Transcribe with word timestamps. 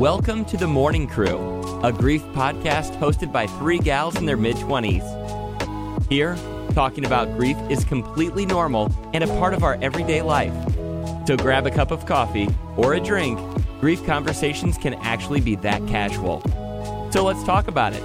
Welcome 0.00 0.44
to 0.46 0.58
The 0.58 0.66
Morning 0.66 1.06
Crew, 1.06 1.80
a 1.82 1.90
grief 1.90 2.22
podcast 2.34 2.94
hosted 2.98 3.32
by 3.32 3.46
three 3.46 3.78
gals 3.78 4.16
in 4.16 4.26
their 4.26 4.36
mid 4.36 4.56
20s. 4.56 6.10
Here, 6.10 6.36
talking 6.74 7.06
about 7.06 7.34
grief 7.38 7.56
is 7.70 7.82
completely 7.82 8.44
normal 8.44 8.92
and 9.14 9.24
a 9.24 9.26
part 9.26 9.54
of 9.54 9.64
our 9.64 9.78
everyday 9.80 10.20
life. 10.20 10.52
So 11.26 11.34
grab 11.38 11.66
a 11.66 11.70
cup 11.70 11.92
of 11.92 12.04
coffee 12.04 12.46
or 12.76 12.92
a 12.92 13.00
drink. 13.00 13.40
Grief 13.80 14.04
conversations 14.04 14.76
can 14.76 14.92
actually 14.96 15.40
be 15.40 15.56
that 15.56 15.80
casual. 15.88 16.42
So 17.10 17.24
let's 17.24 17.42
talk 17.44 17.66
about 17.66 17.94
it. 17.94 18.02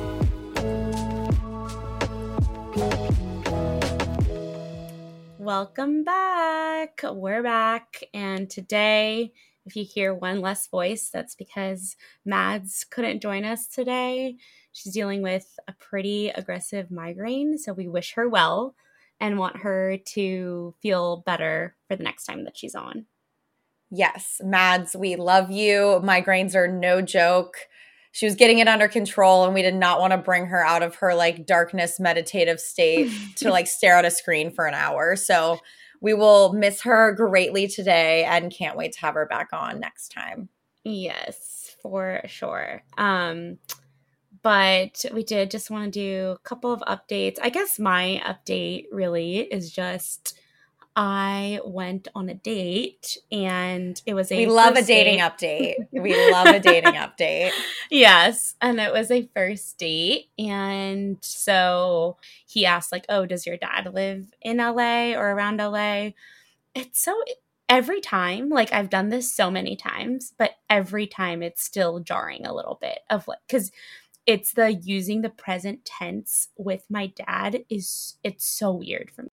Welcome 5.37 6.05
back. 6.05 7.01
We're 7.03 7.43
back. 7.43 8.01
And 8.13 8.49
today, 8.49 9.33
if 9.65 9.75
you 9.75 9.85
hear 9.85 10.13
one 10.13 10.41
less 10.41 10.67
voice, 10.67 11.09
that's 11.11 11.35
because 11.35 11.95
Mads 12.25 12.85
couldn't 12.89 13.21
join 13.21 13.45
us 13.45 13.67
today. 13.67 14.35
She's 14.73 14.93
dealing 14.93 15.21
with 15.21 15.47
a 15.67 15.73
pretty 15.73 16.29
aggressive 16.29 16.91
migraine. 16.91 17.57
So 17.57 17.73
we 17.73 17.88
wish 17.88 18.13
her 18.13 18.27
well 18.27 18.75
and 19.19 19.38
want 19.38 19.57
her 19.57 19.97
to 20.13 20.73
feel 20.81 21.23
better 21.25 21.75
for 21.88 21.95
the 21.95 22.03
next 22.03 22.25
time 22.25 22.43
that 22.45 22.57
she's 22.57 22.75
on. 22.75 23.05
Yes, 23.89 24.41
Mads, 24.43 24.95
we 24.95 25.16
love 25.16 25.52
you. 25.52 26.02
Migraines 26.03 26.55
are 26.55 26.67
no 26.67 27.02
joke 27.02 27.57
she 28.11 28.25
was 28.25 28.35
getting 28.35 28.59
it 28.59 28.67
under 28.67 28.88
control 28.88 29.45
and 29.45 29.53
we 29.53 29.61
did 29.61 29.75
not 29.75 29.99
want 29.99 30.11
to 30.11 30.17
bring 30.17 30.45
her 30.45 30.63
out 30.63 30.83
of 30.83 30.95
her 30.95 31.16
like 31.16 31.45
darkness 31.45 31.99
meditative 31.99 32.59
state 32.59 33.11
to 33.38 33.49
like 33.49 33.67
stare 33.67 33.95
at 33.95 34.05
a 34.05 34.11
screen 34.11 34.52
for 34.52 34.66
an 34.66 34.73
hour 34.73 35.16
so 35.16 35.59
we 36.01 36.13
will 36.13 36.51
miss 36.53 36.81
her 36.81 37.13
greatly 37.13 37.67
today 37.67 38.25
and 38.25 38.51
can't 38.51 38.77
wait 38.77 38.93
to 38.93 38.99
have 39.01 39.13
her 39.13 39.25
back 39.25 39.49
on 39.53 39.79
next 39.79 40.09
time. 40.09 40.49
Yes 40.83 41.75
for 41.81 42.21
sure. 42.25 42.83
Um 42.97 43.57
but 44.43 45.05
we 45.13 45.23
did 45.23 45.52
just 45.52 45.69
want 45.69 45.93
to 45.93 45.99
do 45.99 46.31
a 46.31 46.39
couple 46.39 46.73
of 46.73 46.81
updates. 46.81 47.38
I 47.41 47.49
guess 47.49 47.77
my 47.77 48.21
update 48.25 48.85
really 48.91 49.39
is 49.39 49.71
just 49.71 50.39
I 50.95 51.61
went 51.64 52.09
on 52.14 52.28
a 52.28 52.34
date 52.34 53.17
and 53.31 54.02
it 54.06 54.14
was 54.14 54.31
a 54.31 54.38
We 54.38 54.45
love 54.47 54.75
a 54.75 54.81
dating 54.84 55.20
date. 55.20 55.78
update. 55.81 55.88
We 56.02 56.16
love 56.31 56.48
a 56.48 56.59
dating 56.59 56.94
update. 56.94 57.52
Yes, 57.89 58.56
and 58.61 58.80
it 58.80 58.92
was 58.92 59.09
a 59.11 59.30
first 59.33 59.78
date 59.78 60.30
and 60.38 61.17
so 61.22 62.17
he 62.45 62.66
asked 62.66 62.92
like, 62.92 63.06
"Oh, 63.09 63.25
does 63.25 63.45
your 63.45 63.58
dad 63.58 63.94
live 63.94 64.25
in 64.42 64.58
LA 64.58 65.14
or 65.14 65.31
around 65.31 65.58
LA?" 65.58 66.11
It's 66.75 67.02
so 67.02 67.22
every 67.70 68.02
time, 68.02 68.50
like 68.50 68.73
I've 68.73 68.89
done 68.89 69.09
this 69.09 69.33
so 69.33 69.50
many 69.50 69.76
times, 69.76 70.33
but 70.38 70.52
every 70.70 71.08
time 71.08 71.42
it's 71.42 71.64
still 71.64 72.00
jarring 72.00 72.45
a 72.45 72.53
little 72.53 72.78
bit 72.81 73.00
of 73.09 73.28
like 73.28 73.39
cuz 73.50 73.72
it's 74.26 74.53
the 74.53 74.73
using 74.73 75.22
the 75.22 75.30
present 75.30 75.83
tense 75.86 76.50
with 76.58 76.86
my 76.89 77.08
dad 77.08 77.66
is 77.70 78.17
it's 78.23 78.45
so 78.45 78.72
weird 78.72 79.09
for 79.11 79.23
me 79.23 79.30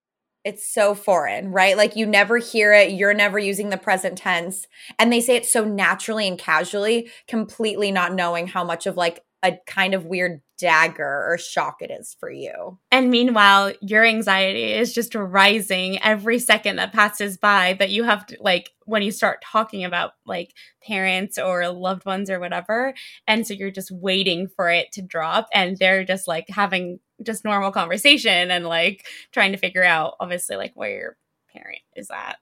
it's 0.48 0.66
so 0.66 0.94
foreign, 0.94 1.52
right? 1.52 1.76
Like 1.76 1.94
you 1.94 2.06
never 2.06 2.38
hear 2.38 2.72
it, 2.72 2.92
you're 2.92 3.12
never 3.12 3.38
using 3.38 3.68
the 3.68 3.76
present 3.76 4.16
tense. 4.16 4.66
And 4.98 5.12
they 5.12 5.20
say 5.20 5.36
it 5.36 5.44
so 5.44 5.62
naturally 5.62 6.26
and 6.26 6.38
casually, 6.38 7.10
completely 7.28 7.92
not 7.92 8.14
knowing 8.14 8.46
how 8.46 8.64
much 8.64 8.86
of 8.86 8.96
like 8.96 9.22
a 9.42 9.58
kind 9.66 9.92
of 9.92 10.06
weird 10.06 10.40
dagger 10.58 11.26
or 11.28 11.36
shock 11.38 11.76
it 11.80 11.90
is 11.90 12.16
for 12.18 12.30
you. 12.30 12.78
And 12.90 13.10
meanwhile, 13.10 13.72
your 13.82 14.04
anxiety 14.04 14.72
is 14.72 14.94
just 14.94 15.14
rising 15.14 16.02
every 16.02 16.38
second 16.38 16.76
that 16.76 16.94
passes 16.94 17.36
by 17.36 17.76
that 17.78 17.90
you 17.90 18.04
have 18.04 18.24
to 18.26 18.38
like 18.40 18.70
when 18.86 19.02
you 19.02 19.12
start 19.12 19.44
talking 19.44 19.84
about 19.84 20.12
like 20.24 20.54
parents 20.82 21.38
or 21.38 21.68
loved 21.68 22.06
ones 22.06 22.30
or 22.30 22.40
whatever. 22.40 22.94
And 23.26 23.46
so 23.46 23.52
you're 23.52 23.70
just 23.70 23.90
waiting 23.90 24.48
for 24.48 24.70
it 24.70 24.90
to 24.92 25.02
drop 25.02 25.46
and 25.52 25.76
they're 25.76 26.04
just 26.04 26.26
like 26.26 26.46
having 26.48 26.98
just 27.22 27.44
normal 27.44 27.70
conversation 27.72 28.50
and 28.50 28.66
like 28.66 29.06
trying 29.32 29.52
to 29.52 29.58
figure 29.58 29.84
out 29.84 30.14
obviously 30.20 30.56
like 30.56 30.72
where 30.74 30.90
your 30.90 31.16
parent 31.52 31.80
is 31.96 32.10
at. 32.10 32.38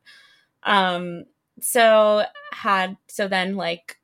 Um 0.62 1.24
so 1.60 2.24
had 2.52 2.96
so 3.08 3.28
then 3.28 3.56
like 3.56 3.98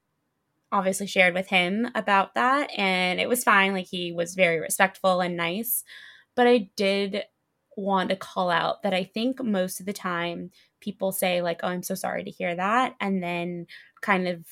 obviously 0.71 1.07
shared 1.07 1.35
with 1.35 1.49
him 1.49 1.89
about 1.95 2.35
that 2.35 2.71
and 2.79 3.21
it 3.21 3.29
was 3.29 3.45
fine. 3.45 3.73
Like 3.73 3.87
he 3.87 4.13
was 4.13 4.35
very 4.35 4.59
respectful 4.61 5.21
and 5.21 5.37
nice. 5.37 5.85
But 6.35 6.47
i 6.47 6.71
did 6.77 7.25
want 7.77 8.11
to 8.11 8.17
call 8.17 8.51
out 8.51 8.83
that 8.83 8.95
i 8.95 9.05
think 9.05 9.43
most 9.43 9.81
of 9.81 9.87
the 9.87 9.93
time 9.93 10.51
people 10.81 11.13
say 11.13 11.41
like 11.43 11.61
oh 11.63 11.69
i'm 11.69 11.83
so 11.83 11.95
sorry 11.95 12.25
to 12.25 12.31
hear 12.31 12.55
that 12.55 12.95
and 13.01 13.23
then 13.23 13.67
kind 14.01 14.29
of 14.29 14.45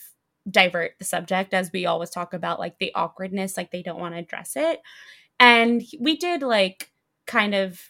divert 0.51 0.93
the 0.99 1.05
subject 1.05 1.53
as 1.53 1.71
we 1.73 1.87
always 1.87 2.11
talk 2.11 2.33
about 2.33 2.59
like 2.59 2.79
the 2.79 2.93
awkwardness 2.95 3.57
like 3.57 3.71
they 3.71 3.83
don't 3.83 4.01
want 4.01 4.15
to 4.15 4.21
address 4.21 4.53
it 4.57 4.81
and 5.41 5.83
we 5.99 6.17
did 6.17 6.43
like 6.43 6.93
kind 7.27 7.55
of 7.55 7.81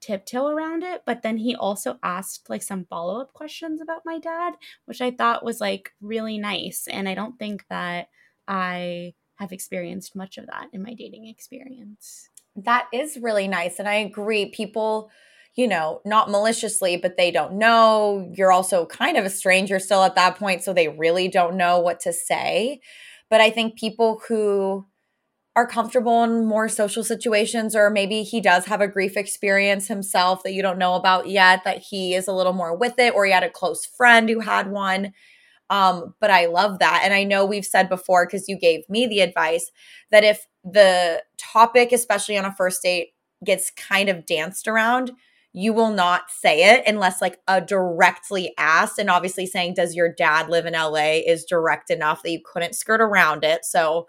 tiptoe 0.00 0.46
around 0.46 0.82
it 0.82 1.02
but 1.04 1.22
then 1.22 1.36
he 1.36 1.54
also 1.54 1.98
asked 2.02 2.48
like 2.48 2.62
some 2.62 2.86
follow-up 2.86 3.32
questions 3.34 3.80
about 3.82 4.00
my 4.06 4.18
dad 4.18 4.54
which 4.86 5.00
i 5.00 5.10
thought 5.10 5.44
was 5.44 5.60
like 5.60 5.90
really 6.00 6.38
nice. 6.38 6.86
And 6.90 7.08
i 7.08 7.14
don't 7.14 7.38
think 7.38 7.64
that 7.68 8.08
i 8.46 9.14
have 9.36 9.52
experienced 9.52 10.14
much 10.14 10.36
of 10.36 10.46
that 10.46 10.68
in 10.72 10.82
my 10.82 10.92
dating 10.92 11.26
experience. 11.26 12.28
That 12.56 12.88
is 12.92 13.16
really 13.20 13.48
nice. 13.48 13.78
And 13.78 13.88
i 13.88 13.94
agree 13.94 14.46
people 14.46 15.10
you 15.56 15.66
know 15.66 16.00
not 16.04 16.30
maliciously 16.30 16.96
but 16.96 17.16
they 17.16 17.30
don't 17.30 17.54
know. 17.54 18.30
You're 18.34 18.52
also 18.52 18.86
kind 18.86 19.16
of 19.16 19.24
a 19.24 19.30
stranger 19.30 19.78
still 19.78 20.02
at 20.02 20.14
that 20.14 20.36
point 20.36 20.62
so 20.62 20.72
they 20.72 20.88
really 20.88 21.28
don't 21.28 21.56
know 21.56 21.78
what 21.80 22.00
to 22.00 22.12
say. 22.12 22.80
But 23.28 23.40
i 23.40 23.50
think 23.50 23.76
people 23.76 24.22
who 24.28 24.86
are 25.56 25.66
comfortable 25.66 26.22
in 26.22 26.46
more 26.46 26.68
social 26.68 27.02
situations, 27.02 27.74
or 27.74 27.90
maybe 27.90 28.22
he 28.22 28.40
does 28.40 28.66
have 28.66 28.80
a 28.80 28.88
grief 28.88 29.16
experience 29.16 29.88
himself 29.88 30.42
that 30.42 30.52
you 30.52 30.62
don't 30.62 30.78
know 30.78 30.94
about 30.94 31.28
yet, 31.28 31.64
that 31.64 31.78
he 31.78 32.14
is 32.14 32.28
a 32.28 32.32
little 32.32 32.52
more 32.52 32.76
with 32.76 32.98
it, 32.98 33.14
or 33.14 33.24
he 33.26 33.32
had 33.32 33.42
a 33.42 33.50
close 33.50 33.84
friend 33.84 34.28
who 34.28 34.40
had 34.40 34.70
one. 34.70 35.12
Um, 35.68 36.14
but 36.20 36.30
I 36.30 36.46
love 36.46 36.78
that. 36.78 37.02
And 37.04 37.14
I 37.14 37.24
know 37.24 37.44
we've 37.44 37.64
said 37.64 37.88
before, 37.88 38.26
because 38.26 38.48
you 38.48 38.58
gave 38.58 38.88
me 38.88 39.06
the 39.06 39.20
advice, 39.20 39.70
that 40.10 40.24
if 40.24 40.46
the 40.64 41.22
topic, 41.36 41.92
especially 41.92 42.38
on 42.38 42.44
a 42.44 42.54
first 42.54 42.82
date, 42.82 43.08
gets 43.44 43.70
kind 43.70 44.08
of 44.08 44.26
danced 44.26 44.68
around, 44.68 45.12
you 45.52 45.72
will 45.72 45.90
not 45.90 46.30
say 46.30 46.74
it 46.74 46.84
unless 46.86 47.20
like 47.20 47.38
a 47.48 47.60
directly 47.60 48.52
asked. 48.56 48.98
And 48.98 49.10
obviously, 49.10 49.46
saying, 49.46 49.74
Does 49.74 49.96
your 49.96 50.12
dad 50.12 50.48
live 50.48 50.66
in 50.66 50.74
LA 50.74 51.22
is 51.26 51.44
direct 51.44 51.90
enough 51.90 52.22
that 52.22 52.30
you 52.30 52.40
couldn't 52.44 52.74
skirt 52.74 53.00
around 53.00 53.42
it. 53.42 53.64
So, 53.64 54.06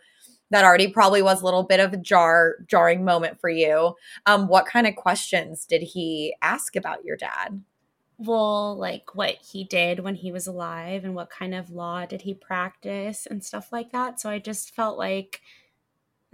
that 0.51 0.63
already 0.63 0.89
probably 0.89 1.21
was 1.21 1.41
a 1.41 1.45
little 1.45 1.63
bit 1.63 1.79
of 1.79 1.93
a 1.93 1.97
jar 1.97 2.55
jarring 2.67 3.03
moment 3.03 3.39
for 3.39 3.49
you. 3.49 3.95
Um, 4.25 4.47
what 4.47 4.65
kind 4.65 4.85
of 4.85 4.95
questions 4.95 5.65
did 5.65 5.81
he 5.81 6.35
ask 6.41 6.75
about 6.75 7.03
your 7.03 7.17
dad? 7.17 7.61
Well, 8.17 8.77
like 8.77 9.15
what 9.15 9.37
he 9.37 9.63
did 9.63 10.01
when 10.01 10.15
he 10.15 10.31
was 10.31 10.45
alive 10.45 11.03
and 11.03 11.15
what 11.15 11.31
kind 11.31 11.55
of 11.55 11.71
law 11.71 12.05
did 12.05 12.21
he 12.21 12.35
practice 12.35 13.25
and 13.25 13.43
stuff 13.43 13.71
like 13.71 13.91
that. 13.93 14.19
So 14.19 14.29
I 14.29 14.37
just 14.37 14.75
felt 14.75 14.97
like 14.97 15.41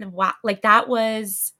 wow, 0.00 0.34
like 0.44 0.62
that 0.62 0.88
was 0.88 1.54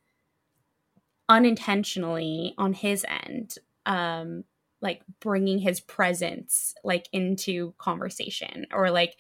unintentionally 1.28 2.54
on 2.56 2.72
his 2.72 3.04
end 3.26 3.56
um 3.84 4.44
like 4.80 5.02
bringing 5.20 5.58
his 5.58 5.80
presence 5.80 6.74
like 6.84 7.08
into 7.12 7.74
conversation 7.78 8.66
or 8.72 8.90
like 8.90 9.16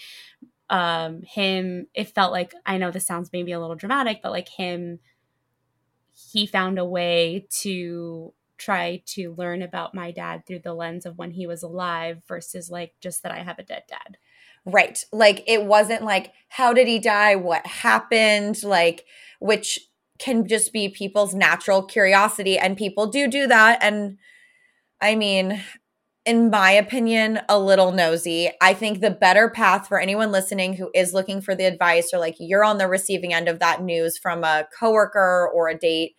um 0.70 1.22
him 1.22 1.86
it 1.94 2.14
felt 2.14 2.32
like 2.32 2.52
i 2.66 2.76
know 2.76 2.90
this 2.90 3.06
sounds 3.06 3.30
maybe 3.32 3.52
a 3.52 3.60
little 3.60 3.76
dramatic 3.76 4.20
but 4.22 4.32
like 4.32 4.48
him 4.48 4.98
he 6.32 6.46
found 6.46 6.78
a 6.78 6.84
way 6.84 7.46
to 7.50 8.32
try 8.58 9.00
to 9.06 9.34
learn 9.34 9.62
about 9.62 9.94
my 9.94 10.10
dad 10.10 10.44
through 10.46 10.58
the 10.58 10.74
lens 10.74 11.06
of 11.06 11.16
when 11.16 11.30
he 11.30 11.46
was 11.46 11.62
alive 11.62 12.22
versus 12.26 12.70
like 12.70 12.94
just 13.00 13.22
that 13.22 13.32
i 13.32 13.38
have 13.38 13.58
a 13.58 13.62
dead 13.62 13.84
dad. 13.88 14.18
Right. 14.64 15.02
Like 15.12 15.44
it 15.46 15.64
wasn't 15.64 16.02
like 16.02 16.32
how 16.48 16.74
did 16.74 16.88
he 16.88 16.98
die? 16.98 17.36
What 17.36 17.66
happened? 17.66 18.62
Like 18.62 19.06
which 19.38 19.78
can 20.18 20.46
just 20.46 20.72
be 20.72 20.88
people's 20.88 21.32
natural 21.34 21.82
curiosity 21.82 22.58
and 22.58 22.76
people 22.76 23.06
do 23.06 23.28
do 23.28 23.46
that 23.46 23.78
and 23.80 24.18
i 25.00 25.14
mean 25.14 25.62
in 26.28 26.50
my 26.50 26.70
opinion, 26.72 27.40
a 27.48 27.58
little 27.58 27.90
nosy. 27.90 28.50
I 28.60 28.74
think 28.74 29.00
the 29.00 29.10
better 29.10 29.48
path 29.48 29.88
for 29.88 29.98
anyone 29.98 30.30
listening 30.30 30.74
who 30.74 30.90
is 30.94 31.14
looking 31.14 31.40
for 31.40 31.54
the 31.54 31.64
advice 31.64 32.10
or 32.12 32.18
like 32.18 32.36
you're 32.38 32.64
on 32.64 32.76
the 32.76 32.86
receiving 32.86 33.32
end 33.32 33.48
of 33.48 33.60
that 33.60 33.82
news 33.82 34.18
from 34.18 34.44
a 34.44 34.68
coworker 34.78 35.50
or 35.54 35.70
a 35.70 35.78
date 35.78 36.16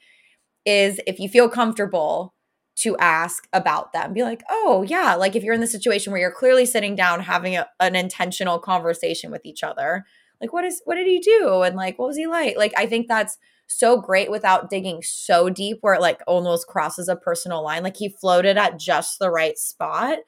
is 0.65 0.99
if 1.05 1.19
you 1.19 1.29
feel 1.29 1.47
comfortable 1.47 2.33
to 2.77 2.97
ask 2.97 3.47
about 3.53 3.93
them. 3.93 4.11
Be 4.13 4.23
like, 4.23 4.41
oh, 4.49 4.83
yeah. 4.87 5.13
Like 5.13 5.35
if 5.35 5.43
you're 5.43 5.53
in 5.53 5.61
the 5.61 5.67
situation 5.67 6.11
where 6.11 6.19
you're 6.21 6.31
clearly 6.31 6.65
sitting 6.65 6.95
down 6.95 7.19
having 7.19 7.55
a, 7.55 7.67
an 7.79 7.95
intentional 7.95 8.57
conversation 8.57 9.29
with 9.29 9.45
each 9.45 9.61
other, 9.61 10.07
like, 10.41 10.51
what 10.51 10.65
is, 10.65 10.81
what 10.85 10.95
did 10.95 11.05
he 11.05 11.19
do? 11.19 11.61
And 11.61 11.75
like, 11.75 11.99
what 11.99 12.07
was 12.07 12.17
he 12.17 12.25
like? 12.25 12.57
Like, 12.57 12.73
I 12.75 12.87
think 12.87 13.07
that's 13.07 13.37
so 13.69 14.01
great 14.01 14.31
without 14.31 14.69
digging 14.69 15.01
so 15.03 15.49
deep 15.49 15.77
where 15.81 15.93
it 15.93 16.01
like 16.01 16.21
almost 16.25 16.67
crosses 16.67 17.07
a 17.07 17.15
personal 17.15 17.63
line. 17.63 17.83
Like 17.83 17.97
he 17.97 18.09
floated 18.09 18.57
at 18.57 18.79
just 18.79 19.19
the 19.19 19.29
right 19.29 19.57
spot 19.57 20.19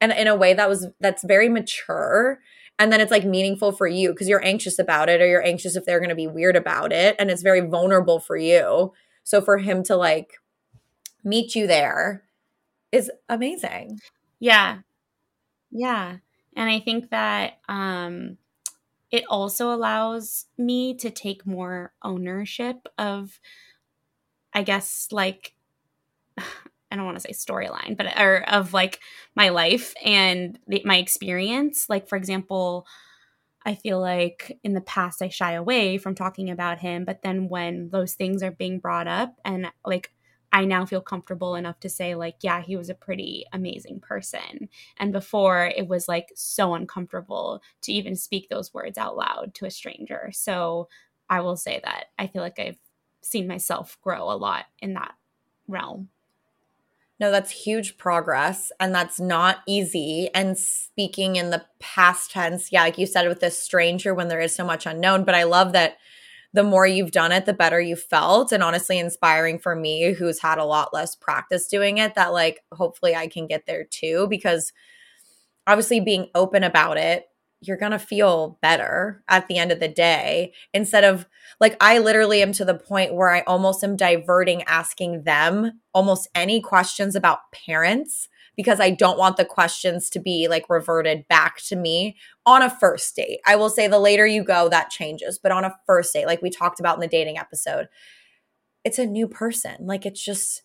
and 0.00 0.12
in 0.12 0.26
a 0.26 0.36
way 0.36 0.52
that 0.54 0.68
was 0.68 0.86
that's 1.00 1.24
very 1.24 1.48
mature. 1.48 2.40
And 2.78 2.92
then 2.92 3.00
it's 3.00 3.10
like 3.10 3.24
meaningful 3.24 3.72
for 3.72 3.86
you 3.86 4.10
because 4.10 4.28
you're 4.28 4.44
anxious 4.44 4.78
about 4.78 5.08
it 5.08 5.22
or 5.22 5.26
you're 5.26 5.44
anxious 5.44 5.76
if 5.76 5.84
they're 5.84 6.00
going 6.00 6.10
to 6.10 6.14
be 6.14 6.26
weird 6.26 6.56
about 6.56 6.92
it 6.92 7.16
and 7.18 7.30
it's 7.30 7.42
very 7.42 7.60
vulnerable 7.60 8.20
for 8.20 8.36
you. 8.36 8.92
So 9.22 9.40
for 9.40 9.58
him 9.58 9.82
to 9.84 9.96
like 9.96 10.34
meet 11.24 11.54
you 11.54 11.66
there 11.66 12.24
is 12.92 13.10
amazing. 13.28 13.98
Yeah. 14.40 14.80
Yeah. 15.70 16.18
And 16.56 16.70
i 16.70 16.78
think 16.78 17.10
that 17.10 17.58
um 17.68 18.36
it 19.14 19.24
also 19.28 19.72
allows 19.72 20.46
me 20.58 20.94
to 20.94 21.10
take 21.10 21.46
more 21.46 21.92
ownership 22.02 22.88
of 22.98 23.38
i 24.52 24.62
guess 24.62 25.08
like 25.12 25.54
I 26.90 26.96
don't 26.96 27.06
want 27.06 27.18
to 27.20 27.22
say 27.22 27.32
storyline, 27.32 27.96
but 27.96 28.06
or 28.20 28.48
of 28.48 28.72
like 28.72 29.00
my 29.34 29.48
life 29.48 29.94
and 30.04 30.56
the, 30.68 30.80
my 30.84 30.98
experience. 30.98 31.86
Like 31.88 32.08
for 32.08 32.14
example, 32.14 32.86
I 33.66 33.74
feel 33.74 34.00
like 34.00 34.58
in 34.62 34.74
the 34.74 34.80
past 34.80 35.20
I 35.20 35.28
shy 35.28 35.54
away 35.54 35.98
from 35.98 36.14
talking 36.14 36.50
about 36.50 36.78
him, 36.78 37.04
but 37.04 37.22
then 37.22 37.48
when 37.48 37.88
those 37.90 38.14
things 38.14 38.44
are 38.44 38.52
being 38.52 38.78
brought 38.78 39.08
up 39.08 39.34
and 39.44 39.72
like 39.84 40.12
I 40.54 40.64
now 40.64 40.86
feel 40.86 41.00
comfortable 41.00 41.56
enough 41.56 41.80
to 41.80 41.88
say 41.88 42.14
like 42.14 42.36
yeah, 42.42 42.62
he 42.62 42.76
was 42.76 42.88
a 42.88 42.94
pretty 42.94 43.44
amazing 43.52 43.98
person. 43.98 44.68
And 44.98 45.12
before 45.12 45.66
it 45.76 45.88
was 45.88 46.06
like 46.06 46.30
so 46.36 46.74
uncomfortable 46.74 47.60
to 47.82 47.92
even 47.92 48.14
speak 48.14 48.48
those 48.48 48.72
words 48.72 48.96
out 48.96 49.16
loud 49.16 49.52
to 49.54 49.66
a 49.66 49.70
stranger. 49.70 50.30
So 50.32 50.88
I 51.28 51.40
will 51.40 51.56
say 51.56 51.80
that 51.82 52.04
I 52.20 52.28
feel 52.28 52.40
like 52.40 52.60
I've 52.60 52.78
seen 53.20 53.48
myself 53.48 53.98
grow 54.00 54.30
a 54.30 54.38
lot 54.38 54.66
in 54.78 54.94
that 54.94 55.16
realm. 55.66 56.08
No, 57.18 57.32
that's 57.32 57.50
huge 57.50 57.98
progress 57.98 58.70
and 58.78 58.94
that's 58.94 59.18
not 59.18 59.58
easy. 59.66 60.30
And 60.36 60.56
speaking 60.56 61.34
in 61.34 61.50
the 61.50 61.64
past 61.80 62.30
tense, 62.30 62.70
yeah, 62.70 62.82
like 62.82 62.98
you 62.98 63.06
said 63.06 63.26
with 63.26 63.40
this 63.40 63.60
stranger 63.60 64.14
when 64.14 64.28
there 64.28 64.40
is 64.40 64.54
so 64.54 64.64
much 64.64 64.86
unknown, 64.86 65.24
but 65.24 65.34
I 65.34 65.42
love 65.42 65.72
that 65.72 65.96
the 66.54 66.62
more 66.62 66.86
you've 66.86 67.10
done 67.10 67.32
it, 67.32 67.44
the 67.44 67.52
better 67.52 67.80
you 67.80 67.96
felt. 67.96 68.52
And 68.52 68.62
honestly, 68.62 68.98
inspiring 68.98 69.58
for 69.58 69.76
me, 69.76 70.12
who's 70.12 70.40
had 70.40 70.58
a 70.58 70.64
lot 70.64 70.94
less 70.94 71.14
practice 71.14 71.66
doing 71.66 71.98
it, 71.98 72.14
that 72.14 72.32
like 72.32 72.60
hopefully 72.72 73.14
I 73.14 73.26
can 73.26 73.46
get 73.46 73.66
there 73.66 73.84
too. 73.84 74.26
Because 74.30 74.72
obviously, 75.66 76.00
being 76.00 76.28
open 76.34 76.64
about 76.64 76.96
it 76.96 77.26
you're 77.66 77.76
going 77.76 77.92
to 77.92 77.98
feel 77.98 78.58
better 78.62 79.22
at 79.28 79.48
the 79.48 79.58
end 79.58 79.72
of 79.72 79.80
the 79.80 79.88
day 79.88 80.52
instead 80.72 81.04
of 81.04 81.26
like 81.60 81.76
I 81.80 81.98
literally 81.98 82.42
am 82.42 82.52
to 82.52 82.64
the 82.64 82.74
point 82.74 83.14
where 83.14 83.30
I 83.30 83.40
almost 83.42 83.82
am 83.82 83.96
diverting 83.96 84.62
asking 84.64 85.24
them 85.24 85.80
almost 85.92 86.28
any 86.34 86.60
questions 86.60 87.14
about 87.14 87.38
parents 87.66 88.28
because 88.56 88.80
I 88.80 88.90
don't 88.90 89.18
want 89.18 89.36
the 89.36 89.44
questions 89.44 90.08
to 90.10 90.20
be 90.20 90.48
like 90.48 90.68
reverted 90.68 91.26
back 91.28 91.58
to 91.66 91.76
me 91.76 92.16
on 92.46 92.62
a 92.62 92.70
first 92.70 93.14
date. 93.16 93.40
I 93.46 93.56
will 93.56 93.70
say 93.70 93.88
the 93.88 93.98
later 93.98 94.26
you 94.26 94.44
go 94.44 94.68
that 94.68 94.90
changes, 94.90 95.38
but 95.38 95.52
on 95.52 95.64
a 95.64 95.74
first 95.86 96.12
date 96.12 96.26
like 96.26 96.42
we 96.42 96.50
talked 96.50 96.80
about 96.80 96.96
in 96.96 97.00
the 97.00 97.08
dating 97.08 97.38
episode, 97.38 97.88
it's 98.84 98.98
a 98.98 99.06
new 99.06 99.26
person. 99.26 99.86
Like 99.86 100.06
it's 100.06 100.22
just 100.22 100.62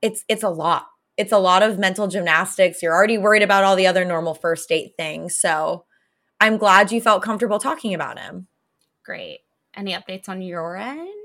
it's 0.00 0.24
it's 0.28 0.42
a 0.42 0.48
lot. 0.48 0.86
It's 1.16 1.32
a 1.32 1.38
lot 1.38 1.62
of 1.62 1.78
mental 1.78 2.08
gymnastics. 2.08 2.82
You're 2.82 2.94
already 2.94 3.18
worried 3.18 3.42
about 3.42 3.64
all 3.64 3.76
the 3.76 3.86
other 3.86 4.04
normal 4.04 4.34
first 4.34 4.68
date 4.68 4.94
things. 4.96 5.38
So, 5.38 5.84
I'm 6.40 6.56
glad 6.56 6.90
you 6.90 7.00
felt 7.00 7.22
comfortable 7.22 7.58
talking 7.58 7.94
about 7.94 8.18
him. 8.18 8.48
Great. 9.04 9.40
Any 9.76 9.92
updates 9.92 10.28
on 10.28 10.42
your 10.42 10.76
end? 10.76 11.21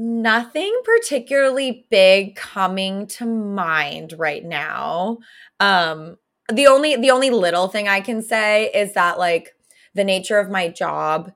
Nothing 0.00 0.80
particularly 0.84 1.86
big 1.90 2.36
coming 2.36 3.08
to 3.08 3.26
mind 3.26 4.14
right 4.16 4.44
now. 4.44 5.18
Um 5.60 6.16
the 6.52 6.66
only 6.66 6.96
the 6.96 7.10
only 7.10 7.30
little 7.30 7.68
thing 7.68 7.88
I 7.88 8.00
can 8.00 8.22
say 8.22 8.70
is 8.72 8.94
that 8.94 9.18
like 9.18 9.54
the 9.94 10.04
nature 10.04 10.38
of 10.38 10.50
my 10.50 10.68
job 10.68 11.32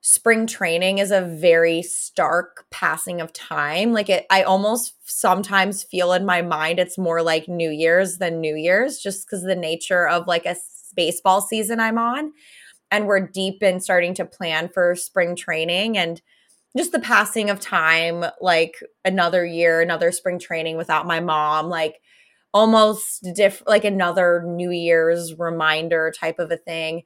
spring 0.00 0.46
training 0.46 0.98
is 0.98 1.10
a 1.10 1.20
very 1.20 1.82
stark 1.82 2.64
passing 2.70 3.20
of 3.20 3.32
time 3.32 3.92
like 3.92 4.08
it 4.08 4.24
i 4.30 4.42
almost 4.42 4.94
sometimes 5.04 5.82
feel 5.82 6.12
in 6.12 6.24
my 6.24 6.42
mind 6.42 6.78
it's 6.78 6.96
more 6.96 7.22
like 7.22 7.48
new 7.48 7.70
year's 7.70 8.18
than 8.18 8.40
new 8.40 8.54
year's 8.54 9.00
just 9.00 9.26
because 9.26 9.42
the 9.42 9.56
nature 9.56 10.06
of 10.06 10.28
like 10.28 10.46
a 10.46 10.54
baseball 10.96 11.40
season 11.40 11.78
I'm 11.78 11.98
on. 11.98 12.32
And 12.90 13.06
we're 13.06 13.26
deep 13.26 13.62
in 13.62 13.80
starting 13.80 14.14
to 14.14 14.24
plan 14.24 14.68
for 14.68 14.94
spring 14.94 15.36
training 15.36 15.98
and 15.98 16.20
just 16.76 16.92
the 16.92 17.00
passing 17.00 17.50
of 17.50 17.60
time, 17.60 18.24
like 18.40 18.82
another 19.04 19.44
year, 19.44 19.80
another 19.80 20.12
spring 20.12 20.38
training 20.38 20.76
without 20.76 21.06
my 21.06 21.20
mom, 21.20 21.68
like 21.68 22.00
almost 22.52 23.26
diff 23.34 23.62
like 23.66 23.84
another 23.84 24.42
New 24.46 24.70
Year's 24.70 25.34
reminder 25.38 26.12
type 26.18 26.38
of 26.38 26.50
a 26.50 26.56
thing. 26.56 27.02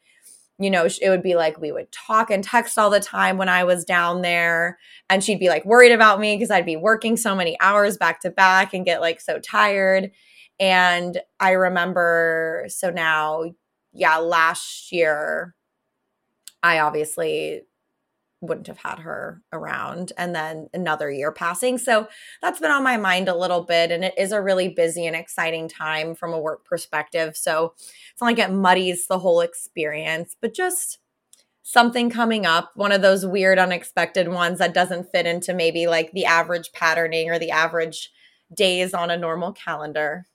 You 0.59 0.71
know, 0.71 0.87
it 0.87 1.09
would 1.09 1.23
be 1.23 1.37
like 1.37 1.59
we 1.59 1.73
would 1.73 1.91
talk 1.91 2.31
and 2.31 2.45
text 2.45 2.79
all 2.79 2.91
the 2.91 3.01
time 3.01 3.39
when 3.39 3.49
I 3.49 3.65
was 3.65 3.85
down 3.85 4.23
there. 4.23 4.79
And 5.09 5.25
she'd 5.25 5.41
be 5.41 5.49
like 5.49 5.65
worried 5.65 5.93
about 5.93 6.21
me 6.21 6.37
because 6.37 6.51
I'd 6.51 6.67
be 6.67 6.77
working 6.77 7.17
so 7.17 7.35
many 7.35 7.59
hours 7.61 7.97
back 7.97 8.21
to 8.21 8.31
back 8.31 8.75
and 8.75 8.85
get 8.85 9.01
like 9.01 9.21
so 9.21 9.39
tired. 9.39 10.11
And 10.59 11.19
I 11.41 11.53
remember, 11.53 12.67
so 12.69 12.91
now 12.91 13.45
yeah, 13.93 14.19
last 14.19 14.93
year, 14.93 15.55
I 16.63 16.81
obviously 16.81 17.63
wouldn't 18.41 18.67
have 18.67 18.79
had 18.79 18.99
her 18.99 19.43
around 19.53 20.13
and 20.17 20.35
then 20.35 20.69
another 20.73 21.11
year 21.11 21.31
passing. 21.31 21.79
So 21.79 22.09
that's 22.41 22.61
been 22.61 22.71
on 22.71 22.83
my 22.83 22.97
mind 22.97 23.29
a 23.29 23.37
little 23.37 23.65
bit. 23.65 23.91
And 23.91 24.05
it 24.05 24.15
is 24.17 24.33
a 24.33 24.43
really 24.43 24.69
busy 24.69 25.07
and 25.07 25.15
exciting 25.15 25.69
time 25.69 26.15
from 26.15 26.33
a 26.33 26.41
work 26.41 26.65
perspective. 26.65 27.37
So 27.37 27.75
it's 27.77 28.21
not 28.21 28.29
like 28.29 28.39
it 28.39 28.53
muddies 28.53 29.07
the 29.07 29.19
whole 29.19 29.41
experience, 29.41 30.37
but 30.41 30.55
just 30.55 30.99
something 31.63 32.11
coming 32.11 32.47
up, 32.47 32.73
one 32.75 32.93
of 32.93 33.03
those 33.03 33.27
weird, 33.27 33.59
unexpected 33.59 34.29
ones 34.29 34.59
that 34.59 34.75
doesn't 34.75 35.11
fit 35.13 35.27
into 35.27 35.55
maybe 35.55 35.87
like 35.87 36.11
the 36.13 36.25
average 36.25 36.73
patterning 36.73 37.31
or 37.31 37.39
the 37.39 37.51
average 37.51 38.11
days 38.55 38.95
on 38.95 39.11
a 39.11 39.17
normal 39.17 39.53
calendar 39.53 40.27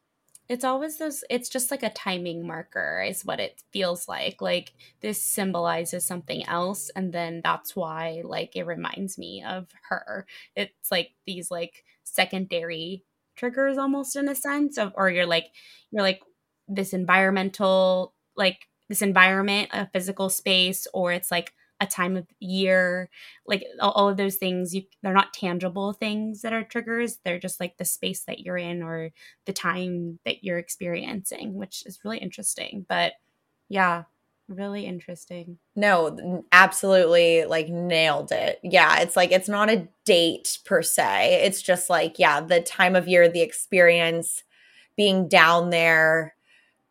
it's 0.47 0.63
always 0.63 0.97
those 0.97 1.24
it's 1.30 1.50
just 1.50 1.71
like 1.71 1.83
a 1.83 1.89
timing 1.89 2.45
marker 2.45 3.03
is 3.07 3.25
what 3.25 3.39
it 3.39 3.63
feels 3.71 4.07
like 4.07 4.42
like 4.42 4.74
this 5.01 5.21
symbolizes 5.21 6.06
something 6.06 6.47
else 6.47 6.92
and 6.95 7.12
then 7.12 7.42
that's 7.44 7.75
why 7.75 8.21
like 8.24 8.56
it 8.56 8.65
reminds 8.65 9.18
me 9.18 9.44
of 9.44 9.68
her. 9.89 10.25
It's 10.56 10.92
like 10.92 11.12
these 11.25 11.50
like 11.50 11.83
secondary 12.03 13.03
triggers 13.36 13.77
almost 13.77 14.15
in 14.15 14.30
a 14.30 14.36
sense 14.36 14.77
of 14.77 14.94
or 14.95 15.09
you're 15.09 15.25
like 15.25 15.47
you're 15.92 16.03
like 16.03 16.21
this 16.68 16.94
environmental 16.94 18.13
like 18.36 18.68
this 18.88 19.01
environment 19.01 19.69
a 19.74 19.89
physical 19.89 20.30
space 20.30 20.88
or 20.94 21.12
it's 21.12 21.31
like 21.31 21.53
a 21.81 21.86
time 21.86 22.16
of 22.16 22.26
year 22.40 23.09
like 23.45 23.64
all 23.81 24.07
of 24.07 24.18
those 24.18 24.35
things 24.35 24.73
you 24.73 24.83
they're 25.04 25.14
not 25.14 25.33
tangible 25.33 25.92
things 25.92 26.42
that 26.42 26.54
are 26.54 26.64
triggers 26.64 27.18
they're 27.23 27.40
just 27.40 27.59
like 27.59 27.78
the 27.78 27.85
space 27.85 28.21
that 28.21 28.40
you're 28.40 28.57
in 28.57 28.81
or 28.81 29.11
the 29.45 29.54
time 29.54 30.19
that 30.26 30.44
you're 30.44 30.57
experiencing 30.57 31.54
which 31.54 31.83
is 31.85 31.99
really 32.06 32.18
interesting 32.18 32.85
but 32.88 33.14
yeah 33.68 34.04
really 34.47 34.85
interesting. 34.85 35.57
No 35.76 36.44
absolutely 36.52 37.45
like 37.45 37.68
nailed 37.69 38.31
it. 38.31 38.59
Yeah 38.64 38.99
it's 38.99 39.16
like 39.16 39.31
it's 39.31 39.49
not 39.49 39.69
a 39.69 39.88
date 40.06 40.59
per 40.66 40.81
se 40.81 41.42
it's 41.44 41.61
just 41.61 41.90
like 41.90 42.19
yeah 42.19 42.42
the 42.42 42.61
time 42.61 42.95
of 42.95 43.07
year 43.07 43.28
the 43.28 43.42
experience 43.42 44.44
being 44.95 45.28
down 45.28 45.71
there 45.71 46.34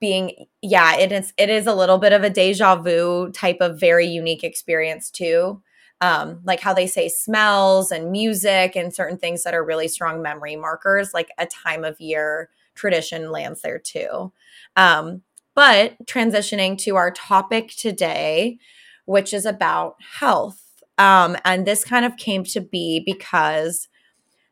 being 0.04 0.46
yeah 0.60 0.98
it 0.98 1.12
is 1.12 1.32
it 1.38 1.48
is 1.48 1.66
a 1.66 1.74
little 1.74 1.96
bit 1.96 2.12
of 2.12 2.22
a 2.22 2.28
deja 2.28 2.76
vu 2.76 3.30
type 3.32 3.56
of 3.62 3.80
very 3.80 4.06
unique 4.06 4.44
experience 4.44 5.10
too. 5.10 5.62
Um, 6.02 6.40
like 6.44 6.60
how 6.60 6.74
they 6.74 6.86
say 6.86 7.08
smells 7.08 7.90
and 7.90 8.10
music 8.12 8.76
and 8.76 8.94
certain 8.94 9.16
things 9.16 9.44
that 9.44 9.54
are 9.54 9.64
really 9.64 9.88
strong 9.88 10.20
memory 10.20 10.56
markers 10.56 11.14
like 11.14 11.30
a 11.38 11.46
time 11.46 11.84
of 11.84 11.98
year 11.98 12.50
tradition 12.74 13.30
lands 13.30 13.62
there 13.62 13.78
too. 13.78 14.30
Um, 14.76 15.22
but 15.54 15.96
transitioning 16.04 16.76
to 16.78 16.96
our 16.96 17.10
topic 17.10 17.70
today 17.70 18.58
which 19.06 19.32
is 19.32 19.46
about 19.46 19.96
health. 20.18 20.60
Um, 20.98 21.36
and 21.44 21.66
this 21.66 21.82
kind 21.84 22.04
of 22.04 22.16
came 22.16 22.44
to 22.44 22.60
be 22.60 23.02
because 23.04 23.88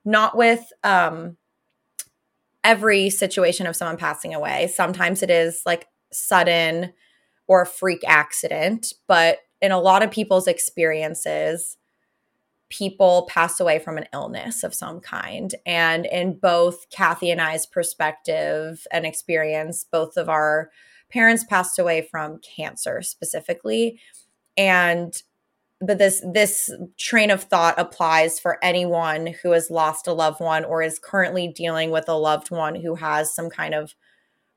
not 0.04 0.36
with 0.36 0.72
um, 0.82 1.36
every 2.64 3.10
situation 3.10 3.66
of 3.66 3.76
someone 3.76 3.96
passing 3.96 4.34
away. 4.34 4.68
Sometimes 4.68 5.22
it 5.22 5.30
is 5.30 5.62
like 5.66 5.86
sudden 6.12 6.92
or 7.48 7.62
a 7.62 7.66
freak 7.66 8.02
accident, 8.06 8.92
but 9.08 9.38
in 9.60 9.72
a 9.72 9.80
lot 9.80 10.02
of 10.02 10.10
people's 10.10 10.46
experiences, 10.46 11.76
people 12.68 13.28
pass 13.28 13.60
away 13.60 13.78
from 13.78 13.98
an 13.98 14.06
illness 14.14 14.64
of 14.64 14.74
some 14.74 15.00
kind. 15.00 15.54
And 15.66 16.06
in 16.06 16.38
both 16.38 16.88
Kathy 16.90 17.30
and 17.30 17.40
I's 17.40 17.66
perspective 17.66 18.86
and 18.90 19.04
experience, 19.04 19.84
both 19.90 20.16
of 20.16 20.28
our 20.28 20.70
parents 21.10 21.44
passed 21.44 21.78
away 21.78 22.08
from 22.10 22.38
cancer 22.38 23.02
specifically. 23.02 24.00
And 24.56 25.14
but 25.82 25.98
this 25.98 26.22
this 26.32 26.70
train 26.96 27.30
of 27.30 27.42
thought 27.42 27.78
applies 27.78 28.38
for 28.38 28.58
anyone 28.62 29.34
who 29.42 29.50
has 29.50 29.70
lost 29.70 30.06
a 30.06 30.12
loved 30.12 30.40
one 30.40 30.64
or 30.64 30.82
is 30.82 30.98
currently 30.98 31.48
dealing 31.48 31.90
with 31.90 32.08
a 32.08 32.14
loved 32.14 32.50
one 32.50 32.76
who 32.76 32.94
has 32.94 33.34
some 33.34 33.50
kind 33.50 33.74
of 33.74 33.94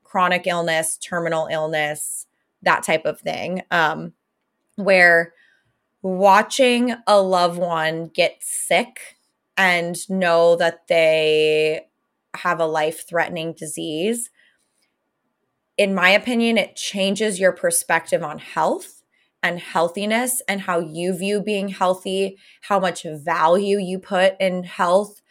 chronic 0.04 0.46
illness, 0.46 0.96
terminal 0.96 1.48
illness 1.50 2.26
that 2.62 2.82
type 2.82 3.04
of 3.04 3.20
thing. 3.20 3.62
Um, 3.70 4.12
where 4.76 5.32
watching 6.02 6.94
a 7.06 7.20
loved 7.20 7.58
one 7.58 8.08
get 8.14 8.36
sick 8.40 9.16
and 9.56 9.96
know 10.08 10.56
that 10.56 10.86
they 10.86 11.86
have 12.34 12.60
a 12.60 12.66
life 12.66 13.08
threatening 13.08 13.52
disease, 13.52 14.30
in 15.76 15.94
my 15.94 16.10
opinion, 16.10 16.56
it 16.56 16.76
changes 16.76 17.40
your 17.40 17.52
perspective 17.52 18.22
on 18.22 18.38
health 18.38 18.95
and 19.46 19.60
healthiness 19.60 20.42
and 20.48 20.60
how 20.60 20.80
you 20.80 21.16
view 21.16 21.40
being 21.40 21.68
healthy, 21.68 22.36
how 22.62 22.80
much 22.80 23.04
value 23.04 23.78
you 23.78 23.98
put 23.98 24.34
in 24.40 24.64
health. 24.64 25.22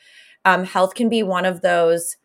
Um, 0.46 0.64
health 0.64 0.96
can 0.96 1.10
be 1.10 1.22
one 1.22 1.46
of 1.46 1.62
those 1.62 2.16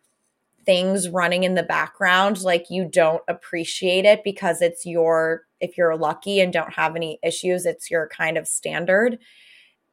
things 0.65 1.09
running 1.09 1.43
in 1.43 1.55
the 1.55 1.63
background 1.63 2.41
like 2.43 2.69
you 2.69 2.85
don't 2.85 3.23
appreciate 3.27 4.05
it 4.05 4.23
because 4.23 4.61
it's 4.61 4.85
your 4.85 5.41
if 5.59 5.77
you're 5.77 5.97
lucky 5.97 6.39
and 6.39 6.53
don't 6.53 6.73
have 6.73 6.95
any 6.95 7.19
issues 7.23 7.65
it's 7.65 7.89
your 7.89 8.07
kind 8.07 8.37
of 8.37 8.47
standard 8.47 9.17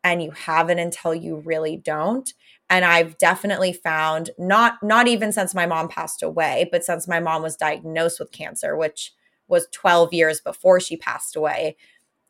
and 0.05 0.23
you 0.23 0.31
have 0.31 0.69
it 0.69 0.79
until 0.79 1.15
you 1.15 1.37
really 1.37 1.77
don't 1.77 2.35
and 2.69 2.85
i've 2.85 3.17
definitely 3.17 3.73
found 3.73 4.29
not 4.39 4.75
not 4.83 5.09
even 5.09 5.33
since 5.33 5.55
my 5.55 5.65
mom 5.65 5.89
passed 5.89 6.23
away 6.23 6.69
but 6.71 6.85
since 6.85 7.09
my 7.09 7.19
mom 7.19 7.43
was 7.43 7.57
diagnosed 7.57 8.21
with 8.21 8.31
cancer 8.31 8.77
which 8.77 9.13
was 9.49 9.69
12 9.73 10.13
years 10.13 10.41
before 10.41 10.81
she 10.81 10.97
passed 10.97 11.37
away 11.37 11.77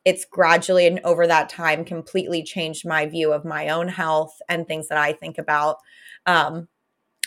it's 0.04 0.24
gradually 0.24 0.86
and 0.86 1.00
over 1.04 1.26
that 1.26 1.48
time 1.48 1.84
completely 1.84 2.42
changed 2.42 2.86
my 2.86 3.04
view 3.06 3.32
of 3.32 3.44
my 3.44 3.68
own 3.68 3.88
health 3.88 4.40
and 4.48 4.66
things 4.66 4.88
that 4.88 4.98
i 4.98 5.12
think 5.12 5.38
about 5.38 5.76
um, 6.26 6.68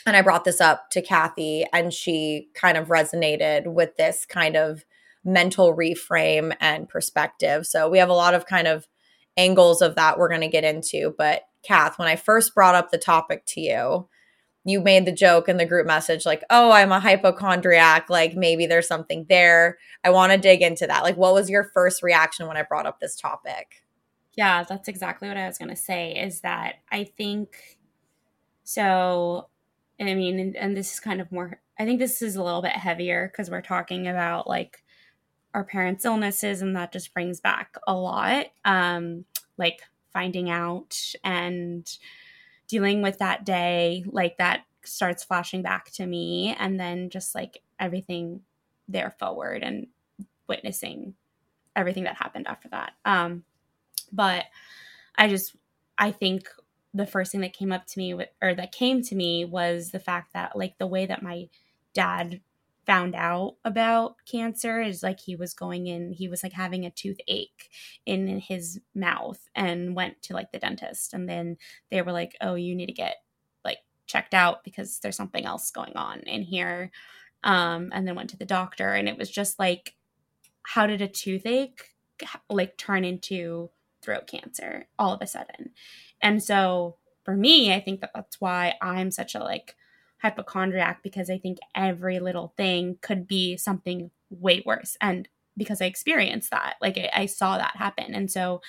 and 0.06 0.16
I 0.16 0.22
brought 0.22 0.46
this 0.46 0.62
up 0.62 0.90
to 0.92 1.02
Kathy, 1.02 1.66
and 1.74 1.94
she 1.94 2.50
kind 2.56 2.78
of 2.78 2.88
resonated 2.88 3.72
with 3.72 3.96
this 3.98 4.26
kind 4.26 4.56
of 4.56 4.84
mental 5.24 5.76
reframe 5.76 6.56
and 6.60 6.90
perspective. 6.90 7.68
So 7.68 7.90
we 7.90 8.00
have 8.00 8.10
a 8.10 8.14
lot 8.14 8.34
of 8.34 8.48
kind 8.48 8.68
of 8.68 8.88
angles 9.38 9.82
of 9.82 9.96
that 9.96 10.18
we're 10.18 10.30
going 10.30 10.42
to 10.42 10.48
get 10.48 10.64
into. 10.64 11.14
But 11.18 11.44
Kath, 11.64 12.00
when 12.00 12.08
I 12.08 12.16
first 12.16 12.56
brought 12.56 12.76
up 12.76 12.90
the 12.90 12.98
topic 12.98 13.44
to 13.48 13.62
you, 13.62 14.10
you 14.64 14.80
made 14.80 15.06
the 15.06 15.12
joke 15.12 15.50
in 15.50 15.58
the 15.58 15.66
group 15.66 15.88
message, 15.88 16.26
like, 16.26 16.44
oh, 16.50 16.72
I'm 16.72 16.92
a 16.92 17.00
hypochondriac. 17.00 18.10
Like 18.10 18.36
maybe 18.36 18.68
there's 18.68 18.88
something 18.88 19.26
there. 19.28 19.78
I 20.04 20.12
want 20.12 20.32
to 20.32 20.38
dig 20.38 20.62
into 20.62 20.86
that. 20.88 21.04
Like, 21.04 21.18
what 21.18 21.34
was 21.34 21.50
your 21.50 21.64
first 21.74 22.04
reaction 22.04 22.48
when 22.48 22.58
I 22.58 22.64
brought 22.64 22.86
up 22.86 23.00
this 23.00 23.16
topic? 23.16 23.84
Yeah, 24.34 24.64
that's 24.64 24.88
exactly 24.88 25.28
what 25.28 25.38
I 25.38 25.48
was 25.48 25.58
going 25.58 25.70
to 25.70 25.76
say 25.76 26.14
is 26.14 26.42
that 26.42 26.76
I 26.92 27.04
think 27.04 27.78
so 28.64 29.48
and 30.02 30.10
I 30.10 30.16
mean, 30.16 30.40
and, 30.40 30.56
and 30.56 30.76
this 30.76 30.94
is 30.94 31.00
kind 31.00 31.22
of 31.22 31.32
more, 31.32 31.62
I 31.78 31.86
think 31.86 32.00
this 32.00 32.24
is 32.24 32.36
a 32.36 32.44
little 32.44 32.64
bit 32.64 32.72
heavier 32.72 33.32
because 33.32 33.52
we're 33.52 33.62
talking 33.62 34.08
about 34.08 34.48
like 34.48 34.84
our 35.54 35.64
parents' 35.64 36.06
illnesses, 36.06 36.64
and 36.64 36.76
that 36.76 36.92
just 36.92 37.14
brings 37.14 37.40
back 37.40 37.76
a 37.86 37.94
lot. 37.94 38.48
Um, 38.66 39.26
like 39.58 39.82
finding 40.12 40.50
out 40.50 40.98
and 41.24 41.88
dealing 42.72 43.02
with 43.02 43.20
that 43.20 43.46
day, 43.46 44.04
like 44.08 44.38
that 44.38 44.62
starts 44.86 45.26
flashing 45.26 45.62
back 45.62 45.92
to 45.92 46.06
me, 46.06 46.56
and 46.58 46.80
then 46.80 47.10
just 47.10 47.36
like 47.36 47.62
everything 47.80 48.42
there 48.88 49.14
forward 49.20 49.62
and 49.62 49.88
witnessing 50.48 51.14
everything 51.76 52.06
that 52.06 52.16
happened 52.16 52.48
after 52.48 52.70
that. 52.70 52.94
Um, 53.04 53.44
but 54.12 54.46
I 55.18 55.28
just, 55.28 55.56
I 55.98 56.12
think 56.12 56.48
the 56.94 57.06
first 57.06 57.32
thing 57.32 57.42
that 57.42 57.54
came 57.54 57.72
up 57.72 57.86
to 57.88 58.00
me 58.00 58.14
or 58.42 58.56
that 58.56 58.72
came 58.72 59.02
to 59.02 59.16
me 59.16 59.46
was 59.46 59.92
the 59.92 60.00
fact 60.00 60.34
that 60.34 60.58
like 60.58 60.78
the 60.78 60.88
way 60.88 61.06
that 61.06 61.22
my 61.22 61.48
dad 61.94 62.42
found 62.86 63.16
out 63.16 63.58
about 63.64 64.16
cancer 64.30 64.82
is 64.82 65.04
like 65.04 65.20
he 65.20 65.36
was 65.36 65.54
going 65.54 65.88
in 65.88 66.12
he 66.12 66.28
was 66.28 66.42
like 66.44 66.54
having 66.54 66.86
a 66.86 66.92
toothache 66.92 67.70
in 68.06 68.40
his 68.40 68.80
mouth 68.96 69.40
and 69.56 69.96
went 69.96 70.22
to 70.24 70.34
like 70.34 70.52
the 70.52 70.60
dentist. 70.60 71.14
And 71.14 71.30
then 71.30 71.58
they 71.90 72.02
were 72.02 72.12
like 72.12 72.36
oh 72.42 72.56
you 72.56 72.76
need 72.76 72.88
to 72.88 72.94
get 72.94 73.18
like 73.64 73.80
checked 74.08 74.34
out 74.34 74.64
because 74.64 75.00
there's 75.00 75.16
something 75.16 75.46
else 75.46 75.72
going 75.72 75.96
on 75.96 76.22
in 76.22 76.42
here. 76.42 76.92
Um 77.44 77.92
and 77.94 78.08
then 78.08 78.16
went 78.16 78.32
to 78.32 78.38
the 78.38 78.46
doctor. 78.46 78.90
And 78.90 79.08
it 79.08 79.18
was 79.18 79.30
just 79.30 79.60
like 79.60 79.96
how 80.64 80.88
did 80.88 81.02
a 81.02 81.08
toothache 81.08 81.90
like 82.50 82.78
turn 82.78 83.04
into 83.04 83.70
throat 84.02 84.28
cancer 84.28 84.88
all 84.98 85.14
of 85.14 85.22
a 85.22 85.28
sudden? 85.28 85.72
And 86.20 86.42
so 86.42 86.98
for 87.24 87.36
me, 87.36 87.74
I 87.74 87.80
think 87.80 88.02
that 88.02 88.12
that's 88.16 88.42
why 88.42 88.74
I'm 88.82 89.12
such 89.12 89.36
a 89.36 89.40
like 89.40 89.76
hypochondriac 90.22 91.02
because 91.04 91.30
I 91.30 91.38
think 91.38 91.58
every 91.76 92.20
little 92.20 92.54
thing 92.56 92.98
could 93.02 93.28
be 93.28 93.58
something 93.58 94.12
way 94.30 94.64
worse. 94.66 94.98
And 95.02 95.28
because 95.58 95.82
I 95.82 95.86
experienced 95.86 96.52
that, 96.52 96.76
like 96.82 96.98
I, 96.98 97.10
I 97.14 97.26
saw 97.26 97.58
that 97.58 97.76
happen. 97.76 98.14
And 98.14 98.32
so 98.32 98.62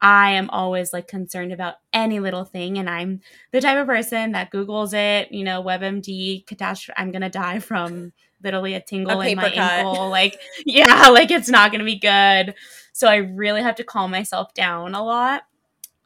I 0.00 0.32
am 0.32 0.50
always 0.50 0.92
like 0.92 1.06
concerned 1.06 1.52
about 1.52 1.76
any 1.92 2.20
little 2.20 2.44
thing. 2.44 2.78
And 2.78 2.88
I'm 2.88 3.20
the 3.52 3.60
type 3.60 3.78
of 3.78 3.86
person 3.86 4.32
that 4.32 4.50
Googles 4.50 4.92
it, 4.94 5.30
you 5.30 5.44
know, 5.44 5.62
WebMD, 5.62 6.46
catastrophe, 6.46 6.96
I'm 6.98 7.12
going 7.12 7.22
to 7.22 7.30
die 7.30 7.58
from 7.58 8.12
literally 8.42 8.74
a 8.74 8.80
tingle 8.80 9.20
a 9.20 9.28
in 9.28 9.36
my 9.36 9.50
cut. 9.50 9.58
ankle. 9.58 10.08
Like, 10.14 10.38
yeah, 10.64 11.08
like 11.08 11.30
it's 11.30 11.48
not 11.48 11.70
going 11.70 11.80
to 11.80 11.84
be 11.84 11.98
good. 11.98 12.54
So 12.92 13.08
I 13.08 13.16
really 13.16 13.62
have 13.62 13.76
to 13.76 13.84
calm 13.84 14.10
myself 14.10 14.54
down 14.54 14.94
a 14.94 15.04
lot 15.04 15.42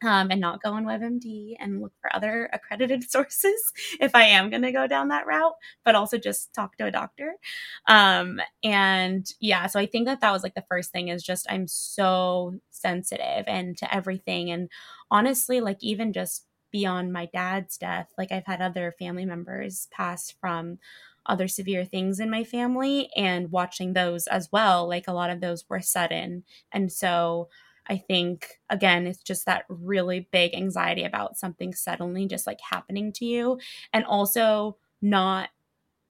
um, 0.03 0.31
and 0.31 0.39
not 0.39 0.61
go 0.63 0.71
on 0.71 0.85
WebMD 0.85 1.55
and 1.59 1.81
look 1.81 1.93
for 2.01 2.15
other 2.15 2.49
accredited 2.53 3.03
sources 3.11 3.61
if 3.99 4.15
I 4.15 4.23
am 4.23 4.49
going 4.49 4.61
to 4.61 4.71
go 4.71 4.87
down 4.87 5.09
that 5.09 5.27
route, 5.27 5.53
but 5.83 5.95
also 5.95 6.17
just 6.17 6.53
talk 6.53 6.77
to 6.77 6.85
a 6.85 6.91
doctor. 6.91 7.35
Um, 7.87 8.39
and 8.63 9.27
yeah, 9.39 9.67
so 9.67 9.79
I 9.79 9.85
think 9.85 10.05
that 10.07 10.21
that 10.21 10.31
was 10.31 10.43
like 10.43 10.55
the 10.55 10.65
first 10.69 10.91
thing 10.91 11.09
is 11.09 11.23
just 11.23 11.45
I'm 11.49 11.67
so 11.67 12.59
sensitive 12.71 13.43
and 13.47 13.77
to 13.77 13.93
everything. 13.93 14.51
And 14.51 14.69
honestly, 15.11 15.61
like 15.61 15.77
even 15.81 16.13
just 16.13 16.45
beyond 16.71 17.11
my 17.11 17.25
dad's 17.33 17.77
death, 17.77 18.07
like 18.17 18.31
I've 18.31 18.45
had 18.45 18.61
other 18.61 18.93
family 18.99 19.25
members 19.25 19.87
pass 19.91 20.31
from 20.39 20.77
other 21.25 21.47
severe 21.47 21.85
things 21.85 22.19
in 22.19 22.29
my 22.29 22.43
family 22.43 23.09
and 23.15 23.51
watching 23.51 23.93
those 23.93 24.25
as 24.27 24.51
well, 24.51 24.87
like 24.87 25.07
a 25.07 25.13
lot 25.13 25.29
of 25.29 25.41
those 25.41 25.65
were 25.69 25.81
sudden. 25.81 26.43
And 26.71 26.91
so, 26.91 27.49
I 27.89 27.97
think, 27.97 28.59
again, 28.69 29.07
it's 29.07 29.23
just 29.23 29.45
that 29.45 29.65
really 29.67 30.27
big 30.31 30.53
anxiety 30.53 31.03
about 31.03 31.37
something 31.37 31.73
suddenly 31.73 32.27
just 32.27 32.47
like 32.47 32.59
happening 32.61 33.11
to 33.13 33.25
you. 33.25 33.59
And 33.91 34.05
also 34.05 34.77
not 35.01 35.49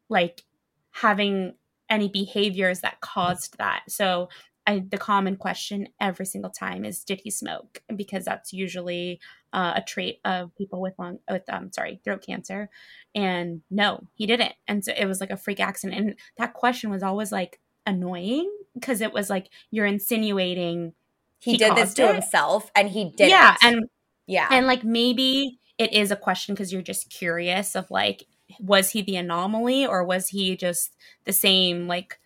like 0.10 0.44
having 0.92 1.54
any 1.90 2.10
behaviors 2.10 2.82
that 2.82 3.02
caused 3.02 3.58
that. 3.58 3.84
So, 3.88 4.30
I, 4.68 4.84
the 4.88 5.00
common 5.00 5.36
question 5.36 5.88
every 6.00 6.28
single 6.28 6.52
time 6.52 6.86
is, 6.86 7.04
did 7.04 7.22
he 7.24 7.32
smoke? 7.32 7.82
Because 7.96 8.24
that's 8.24 8.54
usually 8.54 9.20
uh, 9.52 9.74
a 9.78 9.82
trait 9.82 10.20
of 10.24 10.56
people 10.56 10.80
with 10.80 10.94
lung, 11.00 11.18
with 11.28 11.42
um, 11.50 11.72
sorry, 11.72 12.00
throat 12.04 12.24
cancer. 12.24 12.70
And 13.16 13.62
no, 13.72 14.04
he 14.14 14.28
didn't. 14.28 14.54
And 14.68 14.86
so 14.86 14.94
it 14.96 15.08
was 15.08 15.22
like 15.22 15.32
a 15.32 15.38
freak 15.38 15.60
accident. 15.60 16.00
And 16.00 16.16
that 16.38 16.54
question 16.54 16.92
was 16.92 17.02
always 17.02 17.32
like 17.32 17.60
annoying 17.88 18.52
because 18.76 19.02
it 19.02 19.12
was 19.12 19.28
like 19.28 19.50
you're 19.72 19.88
insinuating 19.88 20.94
he, 21.40 21.52
he 21.52 21.58
did 21.58 21.76
this 21.76 21.94
to 21.96 22.10
it. 22.10 22.14
himself 22.14 22.72
and 22.76 22.90
he 22.90 23.12
did 23.16 23.30
yeah 23.30 23.56
and 23.62 23.86
yeah. 24.30 24.48
and 24.52 24.68
like 24.68 24.84
maybe 24.84 25.60
it 25.80 25.92
is 25.92 26.12
a 26.12 26.16
question 26.16 26.54
because 26.54 26.72
you're 26.72 26.82
just 26.82 27.10
curious 27.10 27.76
of 27.76 27.90
like 27.90 28.26
was 28.60 28.92
he 28.92 29.02
the 29.02 29.16
anomaly 29.16 29.88
or 29.88 30.04
was 30.04 30.30
he 30.30 30.56
just 30.56 30.96
the 31.26 31.34
same 31.34 31.88
like 31.88 32.20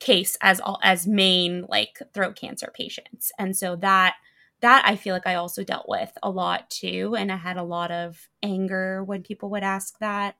case 0.00 0.36
as 0.40 0.60
all 0.60 0.80
as 0.82 1.06
main 1.06 1.64
like 1.68 2.00
throat 2.12 2.34
cancer 2.34 2.72
patients? 2.74 3.30
And 3.38 3.56
so 3.56 3.76
that 3.76 4.14
that 4.60 4.82
i 4.84 4.96
feel 4.96 5.14
like 5.14 5.26
i 5.26 5.36
also 5.36 5.62
dealt 5.62 5.88
with 5.88 6.10
a 6.20 6.28
lot 6.28 6.68
too 6.68 7.14
and 7.16 7.30
i 7.30 7.36
had 7.36 7.56
a 7.56 7.62
lot 7.62 7.92
of 7.92 8.28
anger 8.42 9.04
when 9.04 9.22
people 9.22 9.50
would 9.50 9.62
ask 9.62 9.98
that. 10.00 10.34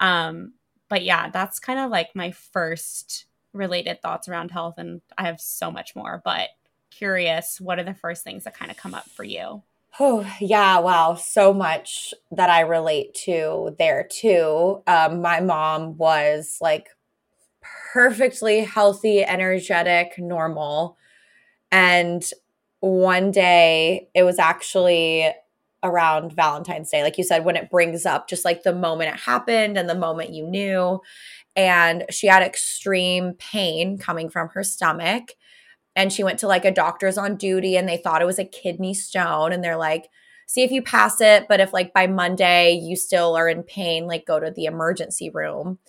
Um 0.00 0.52
but 0.90 1.02
yeah 1.02 1.30
that's 1.30 1.58
kind 1.58 1.78
of 1.78 1.90
like 1.90 2.14
my 2.14 2.30
first 2.30 3.24
related 3.54 4.02
thoughts 4.02 4.28
around 4.28 4.50
health 4.50 4.74
and 4.76 5.00
i 5.16 5.24
have 5.24 5.40
so 5.40 5.70
much 5.70 5.96
more 5.96 6.20
but 6.22 6.50
curious, 6.96 7.60
what 7.60 7.78
are 7.78 7.84
the 7.84 7.94
first 7.94 8.24
things 8.24 8.44
that 8.44 8.56
kind 8.56 8.70
of 8.70 8.76
come 8.76 8.94
up 8.94 9.08
for 9.10 9.24
you? 9.24 9.62
Oh, 9.98 10.30
yeah. 10.40 10.78
Wow. 10.78 11.14
So 11.14 11.54
much 11.54 12.12
that 12.30 12.50
I 12.50 12.60
relate 12.60 13.14
to 13.24 13.74
there 13.78 14.06
too. 14.10 14.82
Um, 14.86 15.22
my 15.22 15.40
mom 15.40 15.96
was 15.96 16.58
like 16.60 16.88
perfectly 17.92 18.60
healthy, 18.60 19.24
energetic, 19.24 20.18
normal. 20.18 20.98
And 21.72 22.22
one 22.80 23.30
day 23.30 24.08
it 24.14 24.22
was 24.22 24.38
actually 24.38 25.32
around 25.82 26.32
Valentine's 26.32 26.90
Day, 26.90 27.02
like 27.02 27.16
you 27.16 27.24
said, 27.24 27.44
when 27.44 27.56
it 27.56 27.70
brings 27.70 28.04
up 28.04 28.28
just 28.28 28.44
like 28.44 28.62
the 28.62 28.74
moment 28.74 29.14
it 29.14 29.20
happened 29.20 29.78
and 29.78 29.88
the 29.88 29.94
moment 29.94 30.30
you 30.30 30.46
knew. 30.46 31.00
And 31.54 32.04
she 32.10 32.26
had 32.26 32.42
extreme 32.42 33.32
pain 33.34 33.96
coming 33.96 34.28
from 34.28 34.48
her 34.48 34.62
stomach 34.62 35.32
and 35.96 36.12
she 36.12 36.22
went 36.22 36.38
to 36.38 36.46
like 36.46 36.64
a 36.64 36.70
doctor's 36.70 37.18
on 37.18 37.36
duty 37.36 37.76
and 37.76 37.88
they 37.88 37.96
thought 37.96 38.22
it 38.22 38.26
was 38.26 38.38
a 38.38 38.44
kidney 38.44 38.94
stone. 38.94 39.52
And 39.52 39.64
they're 39.64 39.76
like 39.76 40.08
see 40.48 40.62
if 40.62 40.70
you 40.70 40.80
pass 40.80 41.20
it 41.20 41.48
but 41.48 41.58
if 41.58 41.72
like 41.72 41.92
by 41.92 42.06
monday 42.06 42.70
you 42.70 42.94
still 42.94 43.34
are 43.36 43.48
in 43.48 43.64
pain 43.64 44.06
like 44.06 44.24
go 44.24 44.38
to 44.38 44.52
the 44.52 44.66
emergency 44.66 45.28
room. 45.28 45.80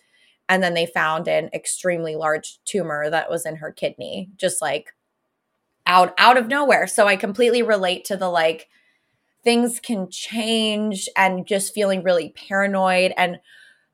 And 0.50 0.64
then 0.64 0.74
they 0.74 0.86
found 0.86 1.28
an 1.28 1.50
extremely 1.54 2.16
large 2.16 2.60
tumor 2.64 3.10
that 3.10 3.30
was 3.30 3.46
in 3.46 3.58
her 3.58 3.72
kidney, 3.72 4.30
just 4.38 4.62
like 4.62 4.94
out 5.86 6.14
out 6.18 6.38
of 6.38 6.48
nowhere. 6.48 6.88
So 6.88 7.08
I 7.08 7.16
completely 7.16 7.62
relate 7.62 8.06
to 8.06 8.18
the 8.18 8.30
like 8.30 8.70
things 9.44 9.80
can 9.80 10.10
change 10.10 11.10
and 11.16 11.48
just 11.48 11.74
feeling 11.74 12.04
really 12.04 12.30
paranoid. 12.30 13.14
And 13.18 13.40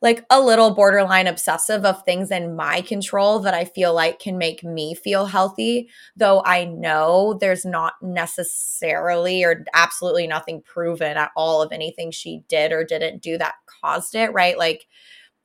like 0.04 0.26
a 0.30 0.42
little 0.42 0.76
borderline 0.76 1.28
obsessive 1.28 1.86
of 1.86 2.04
things 2.04 2.30
in 2.30 2.58
my 2.58 2.82
control 2.82 3.40
that 3.40 3.54
I 3.54 3.64
feel 3.64 3.94
like 3.94 4.20
can 4.20 4.38
make 4.38 4.62
me 4.62 4.94
feel 4.94 5.26
healthy. 5.26 5.90
Though 6.18 6.44
I 6.46 6.66
know 6.66 7.38
there's 7.40 7.64
not 7.64 7.94
necessarily 8.02 9.46
or 9.46 9.64
absolutely 9.74 10.28
nothing 10.28 10.62
proven 10.62 11.16
at 11.16 11.32
all 11.38 11.62
of 11.62 11.72
anything 11.72 12.12
she 12.12 12.44
did 12.50 12.74
or 12.74 12.84
didn't 12.84 13.22
do 13.22 13.38
that 13.38 13.56
caused 13.82 14.14
it, 14.14 14.34
right? 14.34 14.58
Like 14.58 14.88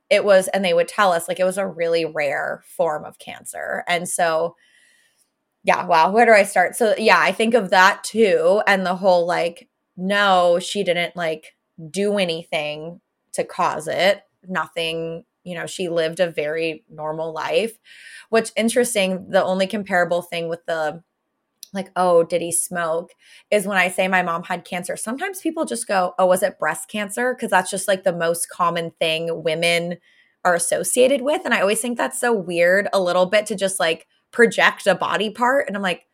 it 0.09 0.25
was, 0.25 0.49
and 0.49 0.63
they 0.65 0.73
would 0.73 0.89
tell 0.89 1.13
us 1.13 1.29
like 1.29 1.39
it 1.39 1.45
was 1.45 1.57
a 1.57 1.65
really 1.65 2.03
rare 2.03 2.61
form 2.75 3.05
of 3.05 3.17
cancer. 3.17 3.85
And 3.87 4.09
so, 4.09 4.57
yeah, 5.63 5.85
wow, 5.85 6.11
where 6.11 6.25
do 6.25 6.33
I 6.33 6.43
start? 6.43 6.75
So, 6.75 6.95
yeah, 6.97 7.19
I 7.19 7.31
think 7.31 7.53
of 7.53 7.69
that 7.69 8.03
too. 8.03 8.61
And 8.67 8.85
the 8.85 8.95
whole 8.95 9.25
like, 9.25 9.69
no, 9.95 10.59
she 10.59 10.83
didn't 10.83 11.15
like 11.15 11.55
do 11.89 12.17
anything 12.17 12.99
to 13.31 13.45
cause 13.45 13.87
it 13.87 14.23
nothing 14.47 15.23
you 15.43 15.55
know 15.55 15.65
she 15.65 15.89
lived 15.89 16.19
a 16.19 16.29
very 16.29 16.83
normal 16.89 17.33
life 17.33 17.77
which 18.29 18.51
interesting 18.55 19.29
the 19.29 19.43
only 19.43 19.67
comparable 19.67 20.21
thing 20.21 20.47
with 20.47 20.65
the 20.65 21.01
like 21.73 21.91
oh 21.95 22.23
did 22.23 22.41
he 22.41 22.51
smoke 22.51 23.11
is 23.51 23.67
when 23.67 23.77
i 23.77 23.89
say 23.89 24.07
my 24.07 24.21
mom 24.21 24.43
had 24.43 24.65
cancer 24.65 24.95
sometimes 24.97 25.41
people 25.41 25.65
just 25.65 25.87
go 25.87 26.13
oh 26.19 26.25
was 26.25 26.43
it 26.43 26.59
breast 26.59 26.89
cancer? 26.89 27.33
Because 27.33 27.51
that's 27.51 27.71
just 27.71 27.87
like 27.87 28.03
the 28.03 28.13
most 28.13 28.49
common 28.49 28.91
thing 28.99 29.43
women 29.43 29.97
are 30.45 30.55
associated 30.55 31.21
with 31.21 31.41
and 31.45 31.53
i 31.53 31.61
always 31.61 31.81
think 31.81 31.97
that's 31.97 32.19
so 32.19 32.33
weird 32.33 32.87
a 32.93 33.01
little 33.01 33.25
bit 33.25 33.45
to 33.45 33.55
just 33.55 33.79
like 33.79 34.07
project 34.31 34.87
a 34.87 34.95
body 34.95 35.29
part 35.29 35.67
and 35.67 35.75
i'm 35.75 35.83
like 35.83 36.05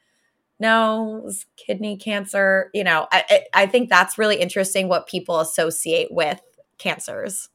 no 0.59 1.29
kidney 1.57 1.97
cancer 1.97 2.69
you 2.73 2.83
know 2.83 3.07
I, 3.11 3.43
I 3.53 3.65
think 3.65 3.89
that's 3.89 4.17
really 4.17 4.37
interesting 4.37 4.87
what 4.87 5.07
people 5.07 5.39
associate 5.41 6.07
with 6.11 6.39
cancers 6.77 7.49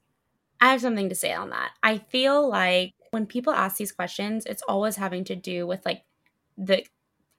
I 0.60 0.70
have 0.70 0.80
something 0.80 1.08
to 1.08 1.14
say 1.14 1.32
on 1.32 1.50
that. 1.50 1.72
I 1.82 1.98
feel 1.98 2.48
like 2.48 2.94
when 3.10 3.26
people 3.26 3.52
ask 3.52 3.76
these 3.76 3.92
questions, 3.92 4.44
it's 4.46 4.62
always 4.62 4.96
having 4.96 5.24
to 5.24 5.36
do 5.36 5.66
with 5.66 5.84
like 5.84 6.04
the 6.56 6.84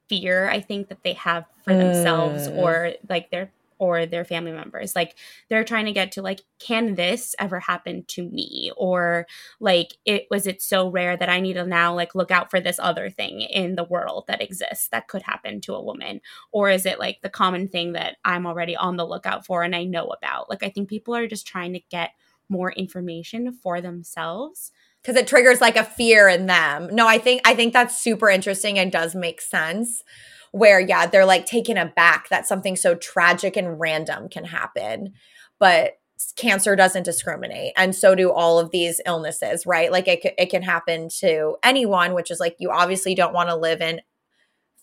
fear 0.09 0.49
I 0.49 0.59
think 0.59 0.89
that 0.89 1.03
they 1.03 1.13
have 1.13 1.45
for 1.63 1.73
themselves 1.73 2.47
mm. 2.47 2.57
or 2.57 2.93
like 3.07 3.31
their 3.31 3.51
or 3.81 4.05
their 4.05 4.23
family 4.23 4.51
members. 4.51 4.95
Like 4.95 5.15
they're 5.49 5.63
trying 5.63 5.85
to 5.85 5.91
get 5.91 6.11
to 6.11 6.21
like, 6.21 6.41
can 6.59 6.93
this 6.93 7.33
ever 7.39 7.59
happen 7.59 8.05
to 8.09 8.29
me? 8.29 8.71
Or 8.77 9.25
like 9.59 9.97
it 10.05 10.27
was 10.29 10.45
it 10.45 10.61
so 10.61 10.87
rare 10.87 11.17
that 11.17 11.29
I 11.29 11.39
need 11.39 11.53
to 11.53 11.65
now 11.65 11.95
like 11.95 12.13
look 12.13 12.29
out 12.29 12.51
for 12.51 12.59
this 12.59 12.77
other 12.77 13.09
thing 13.09 13.41
in 13.41 13.75
the 13.75 13.83
world 13.83 14.25
that 14.27 14.41
exists 14.41 14.87
that 14.89 15.07
could 15.07 15.23
happen 15.23 15.61
to 15.61 15.73
a 15.73 15.83
woman? 15.83 16.21
Or 16.51 16.69
is 16.69 16.85
it 16.85 16.99
like 16.99 17.21
the 17.23 17.29
common 17.29 17.69
thing 17.69 17.93
that 17.93 18.17
I'm 18.23 18.45
already 18.45 18.75
on 18.75 18.97
the 18.97 19.07
lookout 19.07 19.47
for 19.47 19.63
and 19.63 19.75
I 19.75 19.85
know 19.85 20.09
about? 20.09 20.47
Like 20.47 20.61
I 20.61 20.69
think 20.69 20.87
people 20.87 21.15
are 21.15 21.27
just 21.27 21.47
trying 21.47 21.73
to 21.73 21.81
get 21.89 22.11
more 22.51 22.72
information 22.74 23.51
for 23.51 23.81
themselves 23.81 24.72
because 25.01 25.15
it 25.15 25.27
triggers 25.27 25.62
like 25.62 25.75
a 25.75 25.84
fear 25.84 26.27
in 26.27 26.46
them. 26.46 26.89
No, 26.91 27.08
I 27.08 27.17
think 27.17 27.41
I 27.46 27.55
think 27.55 27.74
that's 27.74 27.98
super 27.98 28.29
interesting 28.29 28.77
and 28.77 28.91
does 28.91 29.15
make 29.15 29.41
sense. 29.41 30.03
Where 30.51 30.79
yeah, 30.79 31.08
they're 31.08 31.25
like 31.25 31.46
taken 31.46 31.77
aback 31.77 32.29
that 32.29 32.46
something 32.46 32.75
so 32.75 32.96
tragic 32.96 33.55
and 33.55 33.79
random 33.79 34.27
can 34.27 34.43
happen, 34.43 35.13
but 35.60 35.93
cancer 36.36 36.75
doesn't 36.75 37.03
discriminate, 37.03 37.74
and 37.77 37.96
so 37.96 38.15
do 38.15 38.31
all 38.31 38.60
of 38.60 38.72
these 38.72 39.00
illnesses, 39.05 39.65
right? 39.65 39.91
Like 39.91 40.08
it 40.08 40.34
it 40.38 40.50
can 40.50 40.62
happen 40.62 41.08
to 41.20 41.55
anyone, 41.63 42.13
which 42.13 42.29
is 42.29 42.39
like 42.39 42.58
you 42.60 42.70
obviously 42.70 43.15
don't 43.15 43.34
want 43.34 43.50
to 43.50 43.55
live 43.55 43.81
in 43.81 44.01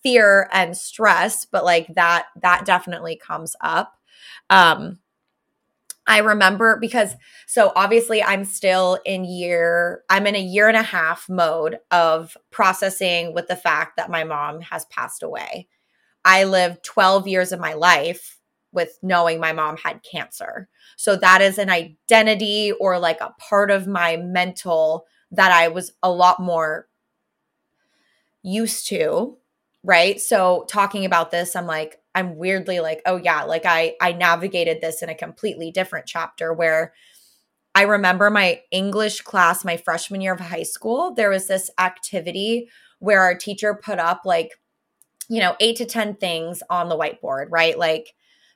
fear 0.03 0.49
and 0.53 0.77
stress, 0.77 1.45
but 1.45 1.65
like 1.65 1.87
that 1.95 2.27
that 2.41 2.65
definitely 2.65 3.17
comes 3.17 3.55
up. 3.61 3.95
Um, 4.51 5.01
I 6.09 6.19
remember 6.19 6.79
because 6.81 7.15
so 7.47 7.71
obviously 7.77 8.23
I'm 8.23 8.47
still 8.47 8.99
in 9.05 9.27
year 9.27 10.03
I'm 10.09 10.27
in 10.27 10.35
a 10.35 10.41
year 10.41 10.67
and 10.67 10.77
a 10.77 10.83
half 10.83 11.29
mode 11.29 11.79
of 11.91 12.35
processing 12.51 13.35
with 13.35 13.47
the 13.47 13.57
fact 13.57 13.99
that 13.99 14.11
my 14.11 14.25
mom 14.25 14.63
has 14.63 14.87
passed 14.87 15.23
away. 15.23 15.69
I 16.25 16.45
lived 16.45 16.83
12 16.83 17.29
years 17.29 17.53
of 17.53 17.61
my 17.61 17.75
life 17.75 18.41
with 18.73 18.99
knowing 19.03 19.39
my 19.39 19.53
mom 19.53 19.77
had 19.77 20.01
cancer. 20.03 20.69
So 20.97 21.15
that 21.17 21.43
is 21.43 21.59
an 21.59 21.69
identity 21.69 22.73
or 22.73 22.99
like 22.99 23.21
a 23.21 23.35
part 23.39 23.71
of 23.71 23.87
my 23.87 24.17
mental 24.17 25.05
that 25.31 25.53
I 25.53 25.69
was 25.69 25.93
a 26.03 26.11
lot 26.11 26.41
more 26.41 26.89
used 28.43 28.89
to, 28.89 29.37
right? 29.83 30.19
So 30.19 30.65
talking 30.69 31.05
about 31.05 31.31
this 31.31 31.55
I'm 31.55 31.67
like 31.67 31.98
I'm 32.19 32.37
weirdly 32.37 32.81
like, 32.81 33.01
oh 33.07 33.17
yeah, 33.17 33.45
like 33.45 33.65
I 33.65 33.95
I 34.01 34.11
navigated 34.13 34.81
this 34.81 35.03
in 35.03 35.09
a 35.09 35.15
completely 35.15 35.71
different 35.71 36.07
chapter 36.07 36.53
where 36.53 36.93
I 37.77 37.83
remember 37.83 38.29
my 38.29 38.61
English 38.73 39.21
class 39.21 39.65
my 39.65 39.77
freshman 39.77 40.21
year 40.21 40.33
of 40.35 40.41
high 40.41 40.65
school, 40.65 41.15
there 41.15 41.31
was 41.31 41.47
this 41.47 41.71
activity 41.79 42.69
where 42.99 43.23
our 43.23 43.37
teacher 43.37 43.73
put 43.73 44.01
up 44.01 44.23
like 44.25 44.51
you 45.31 45.41
know, 45.41 45.55
8 45.61 45.77
to 45.77 45.85
10 45.85 46.17
things 46.17 46.63
on 46.71 46.89
the 46.89 46.97
whiteboard, 46.97 47.47
right? 47.51 47.79
Like 47.79 48.15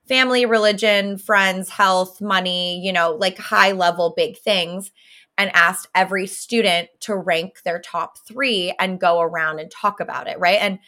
family, 0.08 0.46
religion, 0.46 1.18
friends, 1.18 1.68
health, 1.68 2.20
money, 2.20 2.80
you 2.84 2.92
know, 2.92 3.12
like 3.12 3.38
high 3.38 3.72
level 3.72 4.14
big 4.16 4.38
things 4.38 4.90
and 5.38 5.50
asked 5.54 5.86
every 5.94 6.26
student 6.26 6.88
to 7.00 7.14
rank 7.14 7.62
their 7.62 7.78
top 7.78 8.18
3 8.26 8.74
and 8.80 8.98
go 8.98 9.20
around 9.20 9.60
and 9.60 9.70
talk 9.70 10.00
about 10.00 10.28
it, 10.28 10.38
right? 10.38 10.58
And 10.60 10.78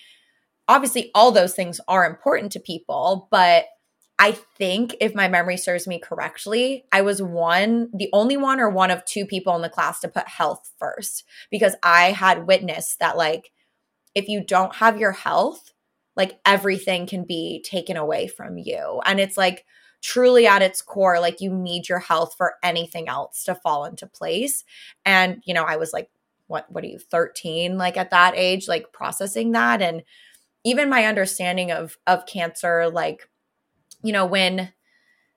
obviously 0.69 1.11
all 1.15 1.31
those 1.31 1.55
things 1.55 1.81
are 1.89 2.07
important 2.07 2.53
to 2.53 2.61
people, 2.61 3.29
but 3.31 3.67
I 4.19 4.33
think 4.33 4.97
if 5.01 5.15
my 5.15 5.29
memory 5.29 5.57
serves 5.57 5.87
me 5.87 5.99
correctly, 5.99 6.85
I 6.93 7.03
was 7.03 7.21
one, 7.21 7.91
the 7.93 8.09
only 8.13 8.37
one 8.37 8.61
or 8.61 8.71
one 8.71 8.91
of 8.91 9.05
two 9.05 9.27
people 9.27 9.57
in 9.57 9.63
the 9.63 9.69
class 9.69 10.01
to 10.01 10.09
put 10.09 10.29
health 10.29 10.71
first 10.79 11.25
because 11.51 11.75
I 11.83 12.13
had 12.13 12.47
witnessed 12.47 13.01
that, 13.01 13.17
like, 13.17 13.51
if 14.15 14.29
you 14.29 14.45
don't 14.45 14.77
have 14.77 15.01
your 15.01 15.13
health, 15.13 15.73
like 16.15 16.39
everything 16.47 17.07
can 17.07 17.25
be 17.25 17.61
taken 17.65 17.97
away 17.97 18.29
from 18.29 18.57
you. 18.57 19.01
And 19.05 19.19
it's 19.19 19.37
like 19.37 19.65
truly 20.01 20.47
at 20.47 20.63
its 20.63 20.81
core, 20.81 21.19
like 21.19 21.41
you 21.41 21.53
need 21.53 21.89
your 21.89 21.99
health 21.99 22.35
for 22.39 22.55
anything 22.63 23.09
else 23.09 23.43
to 23.45 23.55
fall 23.57 23.85
into 23.85 24.07
place. 24.07 24.63
And, 25.05 25.43
you 25.45 25.55
know, 25.55 25.65
I 25.65 25.77
was 25.77 25.93
like, 25.93 26.09
what, 26.47 26.71
what 26.71 26.85
are 26.85 26.89
you, 26.89 27.01
13, 27.01 27.77
like 27.77 27.97
at 27.97 28.11
that 28.11 28.35
age, 28.37 28.69
like 28.69 28.93
processing 28.93 29.53
that. 29.53 29.83
And, 29.83 30.03
even 30.65 30.89
my 30.89 31.05
understanding 31.05 31.71
of 31.71 31.99
of 32.07 32.27
cancer 32.27 32.89
like 32.89 33.29
you 34.03 34.13
know 34.13 34.27
when 34.27 34.73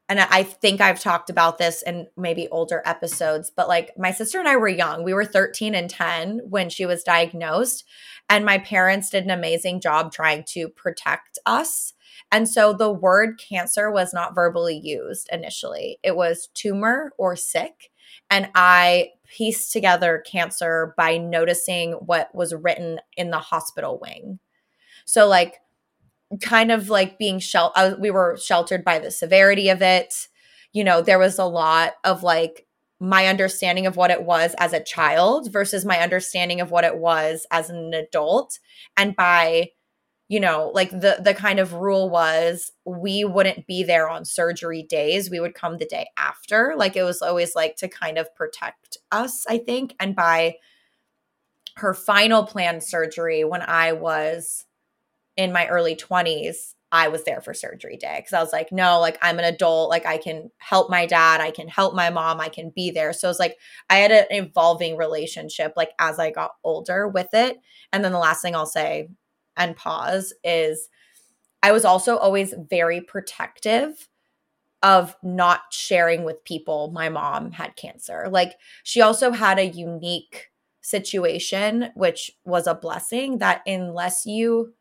and 0.09 0.21
I 0.21 0.43
think 0.43 0.79
I've 0.79 1.01
talked 1.01 1.29
about 1.29 1.57
this 1.57 1.81
in 1.81 2.07
maybe 2.15 2.47
older 2.47 2.81
episodes, 2.85 3.51
but 3.53 3.67
like 3.67 3.91
my 3.97 4.11
sister 4.11 4.39
and 4.39 4.47
I 4.47 4.55
were 4.55 4.69
young. 4.69 5.03
We 5.03 5.13
were 5.13 5.25
13 5.25 5.75
and 5.75 5.89
10 5.89 6.43
when 6.49 6.69
she 6.69 6.85
was 6.85 7.03
diagnosed. 7.03 7.83
And 8.29 8.45
my 8.45 8.57
parents 8.57 9.09
did 9.09 9.25
an 9.25 9.31
amazing 9.31 9.81
job 9.81 10.13
trying 10.13 10.45
to 10.49 10.69
protect 10.69 11.39
us. 11.45 11.93
And 12.31 12.47
so 12.47 12.71
the 12.71 12.91
word 12.91 13.37
cancer 13.37 13.91
was 13.91 14.13
not 14.13 14.33
verbally 14.33 14.79
used 14.81 15.27
initially, 15.31 15.99
it 16.03 16.15
was 16.15 16.49
tumor 16.53 17.11
or 17.17 17.35
sick. 17.35 17.91
And 18.29 18.49
I 18.55 19.11
pieced 19.29 19.71
together 19.71 20.23
cancer 20.25 20.93
by 20.97 21.17
noticing 21.17 21.93
what 21.93 22.33
was 22.33 22.53
written 22.53 22.99
in 23.15 23.29
the 23.29 23.39
hospital 23.39 23.99
wing. 24.01 24.39
So 25.07 25.27
like 25.27 25.57
kind 26.41 26.71
of 26.71 26.89
like 26.89 27.17
being 27.17 27.39
sheltered 27.39 27.73
uh, 27.77 27.95
we 27.99 28.11
were 28.11 28.37
sheltered 28.37 28.83
by 28.83 28.99
the 28.99 29.11
severity 29.11 29.69
of 29.69 29.81
it. 29.81 30.13
You 30.73 30.83
know, 30.83 31.01
there 31.01 31.19
was 31.19 31.39
a 31.39 31.45
lot 31.45 31.93
of 32.03 32.23
like 32.23 32.67
my 32.99 33.27
understanding 33.27 33.85
of 33.85 33.95
what 33.95 34.11
it 34.11 34.23
was 34.23 34.55
as 34.59 34.73
a 34.73 34.83
child 34.83 35.51
versus 35.51 35.85
my 35.85 35.99
understanding 35.99 36.59
of 36.61 36.71
what 36.71 36.83
it 36.83 36.97
was 36.97 37.45
as 37.51 37.69
an 37.69 37.93
adult. 37.93 38.59
And 38.97 39.15
by 39.15 39.69
you 40.29 40.39
know 40.39 40.71
like 40.75 40.91
the 40.91 41.19
the 41.23 41.33
kind 41.33 41.59
of 41.59 41.73
rule 41.73 42.09
was 42.09 42.71
we 42.85 43.23
wouldn't 43.25 43.67
be 43.67 43.83
there 43.83 44.09
on 44.09 44.25
surgery 44.25 44.83
days. 44.83 45.29
We 45.31 45.39
would 45.39 45.55
come 45.55 45.77
the 45.77 45.85
day 45.85 46.07
after. 46.17 46.75
Like 46.77 46.95
it 46.97 47.03
was 47.03 47.21
always 47.21 47.55
like 47.55 47.77
to 47.77 47.87
kind 47.87 48.17
of 48.17 48.33
protect 48.35 48.97
us 49.11 49.45
i 49.49 49.57
think. 49.57 49.95
And 49.99 50.15
by 50.15 50.55
her 51.77 51.93
final 51.93 52.45
planned 52.45 52.83
surgery 52.83 53.43
when 53.43 53.61
i 53.61 53.91
was 53.91 54.65
in 55.37 55.53
my 55.53 55.67
early 55.67 55.95
20s, 55.95 56.73
I 56.91 57.09
was 57.09 57.23
there 57.25 57.41
for 57.41 57.53
surgery 57.53 57.97
day 57.97 58.17
because 58.17 58.33
I 58.33 58.41
was 58.41 58.53
like, 58.53 58.71
no, 58.71 58.99
like 58.99 59.17
I'm 59.21 59.39
an 59.39 59.45
adult, 59.45 59.89
like 59.89 60.05
I 60.05 60.17
can 60.17 60.49
help 60.57 60.89
my 60.89 61.05
dad, 61.05 61.41
I 61.41 61.51
can 61.51 61.67
help 61.67 61.93
my 61.93 62.09
mom, 62.09 62.39
I 62.39 62.47
can 62.49 62.71
be 62.73 62.91
there. 62.91 63.11
So 63.11 63.29
it's 63.29 63.39
like 63.39 63.57
I 63.89 63.97
had 63.97 64.11
an 64.11 64.25
evolving 64.31 64.95
relationship 64.95 65.73
like 65.75 65.91
as 65.99 66.17
I 66.17 66.31
got 66.31 66.51
older 66.63 67.07
with 67.07 67.33
it. 67.33 67.57
And 67.91 68.03
then 68.03 68.13
the 68.13 68.19
last 68.19 68.41
thing 68.41 68.55
I'll 68.55 68.65
say 68.65 69.09
and 69.57 69.75
pause 69.75 70.33
is 70.43 70.87
I 71.61 71.73
was 71.73 71.83
also 71.83 72.17
always 72.17 72.53
very 72.69 73.01
protective 73.01 74.07
of 74.81 75.15
not 75.23 75.61
sharing 75.71 76.23
with 76.23 76.43
people 76.45 76.91
my 76.91 77.09
mom 77.09 77.51
had 77.51 77.75
cancer. 77.75 78.27
Like 78.29 78.53
she 78.83 79.01
also 79.01 79.31
had 79.31 79.59
a 79.59 79.65
unique 79.65 80.51
situation 80.81 81.89
which 81.95 82.31
was 82.45 82.65
a 82.65 82.73
blessing 82.73 83.39
that 83.39 83.61
unless 83.67 84.25
you 84.25 84.73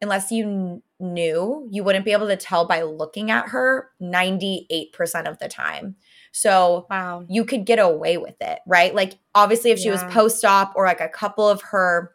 unless 0.00 0.30
you 0.30 0.82
knew, 1.00 1.68
you 1.70 1.82
wouldn't 1.82 2.04
be 2.04 2.12
able 2.12 2.28
to 2.28 2.36
tell 2.36 2.66
by 2.66 2.82
looking 2.82 3.30
at 3.30 3.48
her 3.48 3.90
98% 4.00 5.28
of 5.28 5.38
the 5.38 5.48
time. 5.48 5.96
So 6.32 6.86
wow. 6.90 7.24
you 7.28 7.44
could 7.44 7.64
get 7.64 7.78
away 7.78 8.16
with 8.16 8.36
it, 8.40 8.60
right? 8.66 8.94
Like 8.94 9.18
obviously 9.34 9.70
if 9.70 9.78
she 9.78 9.86
yeah. 9.86 9.92
was 9.92 10.14
post-op 10.14 10.74
or 10.76 10.84
like 10.84 11.00
a 11.00 11.08
couple 11.08 11.48
of 11.48 11.62
her 11.62 12.12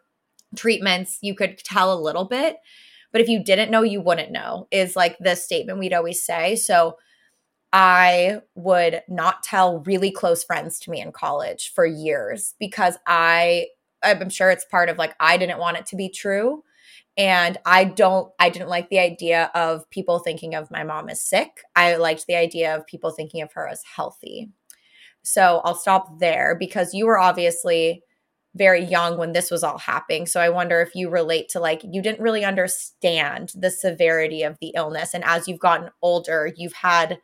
treatments, 0.56 1.18
you 1.20 1.34
could 1.34 1.58
tell 1.58 1.92
a 1.92 2.00
little 2.00 2.24
bit. 2.24 2.56
But 3.12 3.20
if 3.20 3.28
you 3.28 3.44
didn't 3.44 3.70
know, 3.70 3.82
you 3.82 4.00
wouldn't 4.00 4.32
know, 4.32 4.66
is 4.70 4.96
like 4.96 5.16
the 5.18 5.36
statement 5.36 5.78
we'd 5.78 5.92
always 5.92 6.24
say. 6.24 6.56
So 6.56 6.96
I 7.72 8.40
would 8.54 9.02
not 9.08 9.42
tell 9.42 9.80
really 9.80 10.10
close 10.10 10.42
friends 10.44 10.78
to 10.80 10.90
me 10.90 11.00
in 11.00 11.12
college 11.12 11.72
for 11.74 11.84
years 11.84 12.54
because 12.58 12.96
I, 13.06 13.68
I'm 14.02 14.30
sure 14.30 14.50
it's 14.50 14.64
part 14.64 14.88
of 14.88 14.98
like, 14.98 15.14
I 15.20 15.36
didn't 15.36 15.58
want 15.58 15.76
it 15.76 15.86
to 15.86 15.96
be 15.96 16.08
true. 16.08 16.62
And 17.16 17.58
I 17.64 17.84
don't, 17.84 18.32
I 18.40 18.48
didn't 18.50 18.68
like 18.68 18.88
the 18.88 18.98
idea 18.98 19.50
of 19.54 19.88
people 19.90 20.18
thinking 20.18 20.54
of 20.54 20.70
my 20.70 20.82
mom 20.82 21.08
as 21.08 21.22
sick. 21.22 21.62
I 21.76 21.96
liked 21.96 22.26
the 22.26 22.34
idea 22.34 22.76
of 22.76 22.86
people 22.86 23.10
thinking 23.10 23.40
of 23.42 23.52
her 23.52 23.68
as 23.68 23.82
healthy. 23.96 24.50
So 25.22 25.60
I'll 25.64 25.76
stop 25.76 26.18
there 26.18 26.56
because 26.58 26.92
you 26.92 27.06
were 27.06 27.18
obviously 27.18 28.02
very 28.56 28.84
young 28.84 29.16
when 29.16 29.32
this 29.32 29.50
was 29.50 29.64
all 29.64 29.78
happening. 29.78 30.26
So 30.26 30.40
I 30.40 30.48
wonder 30.48 30.80
if 30.80 30.94
you 30.94 31.08
relate 31.08 31.48
to 31.50 31.60
like, 31.60 31.82
you 31.84 32.02
didn't 32.02 32.22
really 32.22 32.44
understand 32.44 33.52
the 33.54 33.70
severity 33.70 34.42
of 34.42 34.58
the 34.60 34.72
illness. 34.76 35.14
And 35.14 35.24
as 35.24 35.48
you've 35.48 35.60
gotten 35.60 35.90
older, 36.02 36.52
you've 36.56 36.74
had 36.74 37.18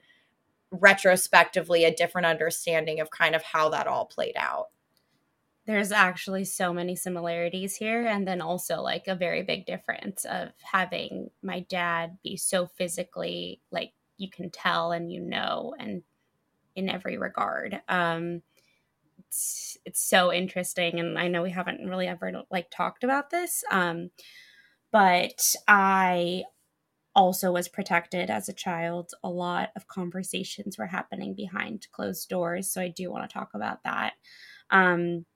retrospectively 0.72 1.84
a 1.84 1.94
different 1.94 2.26
understanding 2.26 3.00
of 3.00 3.10
kind 3.10 3.34
of 3.34 3.42
how 3.42 3.68
that 3.70 3.86
all 3.86 4.06
played 4.06 4.36
out 4.36 4.66
there's 5.70 5.92
actually 5.92 6.44
so 6.44 6.72
many 6.72 6.96
similarities 6.96 7.76
here 7.76 8.04
and 8.04 8.26
then 8.26 8.40
also 8.40 8.82
like 8.82 9.06
a 9.06 9.14
very 9.14 9.42
big 9.44 9.66
difference 9.66 10.24
of 10.24 10.48
having 10.60 11.30
my 11.44 11.60
dad 11.60 12.18
be 12.24 12.36
so 12.36 12.66
physically 12.66 13.60
like 13.70 13.92
you 14.16 14.28
can 14.28 14.50
tell 14.50 14.90
and 14.90 15.12
you 15.12 15.20
know 15.20 15.72
and 15.78 16.02
in 16.74 16.88
every 16.90 17.18
regard. 17.18 17.80
Um 17.88 18.42
it's, 19.18 19.76
it's 19.84 20.02
so 20.02 20.32
interesting 20.32 20.98
and 20.98 21.18
i 21.18 21.28
know 21.28 21.42
we 21.42 21.50
haven't 21.50 21.88
really 21.88 22.08
ever 22.08 22.32
like 22.50 22.70
talked 22.70 23.04
about 23.04 23.30
this 23.30 23.62
um 23.70 24.10
but 24.92 25.54
i 25.68 26.42
also 27.14 27.52
was 27.52 27.68
protected 27.68 28.30
as 28.30 28.48
a 28.48 28.52
child. 28.52 29.12
A 29.24 29.28
lot 29.28 29.70
of 29.76 29.88
conversations 29.88 30.78
were 30.78 30.86
happening 30.86 31.34
behind 31.34 31.86
closed 31.92 32.28
doors 32.28 32.72
so 32.72 32.80
i 32.80 32.88
do 32.88 33.10
want 33.10 33.28
to 33.28 33.32
talk 33.34 33.50
about 33.54 33.84
that. 33.84 34.14
Um 34.70 35.26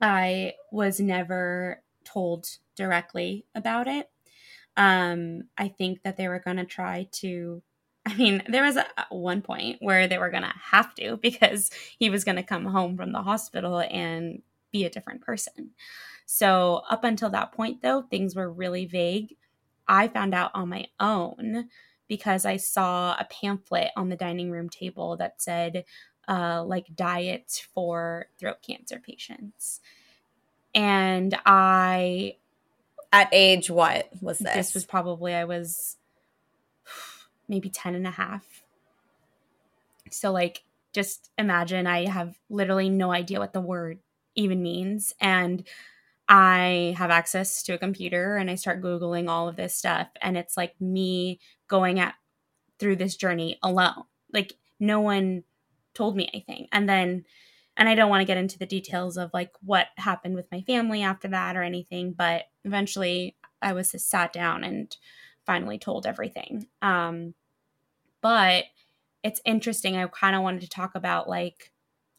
I 0.00 0.54
was 0.70 1.00
never 1.00 1.82
told 2.04 2.48
directly 2.76 3.44
about 3.54 3.86
it. 3.86 4.10
Um, 4.76 5.44
I 5.58 5.68
think 5.68 6.02
that 6.02 6.16
they 6.16 6.28
were 6.28 6.38
going 6.40 6.56
to 6.56 6.64
try 6.64 7.08
to. 7.12 7.62
I 8.06 8.14
mean, 8.14 8.42
there 8.48 8.64
was 8.64 8.76
a, 8.76 8.86
one 9.10 9.42
point 9.42 9.76
where 9.80 10.08
they 10.08 10.16
were 10.16 10.30
going 10.30 10.42
to 10.42 10.54
have 10.70 10.94
to 10.94 11.18
because 11.18 11.70
he 11.98 12.08
was 12.08 12.24
going 12.24 12.36
to 12.36 12.42
come 12.42 12.64
home 12.64 12.96
from 12.96 13.12
the 13.12 13.22
hospital 13.22 13.80
and 13.80 14.42
be 14.72 14.84
a 14.84 14.90
different 14.90 15.20
person. 15.20 15.72
So, 16.24 16.82
up 16.88 17.04
until 17.04 17.30
that 17.30 17.52
point, 17.52 17.82
though, 17.82 18.02
things 18.02 18.34
were 18.34 18.50
really 18.50 18.86
vague. 18.86 19.36
I 19.86 20.08
found 20.08 20.34
out 20.34 20.52
on 20.54 20.68
my 20.68 20.86
own 20.98 21.68
because 22.08 22.44
I 22.44 22.56
saw 22.56 23.16
a 23.18 23.24
pamphlet 23.24 23.90
on 23.96 24.08
the 24.08 24.16
dining 24.16 24.50
room 24.50 24.68
table 24.68 25.16
that 25.18 25.42
said, 25.42 25.84
uh, 26.28 26.64
like 26.64 26.94
diets 26.94 27.58
for 27.58 28.26
throat 28.38 28.58
cancer 28.66 29.00
patients. 29.04 29.80
And 30.74 31.36
I. 31.44 32.36
At 33.12 33.28
age 33.32 33.68
what 33.68 34.08
was 34.20 34.38
this? 34.38 34.54
This 34.54 34.74
was 34.74 34.84
probably, 34.84 35.34
I 35.34 35.44
was 35.44 35.96
maybe 37.48 37.68
10 37.68 37.96
and 37.96 38.06
a 38.06 38.12
half. 38.12 38.62
So, 40.12 40.30
like, 40.30 40.62
just 40.92 41.30
imagine 41.38 41.86
I 41.86 42.06
have 42.06 42.38
literally 42.48 42.88
no 42.88 43.12
idea 43.12 43.38
what 43.38 43.52
the 43.52 43.60
word 43.60 43.98
even 44.34 44.62
means. 44.62 45.14
And 45.20 45.66
I 46.28 46.94
have 46.96 47.10
access 47.10 47.62
to 47.64 47.74
a 47.74 47.78
computer 47.78 48.36
and 48.36 48.50
I 48.50 48.54
start 48.54 48.82
Googling 48.82 49.28
all 49.28 49.48
of 49.48 49.56
this 49.56 49.74
stuff. 49.74 50.08
And 50.22 50.36
it's 50.36 50.56
like 50.56 50.80
me 50.80 51.40
going 51.68 51.98
at 51.98 52.14
through 52.78 52.96
this 52.96 53.16
journey 53.16 53.58
alone. 53.62 54.04
Like, 54.32 54.54
no 54.78 55.00
one 55.00 55.44
told 55.94 56.16
me 56.16 56.28
anything. 56.32 56.68
And 56.72 56.88
then, 56.88 57.24
and 57.76 57.88
I 57.88 57.94
don't 57.94 58.10
want 58.10 58.20
to 58.20 58.26
get 58.26 58.36
into 58.36 58.58
the 58.58 58.66
details 58.66 59.16
of 59.16 59.30
like 59.32 59.52
what 59.62 59.88
happened 59.96 60.34
with 60.34 60.50
my 60.52 60.60
family 60.62 61.02
after 61.02 61.28
that 61.28 61.56
or 61.56 61.62
anything, 61.62 62.12
but 62.12 62.44
eventually 62.64 63.36
I 63.62 63.72
was 63.72 63.92
just 63.92 64.10
sat 64.10 64.32
down 64.32 64.64
and 64.64 64.94
finally 65.46 65.78
told 65.78 66.06
everything. 66.06 66.66
Um, 66.82 67.34
but 68.20 68.64
it's 69.22 69.40
interesting. 69.44 69.96
I 69.96 70.06
kind 70.06 70.36
of 70.36 70.42
wanted 70.42 70.62
to 70.62 70.68
talk 70.68 70.94
about 70.94 71.28
like, 71.28 71.72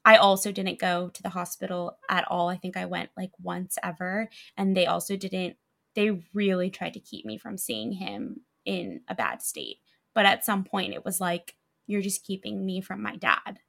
I 0.03 0.17
also 0.17 0.51
didn't 0.51 0.79
go 0.79 1.09
to 1.09 1.23
the 1.23 1.29
hospital 1.29 1.97
at 2.09 2.25
all. 2.27 2.49
I 2.49 2.57
think 2.57 2.75
I 2.75 2.85
went 2.85 3.11
like 3.15 3.31
once 3.39 3.77
ever. 3.83 4.29
And 4.57 4.75
they 4.75 4.87
also 4.87 5.15
didn't, 5.15 5.57
they 5.93 6.23
really 6.33 6.69
tried 6.69 6.93
to 6.93 6.99
keep 6.99 7.25
me 7.25 7.37
from 7.37 7.57
seeing 7.57 7.91
him 7.91 8.41
in 8.65 9.01
a 9.07 9.15
bad 9.15 9.41
state. 9.43 9.77
But 10.13 10.25
at 10.25 10.43
some 10.43 10.63
point, 10.63 10.93
it 10.93 11.05
was 11.05 11.21
like, 11.21 11.55
you're 11.91 12.01
just 12.01 12.23
keeping 12.23 12.65
me 12.65 12.81
from 12.81 13.01
my 13.01 13.15
dad 13.15 13.59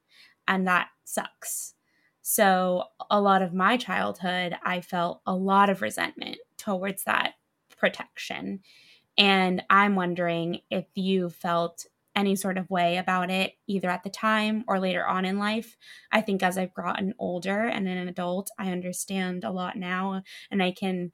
and 0.46 0.66
that 0.66 0.88
sucks. 1.04 1.74
So, 2.22 2.84
a 3.10 3.20
lot 3.20 3.42
of 3.42 3.52
my 3.52 3.76
childhood, 3.76 4.56
I 4.64 4.80
felt 4.80 5.22
a 5.26 5.34
lot 5.34 5.70
of 5.70 5.82
resentment 5.82 6.38
towards 6.56 7.04
that 7.04 7.34
protection. 7.76 8.60
And 9.18 9.62
I'm 9.68 9.96
wondering 9.96 10.60
if 10.70 10.86
you 10.94 11.30
felt 11.30 11.86
any 12.14 12.36
sort 12.36 12.58
of 12.58 12.70
way 12.70 12.98
about 12.98 13.30
it, 13.30 13.54
either 13.66 13.90
at 13.90 14.04
the 14.04 14.10
time 14.10 14.64
or 14.68 14.78
later 14.78 15.04
on 15.04 15.24
in 15.24 15.38
life. 15.38 15.76
I 16.12 16.20
think 16.20 16.42
as 16.42 16.56
I've 16.56 16.74
gotten 16.74 17.14
older 17.18 17.64
and 17.64 17.88
an 17.88 18.06
adult, 18.06 18.50
I 18.58 18.70
understand 18.70 19.44
a 19.44 19.50
lot 19.50 19.76
now 19.76 20.22
and 20.50 20.62
I 20.62 20.72
can 20.72 21.10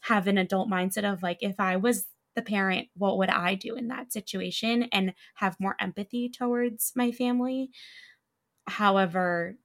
have 0.00 0.26
an 0.26 0.38
adult 0.38 0.68
mindset 0.68 1.10
of 1.10 1.22
like, 1.22 1.38
if 1.42 1.60
I 1.60 1.76
was 1.76 2.06
the 2.44 2.50
parent, 2.50 2.88
what 2.96 3.18
would 3.18 3.28
I 3.28 3.54
do 3.54 3.74
in 3.74 3.88
that 3.88 4.12
situation 4.12 4.84
and 4.92 5.14
have 5.34 5.60
more 5.60 5.76
empathy 5.78 6.28
towards 6.28 6.92
my 6.94 7.12
family? 7.12 7.70
However, 8.66 9.56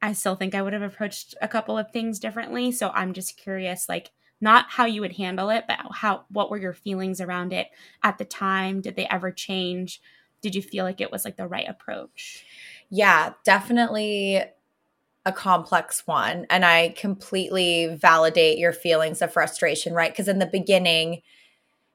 I 0.00 0.14
still 0.14 0.34
think 0.34 0.54
I 0.54 0.62
would 0.62 0.72
have 0.72 0.82
approached 0.82 1.34
a 1.40 1.48
couple 1.48 1.78
of 1.78 1.90
things 1.90 2.18
differently. 2.18 2.72
So 2.72 2.90
I'm 2.90 3.12
just 3.12 3.36
curious, 3.36 3.88
like, 3.88 4.10
not 4.40 4.66
how 4.68 4.86
you 4.86 5.00
would 5.02 5.16
handle 5.16 5.50
it, 5.50 5.64
but 5.68 5.78
how 5.92 6.24
what 6.28 6.50
were 6.50 6.58
your 6.58 6.72
feelings 6.72 7.20
around 7.20 7.52
it 7.52 7.68
at 8.02 8.18
the 8.18 8.24
time? 8.24 8.80
Did 8.80 8.96
they 8.96 9.06
ever 9.06 9.30
change? 9.30 10.00
Did 10.40 10.56
you 10.56 10.62
feel 10.62 10.84
like 10.84 11.00
it 11.00 11.12
was 11.12 11.24
like 11.24 11.36
the 11.36 11.46
right 11.46 11.68
approach? 11.68 12.44
Yeah, 12.90 13.34
definitely 13.44 14.42
a 15.24 15.32
complex 15.32 16.04
one. 16.06 16.46
And 16.50 16.64
I 16.64 16.94
completely 16.98 17.94
validate 17.94 18.58
your 18.58 18.72
feelings 18.72 19.22
of 19.22 19.32
frustration, 19.32 19.94
right? 19.94 20.10
Because 20.10 20.26
in 20.26 20.40
the 20.40 20.46
beginning, 20.46 21.22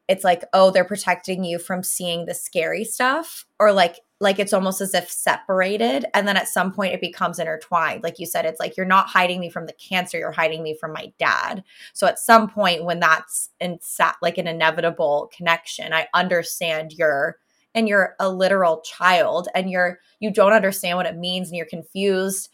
it's 0.08 0.24
like, 0.24 0.44
oh, 0.54 0.72
they're 0.72 0.86
protecting 0.86 1.44
you 1.44 1.60
from 1.60 1.84
seeing 1.84 2.26
the 2.26 2.34
scary 2.34 2.84
stuff, 2.84 3.46
or 3.60 3.72
like 3.72 4.00
like 4.20 4.40
it's 4.40 4.54
almost 4.54 4.82
as 4.82 4.94
if 4.96 5.12
separated 5.12 6.06
and 6.14 6.28
then 6.28 6.38
at 6.38 6.48
some 6.48 6.72
point 6.72 6.94
it 6.94 7.02
becomes 7.02 7.38
intertwined. 7.38 8.04
Like 8.04 8.18
you 8.20 8.26
said 8.26 8.46
it's 8.46 8.60
like 8.60 8.76
you're 8.76 8.86
not 8.86 9.08
hiding 9.08 9.40
me 9.40 9.50
from 9.50 9.68
the 9.68 9.74
cancer 9.74 10.18
you're 10.18 10.32
hiding 10.32 10.64
me 10.64 10.76
from 10.76 10.94
my 10.94 11.12
dad. 11.20 11.64
So 11.94 12.08
at 12.08 12.20
some 12.20 12.50
point 12.50 12.84
when 12.84 13.00
that's 13.00 13.50
in 13.60 13.80
like 14.22 14.38
an 14.38 14.48
inevitable 14.48 15.30
connection 15.36 15.94
i 15.94 16.08
understand 16.14 16.94
you're 16.94 17.38
and 17.76 17.88
you're 17.88 18.16
a 18.20 18.30
literal 18.30 18.82
child 18.82 19.50
and 19.54 19.70
you're 19.70 20.00
you 20.20 20.32
don't 20.32 20.54
understand 20.54 20.98
what 20.98 21.06
it 21.06 21.16
means 21.18 21.50
and 21.50 21.58
you're 21.58 21.68
confused. 21.68 22.50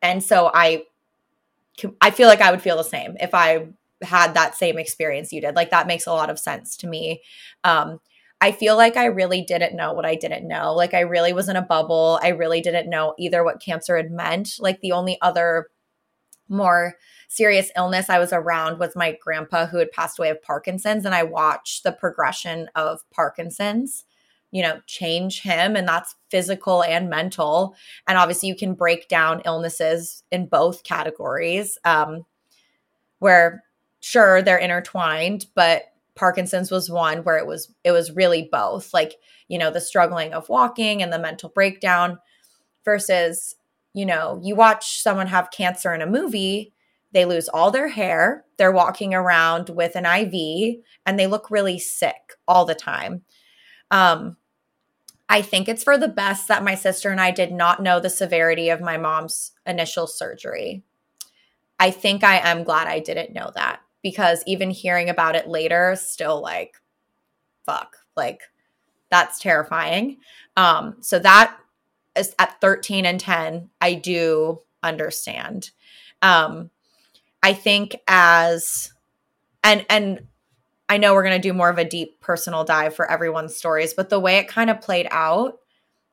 And 0.00 0.22
so 0.22 0.50
i 0.52 0.84
i 2.00 2.10
feel 2.10 2.28
like 2.28 2.40
i 2.40 2.50
would 2.50 2.60
feel 2.60 2.76
the 2.76 2.84
same 2.84 3.16
if 3.20 3.34
i 3.34 3.66
had 4.02 4.34
that 4.34 4.56
same 4.56 4.78
experience 4.78 5.32
you 5.32 5.40
did 5.40 5.56
like 5.56 5.70
that 5.70 5.86
makes 5.86 6.06
a 6.06 6.12
lot 6.12 6.30
of 6.30 6.38
sense 6.38 6.76
to 6.76 6.86
me 6.86 7.22
um 7.64 8.00
I 8.40 8.50
feel 8.50 8.76
like 8.76 8.96
I 8.96 9.04
really 9.04 9.42
didn't 9.42 9.76
know 9.76 9.92
what 9.92 10.04
I 10.04 10.16
didn't 10.16 10.48
know. 10.48 10.74
Like 10.74 10.94
I 10.94 11.00
really 11.02 11.32
was 11.32 11.48
in 11.48 11.54
a 11.54 11.62
bubble. 11.62 12.18
I 12.24 12.30
really 12.30 12.60
didn't 12.60 12.90
know 12.90 13.14
either 13.16 13.44
what 13.44 13.62
cancer 13.62 13.96
had 13.96 14.10
meant. 14.10 14.56
Like 14.58 14.80
the 14.80 14.90
only 14.90 15.16
other 15.22 15.68
more 16.48 16.96
serious 17.28 17.70
illness 17.76 18.10
I 18.10 18.18
was 18.18 18.32
around 18.32 18.78
was 18.78 18.96
my 18.96 19.16
grandpa 19.22 19.66
who 19.66 19.78
had 19.78 19.92
passed 19.92 20.18
away 20.18 20.28
of 20.30 20.42
Parkinson's 20.42 21.06
and 21.06 21.14
I 21.14 21.22
watched 21.22 21.82
the 21.82 21.92
progression 21.92 22.68
of 22.74 23.00
Parkinson's 23.10 24.04
you 24.50 24.62
know 24.62 24.80
change 24.86 25.40
him 25.40 25.74
and 25.74 25.88
that's 25.88 26.14
physical 26.30 26.84
and 26.84 27.08
mental 27.08 27.74
and 28.06 28.18
obviously 28.18 28.48
you 28.50 28.54
can 28.54 28.74
break 28.74 29.08
down 29.08 29.40
illnesses 29.46 30.24
in 30.30 30.46
both 30.46 30.84
categories 30.84 31.78
um 31.86 32.26
where 33.18 33.64
sure 34.02 34.42
they're 34.42 34.58
intertwined 34.58 35.46
but 35.54 35.84
Parkinson's 36.14 36.70
was 36.70 36.90
one 36.90 37.24
where 37.24 37.38
it 37.38 37.46
was 37.46 37.72
it 37.84 37.92
was 37.92 38.12
really 38.12 38.48
both, 38.50 38.92
like, 38.92 39.14
you 39.48 39.58
know, 39.58 39.70
the 39.70 39.80
struggling 39.80 40.32
of 40.34 40.48
walking 40.48 41.02
and 41.02 41.12
the 41.12 41.18
mental 41.18 41.48
breakdown 41.48 42.18
versus, 42.84 43.56
you 43.94 44.06
know, 44.06 44.40
you 44.42 44.54
watch 44.54 45.00
someone 45.02 45.28
have 45.28 45.50
cancer 45.50 45.94
in 45.94 46.02
a 46.02 46.06
movie, 46.06 46.72
they 47.12 47.24
lose 47.24 47.48
all 47.48 47.70
their 47.70 47.88
hair, 47.88 48.44
they're 48.58 48.72
walking 48.72 49.14
around 49.14 49.70
with 49.70 49.96
an 49.96 50.06
IV 50.06 50.76
and 51.06 51.18
they 51.18 51.26
look 51.26 51.50
really 51.50 51.78
sick 51.78 52.34
all 52.46 52.64
the 52.64 52.74
time. 52.74 53.22
Um 53.90 54.36
I 55.28 55.42
think 55.42 55.68
it's 55.68 55.84
for 55.84 55.98
the 55.98 56.08
best 56.08 56.48
that 56.48 56.64
my 56.64 56.74
sister 56.74 57.10
and 57.10 57.20
I 57.20 57.30
did 57.30 57.52
not 57.52 57.82
know 57.82 58.00
the 58.00 58.10
severity 58.10 58.70
of 58.70 58.82
my 58.82 58.98
mom's 58.98 59.52
initial 59.66 60.06
surgery. 60.06 60.84
I 61.80 61.92
think 61.92 62.24
I 62.24 62.38
am 62.38 62.64
glad 62.64 62.88
I 62.88 63.00
didn't 63.00 63.34
know 63.34 63.52
that 63.56 63.81
because 64.02 64.42
even 64.46 64.70
hearing 64.70 65.08
about 65.08 65.36
it 65.36 65.48
later, 65.48 65.96
still 65.96 66.40
like, 66.40 66.76
fuck, 67.64 67.96
like 68.16 68.42
that's 69.10 69.38
terrifying. 69.38 70.18
Um, 70.56 70.96
so 71.00 71.18
that 71.18 71.56
is 72.16 72.34
at 72.38 72.60
13 72.60 73.06
and 73.06 73.20
10, 73.20 73.70
I 73.80 73.94
do 73.94 74.60
understand. 74.82 75.70
Um, 76.20 76.70
I 77.42 77.52
think 77.52 77.96
as 78.06 78.92
and 79.64 79.84
and 79.88 80.26
I 80.88 80.98
know 80.98 81.14
we're 81.14 81.22
going 81.24 81.40
to 81.40 81.48
do 81.48 81.54
more 81.54 81.70
of 81.70 81.78
a 81.78 81.84
deep 81.84 82.20
personal 82.20 82.64
dive 82.64 82.94
for 82.94 83.10
everyone's 83.10 83.56
stories, 83.56 83.94
but 83.94 84.10
the 84.10 84.20
way 84.20 84.36
it 84.36 84.48
kind 84.48 84.68
of 84.68 84.80
played 84.80 85.08
out 85.10 85.58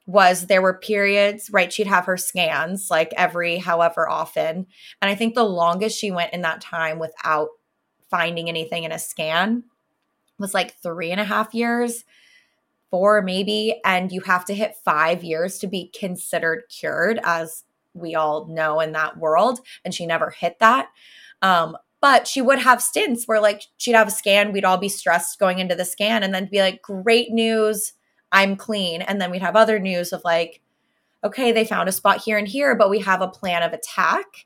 was 0.05 0.47
there 0.47 0.61
were 0.61 0.73
periods, 0.73 1.51
right? 1.51 1.71
She'd 1.71 1.85
have 1.85 2.05
her 2.05 2.17
scans 2.17 2.89
like 2.89 3.13
every 3.15 3.57
however 3.57 4.09
often. 4.09 4.65
And 5.01 5.11
I 5.11 5.15
think 5.15 5.35
the 5.35 5.43
longest 5.43 5.99
she 5.99 6.11
went 6.11 6.33
in 6.33 6.41
that 6.41 6.61
time 6.61 6.97
without 6.97 7.49
finding 8.09 8.49
anything 8.49 8.83
in 8.83 8.91
a 8.91 8.99
scan 8.99 9.63
was 10.37 10.53
like 10.53 10.75
three 10.81 11.11
and 11.11 11.19
a 11.19 11.25
half 11.25 11.53
years, 11.53 12.05
four 12.89 13.21
maybe. 13.21 13.79
And 13.83 14.11
you 14.11 14.21
have 14.21 14.45
to 14.45 14.53
hit 14.53 14.75
five 14.83 15.23
years 15.23 15.59
to 15.59 15.67
be 15.67 15.91
considered 15.97 16.63
cured, 16.69 17.19
as 17.23 17.63
we 17.93 18.15
all 18.15 18.45
know 18.47 18.79
in 18.79 18.93
that 18.93 19.17
world. 19.17 19.59
And 19.83 19.93
she 19.93 20.05
never 20.05 20.29
hit 20.29 20.59
that. 20.59 20.89
Um, 21.41 21.77
but 22.01 22.27
she 22.27 22.41
would 22.41 22.59
have 22.59 22.81
stints 22.81 23.27
where 23.27 23.41
like 23.41 23.63
she'd 23.77 23.95
have 23.95 24.07
a 24.07 24.11
scan, 24.11 24.51
we'd 24.51 24.65
all 24.65 24.77
be 24.77 24.89
stressed 24.89 25.37
going 25.39 25.59
into 25.59 25.75
the 25.75 25.85
scan, 25.85 26.23
and 26.23 26.33
then 26.33 26.47
be 26.49 26.61
like, 26.61 26.81
great 26.81 27.31
news, 27.31 27.93
I'm 28.31 28.55
clean. 28.55 29.01
And 29.01 29.19
then 29.19 29.31
we'd 29.31 29.41
have 29.41 29.55
other 29.55 29.79
news 29.79 30.13
of 30.13 30.23
like, 30.23 30.61
okay, 31.23 31.51
they 31.51 31.65
found 31.65 31.89
a 31.89 31.91
spot 31.91 32.21
here 32.21 32.37
and 32.37 32.47
here, 32.47 32.75
but 32.75 32.89
we 32.89 32.99
have 32.99 33.21
a 33.21 33.27
plan 33.27 33.63
of 33.63 33.73
attack. 33.73 34.45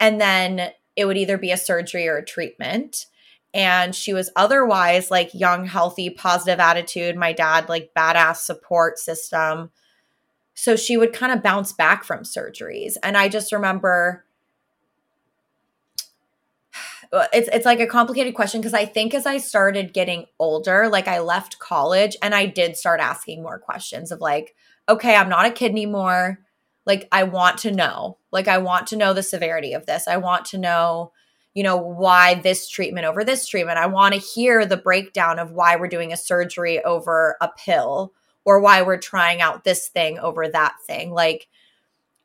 And 0.00 0.18
then 0.20 0.70
it 0.96 1.04
would 1.04 1.16
either 1.16 1.38
be 1.38 1.52
a 1.52 1.56
surgery 1.56 2.08
or 2.08 2.16
a 2.16 2.24
treatment. 2.24 3.06
And 3.54 3.94
she 3.94 4.12
was 4.12 4.30
otherwise 4.36 5.10
like 5.10 5.30
young, 5.32 5.66
healthy, 5.66 6.10
positive 6.10 6.58
attitude. 6.58 7.16
My 7.16 7.32
dad, 7.32 7.68
like 7.68 7.92
badass 7.96 8.36
support 8.38 8.98
system. 8.98 9.70
So 10.54 10.74
she 10.74 10.96
would 10.96 11.12
kind 11.12 11.32
of 11.32 11.42
bounce 11.42 11.72
back 11.72 12.02
from 12.02 12.20
surgeries. 12.20 12.94
And 13.02 13.16
I 13.16 13.28
just 13.28 13.52
remember 13.52 14.24
it's 17.32 17.48
it's 17.52 17.66
like 17.66 17.80
a 17.80 17.86
complicated 17.86 18.34
question 18.34 18.60
because 18.60 18.74
I 18.74 18.84
think 18.84 19.14
as 19.14 19.26
I 19.26 19.38
started 19.38 19.94
getting 19.94 20.26
older, 20.38 20.88
like 20.88 21.08
I 21.08 21.20
left 21.20 21.58
college 21.58 22.16
and 22.22 22.34
I 22.34 22.46
did 22.46 22.76
start 22.76 23.00
asking 23.00 23.42
more 23.42 23.58
questions 23.58 24.10
of 24.10 24.20
like, 24.20 24.54
okay, 24.88 25.14
I'm 25.14 25.28
not 25.28 25.46
a 25.46 25.50
kid 25.50 25.70
anymore. 25.70 26.40
Like 26.86 27.08
I 27.12 27.24
want 27.24 27.58
to 27.58 27.72
know. 27.72 28.18
Like 28.32 28.48
I 28.48 28.58
want 28.58 28.86
to 28.88 28.96
know 28.96 29.12
the 29.12 29.22
severity 29.22 29.72
of 29.72 29.86
this. 29.86 30.08
I 30.08 30.16
want 30.16 30.46
to 30.46 30.58
know, 30.58 31.12
you 31.54 31.62
know, 31.62 31.76
why 31.76 32.34
this 32.34 32.68
treatment 32.68 33.06
over 33.06 33.24
this 33.24 33.46
treatment. 33.46 33.78
I 33.78 33.86
want 33.86 34.14
to 34.14 34.20
hear 34.20 34.64
the 34.64 34.76
breakdown 34.76 35.38
of 35.38 35.52
why 35.52 35.76
we're 35.76 35.88
doing 35.88 36.12
a 36.12 36.16
surgery 36.16 36.82
over 36.84 37.36
a 37.40 37.48
pill 37.48 38.12
or 38.44 38.60
why 38.60 38.82
we're 38.82 38.96
trying 38.96 39.40
out 39.40 39.64
this 39.64 39.88
thing 39.88 40.18
over 40.18 40.48
that 40.48 40.76
thing. 40.86 41.10
Like 41.10 41.48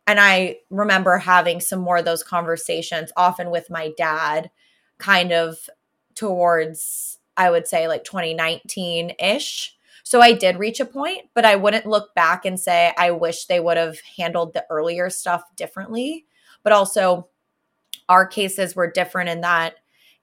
and 0.08 0.20
I 0.20 0.58
remember 0.70 1.18
having 1.18 1.60
some 1.60 1.80
more 1.80 1.98
of 1.98 2.06
those 2.06 2.24
conversations 2.24 3.12
often 3.16 3.50
with 3.50 3.70
my 3.70 3.92
dad 3.98 4.50
kind 4.98 5.32
of 5.32 5.70
towards 6.16 7.18
I 7.38 7.50
would 7.50 7.68
say 7.68 7.88
like 7.88 8.04
2019 8.04 9.14
ish. 9.20 9.76
So 10.12 10.20
I 10.20 10.34
did 10.34 10.60
reach 10.60 10.82
a 10.82 10.86
point, 10.86 11.30
but 11.34 11.46
I 11.46 11.56
wouldn't 11.56 11.86
look 11.86 12.14
back 12.14 12.44
and 12.44 12.60
say 12.60 12.92
I 12.98 13.12
wish 13.12 13.46
they 13.46 13.62
would 13.62 13.78
have 13.78 13.96
handled 14.18 14.52
the 14.52 14.66
earlier 14.70 15.10
stuff 15.10 15.42
differently. 15.56 16.26
But 16.64 16.74
also, 16.74 17.30
our 18.10 18.28
cases 18.28 18.76
were 18.76 18.92
different 18.92 19.30
in 19.30 19.40
that 19.40 19.76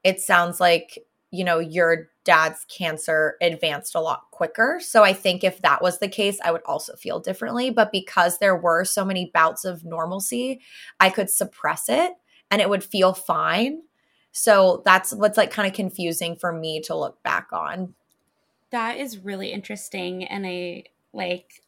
it 0.05 0.21
sounds 0.21 0.61
like, 0.61 0.99
you 1.31 1.43
know, 1.43 1.59
your 1.59 2.11
dad's 2.25 2.67
cancer 2.67 3.37
advanced 3.41 3.95
a 3.95 4.01
lot 4.03 4.25
quicker. 4.31 4.79
So 4.79 5.05
I 5.05 5.15
think 5.15 5.43
if 5.43 5.63
that 5.63 5.81
was 5.81 6.01
the 6.01 6.09
case, 6.09 6.39
I 6.45 6.53
would 6.53 6.61
also 6.67 6.95
feel 6.95 7.19
differently. 7.19 7.71
But 7.71 7.91
because 7.91 8.41
there 8.41 8.57
were 8.57 8.85
so 8.85 9.07
many 9.07 9.31
bouts 9.33 9.65
of 9.65 9.87
normalcy, 9.87 10.61
I 11.01 11.09
could 11.09 11.31
suppress 11.31 11.89
it 11.89 12.13
and 12.51 12.61
it 12.61 12.69
would 12.69 12.85
feel 12.85 13.15
fine 13.15 13.85
so 14.31 14.83
that's 14.85 15.13
what's 15.13 15.37
like 15.37 15.51
kind 15.51 15.67
of 15.67 15.75
confusing 15.75 16.37
for 16.37 16.53
me 16.53 16.81
to 16.83 16.95
look 16.95 17.21
back 17.25 17.49
on. 17.53 17.95
That 18.71 18.99
is 18.99 19.19
really 19.19 19.53
interesting. 19.53 20.25
And 20.25 20.47
I 20.47 20.85
like, 21.13 21.63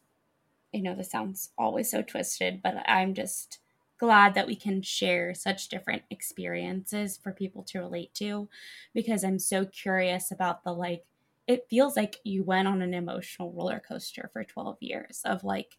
you 0.73 0.83
know, 0.83 0.95
this 0.95 1.11
sounds 1.11 1.51
always 1.57 1.91
so 1.91 2.03
twisted, 2.03 2.63
but 2.63 2.77
I'm 2.87 3.15
just 3.15 3.59
glad 3.99 4.35
that 4.35 4.47
we 4.47 4.57
can 4.57 4.83
share 4.83 5.35
such 5.35 5.69
different 5.69 6.03
experiences 6.11 7.19
for 7.23 7.33
people 7.33 7.63
to 7.63 7.81
relate 7.81 8.15
to 8.15 8.49
because 8.95 9.25
I'm 9.25 9.39
so 9.39 9.67
curious 9.67 10.31
about 10.31 10.65
the 10.65 10.73
like, 10.73 11.05
it 11.47 11.67
feels 11.69 11.97
like 11.97 12.17
you 12.25 12.45
went 12.45 12.69
on 12.69 12.81
an 12.81 12.95
emotional 12.95 13.53
roller 13.53 13.83
coaster 13.87 14.31
for 14.33 14.45
12 14.45 14.77
years 14.81 15.21
of 15.25 15.45
like, 15.45 15.77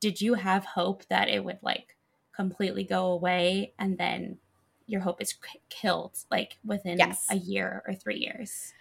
did 0.00 0.20
you 0.20 0.34
have 0.34 0.64
hope 0.64 1.04
that 1.08 1.28
it 1.28 1.44
would 1.44 1.58
like 1.62 1.96
completely 2.34 2.84
go 2.84 3.06
away 3.06 3.74
and 3.78 3.98
then 3.98 4.38
your 4.86 5.02
hope 5.02 5.20
is 5.20 5.34
killed 5.68 6.16
like 6.30 6.58
within 6.64 6.98
yes. 6.98 7.26
a 7.30 7.36
year 7.36 7.82
or 7.86 7.94
three 7.94 8.18
years. 8.18 8.72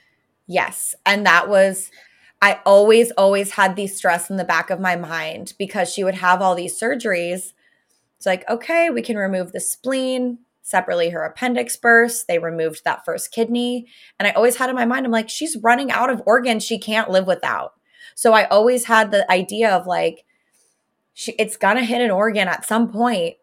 Yes. 0.49 0.95
And 1.05 1.27
that 1.27 1.47
was, 1.47 1.91
I 2.41 2.59
always, 2.65 3.11
always 3.11 3.51
had 3.51 3.75
the 3.75 3.85
stress 3.85 4.31
in 4.31 4.37
the 4.37 4.43
back 4.43 4.71
of 4.71 4.79
my 4.79 4.95
mind 4.95 5.53
because 5.59 5.93
she 5.93 6.03
would 6.03 6.15
have 6.15 6.41
all 6.41 6.55
these 6.55 6.77
surgeries. 6.77 7.53
It's 8.17 8.25
like, 8.25 8.49
okay, 8.49 8.89
we 8.89 9.03
can 9.03 9.15
remove 9.15 9.51
the 9.51 9.59
spleen, 9.59 10.39
separately 10.63 11.11
her 11.11 11.23
appendix 11.23 11.77
burst. 11.77 12.27
They 12.27 12.39
removed 12.39 12.81
that 12.83 13.05
first 13.05 13.31
kidney. 13.31 13.85
And 14.17 14.27
I 14.27 14.31
always 14.31 14.57
had 14.57 14.71
in 14.71 14.75
my 14.75 14.85
mind, 14.85 15.05
I'm 15.05 15.11
like, 15.11 15.29
she's 15.29 15.55
running 15.61 15.91
out 15.91 16.09
of 16.09 16.23
organs 16.25 16.63
she 16.65 16.79
can't 16.79 17.11
live 17.11 17.27
without. 17.27 17.73
So 18.15 18.33
I 18.33 18.45
always 18.45 18.85
had 18.85 19.11
the 19.11 19.31
idea 19.31 19.69
of 19.69 19.85
like, 19.85 20.25
she, 21.13 21.33
it's 21.33 21.57
gonna 21.57 21.85
hit 21.85 22.01
an 22.01 22.11
organ 22.11 22.47
at 22.47 22.65
some 22.65 22.87
point. 22.87 22.93
point 22.93 23.35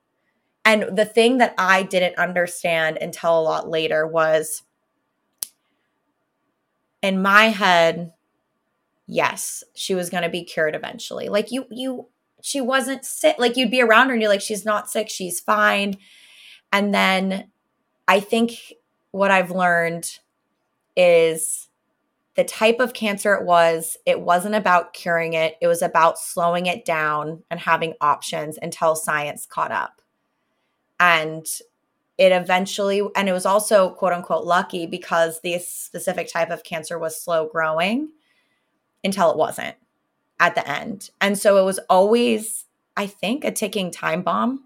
and 0.66 0.99
the 0.99 1.05
thing 1.05 1.38
that 1.38 1.55
I 1.57 1.85
didn't 1.85 2.19
understand 2.19 2.99
until 3.01 3.38
a 3.38 3.40
lot 3.40 3.71
later 3.71 4.05
was 4.05 4.64
in 7.07 7.23
my 7.23 7.45
head, 7.45 8.12
yes, 9.07 9.62
she 9.75 9.95
was 9.95 10.11
going 10.11 10.25
to 10.25 10.29
be 10.29 10.42
cured 10.42 10.75
eventually. 10.75 11.29
Like 11.29 11.53
you, 11.53 11.66
you, 11.71 12.09
she 12.42 12.61
wasn't 12.61 13.05
sick. 13.05 13.37
Like 13.38 13.57
you'd 13.57 13.71
be 13.71 13.81
around 13.81 14.09
her 14.09 14.14
and 14.14 14.21
you're 14.21 14.31
like, 14.31 14.40
she's 14.40 14.64
not 14.64 14.90
sick, 14.90 15.09
she's 15.09 15.38
fine. 15.38 15.99
And 16.73 16.92
then 16.92 17.49
I 18.09 18.19
think 18.19 18.75
what 19.12 19.31
I've 19.31 19.53
learned 19.53 20.19
is 20.97 21.69
the 22.35 22.42
type 22.42 22.81
of 22.81 22.92
cancer 22.92 23.35
it 23.35 23.45
was, 23.45 23.97
it 24.05 24.21
wasn't 24.21 24.57
about 24.57 24.92
curing 24.92 25.35
it, 25.35 25.55
it 25.62 25.69
was 25.69 25.83
about 25.83 26.19
slowing 26.19 26.66
it 26.66 26.85
down 26.85 27.45
and 27.53 27.61
having 27.61 27.95
options 28.01 28.59
until 28.61 28.97
science 28.97 29.47
caught 29.47 29.71
up 29.71 30.03
and 30.99 31.47
it 32.18 32.33
eventually 32.33 33.02
and 33.14 33.29
it 33.29 33.33
was 33.33 33.46
also 33.46 33.90
quote 33.90 34.12
unquote 34.12 34.44
lucky 34.44 34.87
because 34.87 35.40
this 35.40 35.68
specific 35.68 36.33
type 36.33 36.50
of 36.50 36.64
cancer 36.64 36.98
was 36.98 37.20
slow 37.20 37.46
growing 37.46 38.09
until 39.05 39.31
it 39.31 39.37
wasn't 39.37 39.76
at 40.40 40.55
the 40.55 40.68
end. 40.68 41.11
And 41.20 41.38
so 41.38 41.59
it 41.59 41.64
was 41.64 41.79
always 41.88 42.64
i 42.98 43.07
think 43.07 43.44
a 43.44 43.52
ticking 43.52 43.90
time 43.90 44.22
bomb 44.22 44.64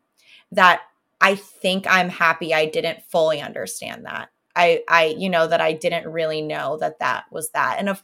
that 0.53 0.83
i 1.21 1.35
think 1.35 1.85
i'm 1.89 2.09
happy 2.09 2.55
i 2.55 2.65
didn't 2.65 3.03
fully 3.03 3.41
understand 3.41 4.07
that. 4.07 4.31
I 4.55 4.83
i 4.89 5.17
you 5.19 5.29
know 5.29 5.47
that 5.47 5.61
i 5.61 5.73
didn't 5.73 6.11
really 6.11 6.43
know 6.43 6.77
that 6.79 7.01
that 7.01 7.25
was 7.33 7.51
that. 7.51 7.77
And 7.79 7.89
if 7.89 8.03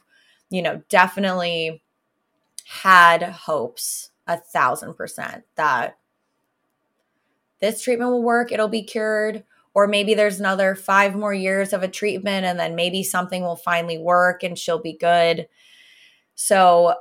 you 0.49 0.61
know 0.61 0.81
definitely 0.89 1.81
had 2.65 3.23
hopes 3.23 4.11
a 4.27 4.37
thousand 4.37 4.95
percent 4.95 5.45
that 5.55 5.97
this 7.59 7.81
treatment 7.81 8.11
will 8.11 8.23
work, 8.23 8.51
it'll 8.51 8.67
be 8.67 8.83
cured. 8.83 9.43
Or 9.73 9.87
maybe 9.87 10.15
there's 10.15 10.39
another 10.39 10.73
five 10.73 11.15
more 11.15 11.33
years 11.33 11.71
of 11.71 11.83
a 11.83 11.87
treatment 11.87 12.45
and 12.45 12.59
then 12.59 12.75
maybe 12.75 13.03
something 13.03 13.43
will 13.43 13.55
finally 13.55 13.97
work 13.97 14.41
and 14.41 14.57
she'll 14.57 14.81
be 14.81 14.93
good. 14.93 15.47
So 16.33 16.95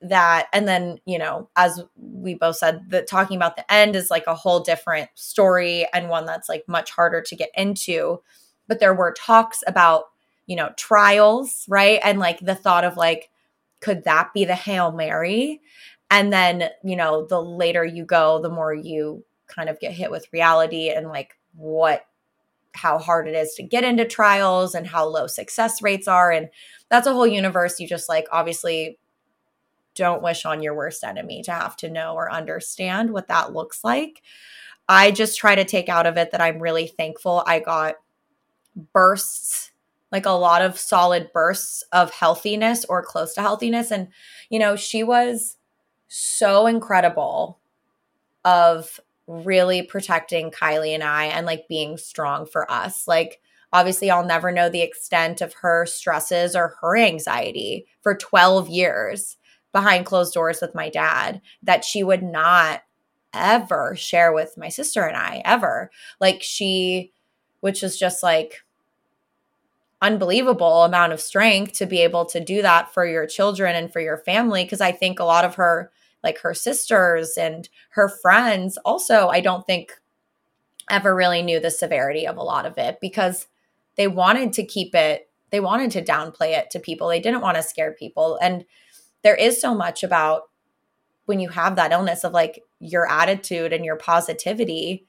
that, 0.00 0.48
and 0.52 0.66
then, 0.66 0.98
you 1.06 1.18
know, 1.18 1.48
as 1.54 1.80
we 1.96 2.34
both 2.34 2.56
said, 2.56 2.90
that 2.90 3.06
talking 3.06 3.36
about 3.36 3.54
the 3.54 3.72
end 3.72 3.94
is 3.94 4.10
like 4.10 4.26
a 4.26 4.34
whole 4.34 4.60
different 4.60 5.10
story 5.14 5.86
and 5.92 6.08
one 6.08 6.26
that's 6.26 6.48
like 6.48 6.64
much 6.66 6.90
harder 6.90 7.22
to 7.22 7.36
get 7.36 7.50
into. 7.56 8.20
But 8.66 8.80
there 8.80 8.94
were 8.94 9.14
talks 9.16 9.62
about 9.66 10.06
you 10.46 10.56
know, 10.56 10.70
trials, 10.76 11.64
right? 11.68 12.00
And 12.02 12.18
like 12.18 12.40
the 12.40 12.54
thought 12.54 12.84
of 12.84 12.96
like, 12.96 13.30
could 13.80 14.04
that 14.04 14.32
be 14.34 14.44
the 14.44 14.54
Hail 14.54 14.92
Mary? 14.92 15.60
And 16.10 16.32
then, 16.32 16.68
you 16.84 16.96
know, 16.96 17.26
the 17.26 17.40
later 17.40 17.84
you 17.84 18.04
go, 18.04 18.40
the 18.40 18.50
more 18.50 18.74
you 18.74 19.24
kind 19.54 19.68
of 19.68 19.80
get 19.80 19.92
hit 19.92 20.10
with 20.10 20.32
reality 20.32 20.90
and 20.90 21.08
like 21.08 21.36
what 21.54 22.06
how 22.74 22.96
hard 22.98 23.28
it 23.28 23.34
is 23.34 23.54
to 23.54 23.62
get 23.62 23.84
into 23.84 24.04
trials 24.06 24.74
and 24.74 24.86
how 24.86 25.04
low 25.04 25.26
success 25.26 25.82
rates 25.82 26.08
are 26.08 26.30
and 26.30 26.48
that's 26.88 27.06
a 27.06 27.12
whole 27.12 27.26
universe 27.26 27.78
you 27.78 27.86
just 27.86 28.08
like 28.08 28.26
obviously 28.32 28.98
don't 29.94 30.22
wish 30.22 30.44
on 30.44 30.62
your 30.62 30.74
worst 30.74 31.04
enemy 31.04 31.42
to 31.42 31.52
have 31.52 31.76
to 31.76 31.90
know 31.90 32.14
or 32.14 32.32
understand 32.32 33.12
what 33.12 33.28
that 33.28 33.52
looks 33.52 33.84
like. 33.84 34.22
I 34.88 35.10
just 35.10 35.38
try 35.38 35.54
to 35.54 35.64
take 35.64 35.88
out 35.88 36.06
of 36.06 36.16
it 36.16 36.30
that 36.32 36.40
I'm 36.40 36.58
really 36.58 36.86
thankful 36.86 37.42
I 37.46 37.60
got 37.60 37.96
bursts 38.92 39.70
like 40.10 40.26
a 40.26 40.30
lot 40.30 40.62
of 40.62 40.78
solid 40.78 41.30
bursts 41.32 41.84
of 41.92 42.10
healthiness 42.10 42.84
or 42.86 43.02
close 43.02 43.34
to 43.34 43.42
healthiness 43.42 43.90
and 43.90 44.08
you 44.48 44.58
know 44.58 44.76
she 44.76 45.02
was 45.02 45.56
so 46.08 46.66
incredible 46.66 47.58
of 48.44 48.98
really 49.26 49.82
protecting 49.82 50.50
Kylie 50.50 50.94
and 50.94 51.02
I 51.02 51.26
and 51.26 51.46
like 51.46 51.68
being 51.68 51.96
strong 51.96 52.46
for 52.46 52.70
us. 52.70 53.06
Like, 53.06 53.40
obviously, 53.72 54.10
I'll 54.10 54.24
never 54.24 54.52
know 54.52 54.68
the 54.68 54.82
extent 54.82 55.40
of 55.40 55.54
her 55.54 55.86
stresses 55.86 56.54
or 56.56 56.76
her 56.80 56.96
anxiety 56.96 57.86
for 58.00 58.16
12 58.16 58.68
years 58.68 59.36
behind 59.72 60.06
closed 60.06 60.34
doors 60.34 60.60
with 60.60 60.74
my 60.74 60.90
dad 60.90 61.40
that 61.62 61.84
she 61.84 62.02
would 62.02 62.22
not 62.22 62.82
ever 63.32 63.94
share 63.96 64.32
with 64.32 64.58
my 64.58 64.68
sister 64.68 65.04
and 65.04 65.16
I, 65.16 65.40
ever. 65.44 65.90
Like, 66.20 66.42
she, 66.42 67.12
which 67.60 67.82
is 67.82 67.98
just 67.98 68.22
like, 68.22 68.62
unbelievable 70.02 70.82
amount 70.82 71.12
of 71.12 71.20
strength 71.20 71.74
to 71.74 71.86
be 71.86 72.00
able 72.00 72.26
to 72.26 72.40
do 72.40 72.60
that 72.60 72.92
for 72.92 73.06
your 73.06 73.24
children 73.24 73.76
and 73.76 73.92
for 73.92 74.00
your 74.00 74.18
family 74.18 74.64
because 74.64 74.80
i 74.80 74.90
think 74.90 75.20
a 75.20 75.24
lot 75.24 75.44
of 75.44 75.54
her 75.54 75.92
like 76.22 76.38
her 76.38 76.54
sisters 76.54 77.36
and 77.36 77.68
her 77.90 78.08
friends 78.08 78.78
also 78.84 79.28
i 79.28 79.40
don't 79.40 79.66
think 79.66 79.92
ever 80.90 81.14
really 81.14 81.42
knew 81.42 81.60
the 81.60 81.70
severity 81.70 82.26
of 82.26 82.36
a 82.36 82.42
lot 82.42 82.66
of 82.66 82.76
it 82.78 82.98
because 83.00 83.46
they 83.96 84.08
wanted 84.08 84.52
to 84.52 84.64
keep 84.64 84.94
it 84.94 85.28
they 85.52 85.60
wanted 85.60 85.90
to 85.92 86.02
downplay 86.02 86.58
it 86.58 86.70
to 86.70 86.80
people. 86.80 87.08
They 87.08 87.20
didn't 87.20 87.42
want 87.42 87.56
to 87.58 87.62
scare 87.62 87.92
people. 87.92 88.38
And 88.42 88.64
there 89.22 89.36
is 89.36 89.60
so 89.60 89.74
much 89.74 90.02
about 90.02 90.44
when 91.26 91.38
you 91.38 91.50
have 91.50 91.76
that 91.76 91.92
illness 91.92 92.24
of 92.24 92.32
like 92.32 92.64
your 92.80 93.08
attitude 93.08 93.72
and 93.72 93.84
your 93.84 93.96
positivity 93.96 95.06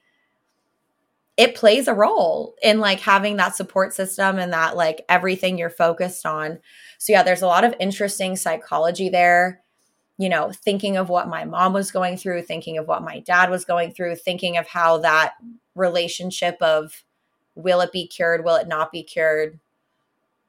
it 1.36 1.56
plays 1.56 1.88
a 1.88 1.94
role 1.94 2.54
in 2.62 2.78
like 2.78 3.00
having 3.00 3.38
that 3.38 3.56
support 3.56 3.92
system 3.92 4.38
and 4.38 4.52
that 4.52 4.76
like 4.76 5.04
everything 5.08 5.58
you're 5.58 5.68
focused 5.68 6.24
on. 6.24 6.60
So 6.98 7.12
yeah 7.12 7.24
there's 7.24 7.42
a 7.42 7.48
lot 7.48 7.64
of 7.64 7.74
interesting 7.80 8.36
psychology 8.36 9.08
there 9.08 9.63
you 10.18 10.28
know, 10.28 10.52
thinking 10.52 10.96
of 10.96 11.08
what 11.08 11.28
my 11.28 11.44
mom 11.44 11.72
was 11.72 11.90
going 11.90 12.16
through, 12.16 12.42
thinking 12.42 12.78
of 12.78 12.86
what 12.86 13.02
my 13.02 13.20
dad 13.20 13.50
was 13.50 13.64
going 13.64 13.92
through, 13.92 14.16
thinking 14.16 14.56
of 14.56 14.66
how 14.66 14.98
that 14.98 15.34
relationship 15.74 16.56
of 16.60 17.02
will 17.56 17.80
it 17.80 17.92
be 17.92 18.06
cured, 18.06 18.44
will 18.44 18.56
it 18.56 18.68
not 18.68 18.92
be 18.92 19.02
cured, 19.02 19.58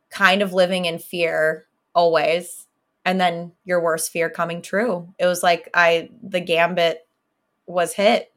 kind 0.09 0.41
of 0.41 0.53
living 0.53 0.85
in 0.85 0.99
fear 0.99 1.65
always. 1.93 2.67
And 3.05 3.19
then 3.19 3.53
your 3.63 3.81
worst 3.81 4.11
fear 4.11 4.29
coming 4.29 4.61
true. 4.61 5.13
It 5.19 5.25
was 5.25 5.43
like 5.43 5.69
I, 5.73 6.09
the 6.23 6.41
gambit 6.41 7.07
was 7.67 7.93
hit. 7.93 8.31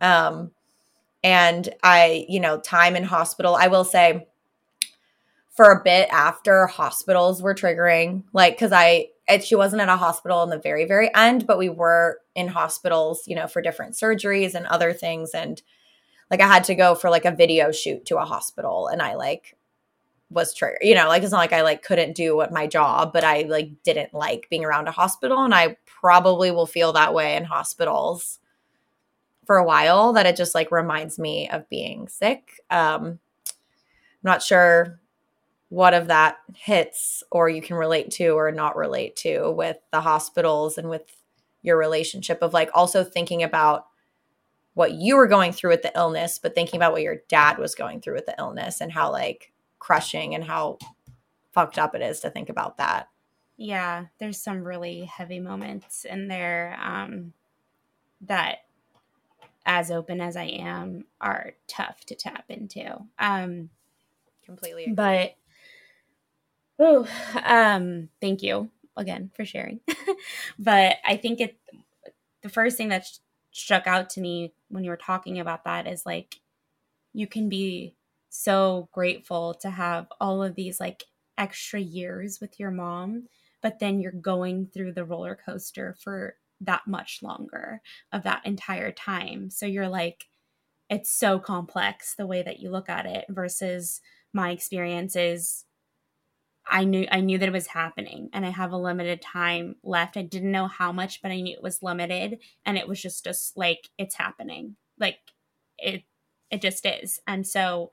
Um, 0.00 0.50
and 1.22 1.68
I, 1.82 2.26
you 2.28 2.40
know, 2.40 2.60
time 2.60 2.96
in 2.96 3.04
hospital, 3.04 3.56
I 3.56 3.68
will 3.68 3.84
say, 3.84 4.28
for 5.50 5.70
a 5.70 5.82
bit 5.82 6.08
after 6.10 6.66
hospitals 6.66 7.40
were 7.40 7.54
triggering, 7.54 8.24
like, 8.32 8.58
cause 8.58 8.72
I, 8.72 9.08
it, 9.28 9.44
she 9.44 9.54
wasn't 9.54 9.82
at 9.82 9.88
a 9.88 9.96
hospital 9.96 10.42
in 10.42 10.50
the 10.50 10.58
very, 10.58 10.84
very 10.84 11.14
end, 11.14 11.46
but 11.46 11.58
we 11.58 11.68
were 11.68 12.20
in 12.34 12.48
hospitals, 12.48 13.22
you 13.26 13.34
know, 13.34 13.46
for 13.46 13.62
different 13.62 13.94
surgeries 13.94 14.54
and 14.54 14.66
other 14.66 14.92
things. 14.92 15.30
And 15.32 15.62
like, 16.30 16.40
I 16.40 16.46
had 16.46 16.64
to 16.64 16.74
go 16.74 16.94
for 16.94 17.10
like 17.10 17.24
a 17.24 17.34
video 17.34 17.72
shoot 17.72 18.06
to 18.06 18.18
a 18.18 18.24
hospital 18.24 18.88
and 18.88 19.00
I 19.00 19.14
like 19.14 19.56
was 20.30 20.52
triggered, 20.52 20.80
you 20.82 20.94
know, 20.94 21.08
like, 21.08 21.22
it's 21.22 21.32
not 21.32 21.38
like 21.38 21.52
I 21.52 21.62
like 21.62 21.82
couldn't 21.82 22.16
do 22.16 22.36
what 22.36 22.52
my 22.52 22.66
job, 22.66 23.12
but 23.12 23.24
I 23.24 23.42
like 23.42 23.82
didn't 23.82 24.12
like 24.12 24.48
being 24.50 24.64
around 24.64 24.88
a 24.88 24.92
hospital. 24.92 25.42
And 25.44 25.54
I 25.54 25.76
probably 25.86 26.50
will 26.50 26.66
feel 26.66 26.92
that 26.92 27.14
way 27.14 27.36
in 27.36 27.44
hospitals 27.44 28.40
for 29.46 29.56
a 29.56 29.64
while 29.64 30.14
that 30.14 30.26
it 30.26 30.36
just 30.36 30.54
like 30.54 30.70
reminds 30.70 31.18
me 31.18 31.48
of 31.48 31.68
being 31.68 32.08
sick. 32.08 32.60
Um, 32.70 33.04
I'm 33.46 34.30
not 34.30 34.42
sure 34.42 34.98
what 35.74 35.92
of 35.92 36.06
that 36.06 36.36
hits 36.54 37.24
or 37.32 37.48
you 37.48 37.60
can 37.60 37.74
relate 37.74 38.08
to 38.08 38.28
or 38.28 38.52
not 38.52 38.76
relate 38.76 39.16
to 39.16 39.50
with 39.50 39.76
the 39.90 40.00
hospitals 40.00 40.78
and 40.78 40.88
with 40.88 41.02
your 41.62 41.76
relationship 41.76 42.38
of 42.42 42.52
like 42.52 42.70
also 42.74 43.02
thinking 43.02 43.42
about 43.42 43.86
what 44.74 44.92
you 44.92 45.16
were 45.16 45.26
going 45.26 45.50
through 45.50 45.70
with 45.70 45.82
the 45.82 45.90
illness 45.96 46.38
but 46.38 46.54
thinking 46.54 46.78
about 46.78 46.92
what 46.92 47.02
your 47.02 47.16
dad 47.28 47.58
was 47.58 47.74
going 47.74 48.00
through 48.00 48.14
with 48.14 48.24
the 48.24 48.36
illness 48.38 48.80
and 48.80 48.92
how 48.92 49.10
like 49.10 49.52
crushing 49.80 50.32
and 50.36 50.44
how 50.44 50.78
fucked 51.52 51.76
up 51.76 51.92
it 51.96 52.02
is 52.02 52.20
to 52.20 52.30
think 52.30 52.48
about 52.48 52.76
that 52.76 53.08
yeah 53.56 54.04
there's 54.20 54.40
some 54.40 54.62
really 54.62 55.00
heavy 55.00 55.40
moments 55.40 56.04
in 56.04 56.28
there 56.28 56.78
um 56.80 57.32
that 58.20 58.58
as 59.66 59.90
open 59.90 60.20
as 60.20 60.36
i 60.36 60.44
am 60.44 61.04
are 61.20 61.54
tough 61.66 62.04
to 62.04 62.14
tap 62.14 62.44
into 62.48 62.96
um 63.18 63.68
completely 64.44 64.84
agree. 64.84 64.94
but 64.94 65.34
Oh, 66.78 67.06
um, 67.44 68.08
thank 68.20 68.42
you 68.42 68.70
again 68.96 69.30
for 69.34 69.44
sharing. 69.44 69.80
but 70.58 70.96
I 71.04 71.16
think 71.16 71.40
it 71.40 71.56
the 72.42 72.48
first 72.48 72.76
thing 72.76 72.90
that 72.90 73.06
sh- 73.06 73.18
struck 73.52 73.86
out 73.86 74.10
to 74.10 74.20
me 74.20 74.54
when 74.68 74.84
you 74.84 74.90
were 74.90 74.96
talking 74.96 75.40
about 75.40 75.64
that 75.64 75.86
is 75.86 76.06
like 76.06 76.36
you 77.12 77.26
can 77.26 77.48
be 77.48 77.94
so 78.30 78.88
grateful 78.92 79.54
to 79.54 79.70
have 79.70 80.08
all 80.20 80.42
of 80.42 80.54
these 80.56 80.80
like 80.80 81.04
extra 81.38 81.80
years 81.80 82.40
with 82.40 82.60
your 82.60 82.70
mom, 82.70 83.28
but 83.62 83.80
then 83.80 84.00
you're 84.00 84.12
going 84.12 84.68
through 84.68 84.92
the 84.92 85.04
roller 85.04 85.36
coaster 85.46 85.96
for 86.00 86.36
that 86.60 86.86
much 86.86 87.20
longer 87.22 87.82
of 88.12 88.24
that 88.24 88.44
entire 88.46 88.92
time. 88.92 89.50
So 89.50 89.66
you're 89.66 89.88
like 89.88 90.26
it's 90.90 91.10
so 91.10 91.38
complex 91.38 92.14
the 92.14 92.26
way 92.26 92.42
that 92.42 92.60
you 92.60 92.70
look 92.70 92.88
at 92.88 93.06
it 93.06 93.24
versus 93.28 94.00
my 94.32 94.50
experience 94.50 95.16
is 95.16 95.64
I 96.66 96.84
knew 96.84 97.06
I 97.10 97.20
knew 97.20 97.38
that 97.38 97.48
it 97.48 97.52
was 97.52 97.68
happening 97.68 98.30
and 98.32 98.44
I 98.44 98.50
have 98.50 98.72
a 98.72 98.78
limited 98.78 99.20
time 99.20 99.76
left. 99.82 100.16
I 100.16 100.22
didn't 100.22 100.50
know 100.50 100.66
how 100.66 100.92
much, 100.92 101.20
but 101.20 101.30
I 101.30 101.40
knew 101.40 101.54
it 101.54 101.62
was 101.62 101.82
limited 101.82 102.38
and 102.64 102.78
it 102.78 102.88
was 102.88 103.00
just 103.00 103.24
just 103.24 103.56
like 103.56 103.90
it's 103.98 104.14
happening. 104.14 104.76
Like 104.98 105.18
it 105.78 106.04
it 106.50 106.62
just 106.62 106.86
is. 106.86 107.20
And 107.26 107.46
so 107.46 107.90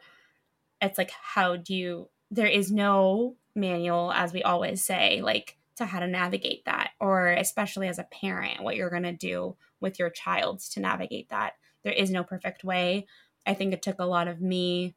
it's 0.81 0.97
like 0.97 1.12
how 1.12 1.57
do 1.57 1.75
you 1.75 2.10
there 2.29 2.47
is 2.47 2.71
no 2.71 3.36
manual 3.55 4.12
as 4.13 4.31
we 4.31 4.41
always 4.43 4.81
say 4.81 5.21
like 5.21 5.57
to 5.75 5.86
how 5.86 5.99
to 5.99 6.07
navigate 6.07 6.63
that 6.65 6.91
or 6.99 7.27
especially 7.27 7.88
as 7.88 7.99
a 7.99 8.03
parent 8.05 8.63
what 8.63 8.75
you're 8.75 8.89
going 8.89 9.03
to 9.03 9.12
do 9.12 9.55
with 9.81 9.99
your 9.99 10.10
child 10.10 10.60
to 10.60 10.79
navigate 10.79 11.29
that. 11.29 11.53
There 11.84 11.93
is 11.93 12.12
no 12.12 12.23
perfect 12.23 12.63
way. 12.63 13.07
I 13.45 13.53
think 13.53 13.73
it 13.73 13.81
took 13.81 13.99
a 13.99 14.05
lot 14.05 14.27
of 14.27 14.41
me 14.41 14.95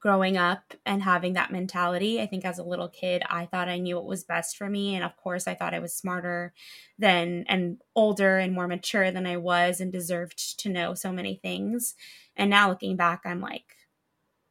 growing 0.00 0.38
up 0.38 0.72
and 0.86 1.02
having 1.02 1.34
that 1.34 1.52
mentality. 1.52 2.20
I 2.20 2.26
think 2.26 2.44
as 2.44 2.58
a 2.58 2.64
little 2.64 2.88
kid, 2.88 3.22
I 3.28 3.44
thought 3.44 3.68
I 3.68 3.78
knew 3.78 3.96
what 3.96 4.06
was 4.06 4.24
best 4.24 4.56
for 4.56 4.68
me. 4.68 4.94
And 4.94 5.04
of 5.04 5.14
course, 5.16 5.46
I 5.46 5.54
thought 5.54 5.74
I 5.74 5.78
was 5.78 5.92
smarter 5.92 6.54
than 6.98 7.44
and 7.48 7.80
older 7.94 8.38
and 8.38 8.54
more 8.54 8.66
mature 8.66 9.10
than 9.10 9.26
I 9.26 9.36
was 9.36 9.80
and 9.80 9.92
deserved 9.92 10.58
to 10.60 10.70
know 10.70 10.94
so 10.94 11.12
many 11.12 11.36
things. 11.36 11.94
And 12.34 12.48
now 12.48 12.70
looking 12.70 12.96
back, 12.96 13.22
I'm 13.26 13.42
like, 13.42 13.76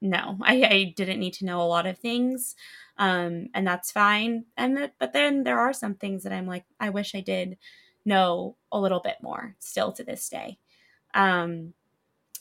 no, 0.01 0.37
I, 0.43 0.63
I 0.63 0.93
didn't 0.95 1.19
need 1.19 1.33
to 1.35 1.45
know 1.45 1.61
a 1.61 1.63
lot 1.63 1.87
of 1.87 1.97
things. 1.97 2.55
Um, 2.97 3.47
and 3.53 3.65
that's 3.65 3.91
fine. 3.91 4.45
And 4.55 4.91
but 4.99 5.13
then 5.13 5.43
there 5.43 5.59
are 5.59 5.73
some 5.73 5.95
things 5.95 6.23
that 6.23 6.33
I'm 6.33 6.45
like, 6.45 6.65
I 6.79 6.91
wish 6.91 7.15
I 7.15 7.21
did 7.21 7.57
know 8.05 8.55
a 8.71 8.79
little 8.79 8.99
bit 8.99 9.17
more 9.21 9.55
still 9.59 9.91
to 9.93 10.03
this 10.03 10.29
day. 10.29 10.59
Um, 11.15 11.73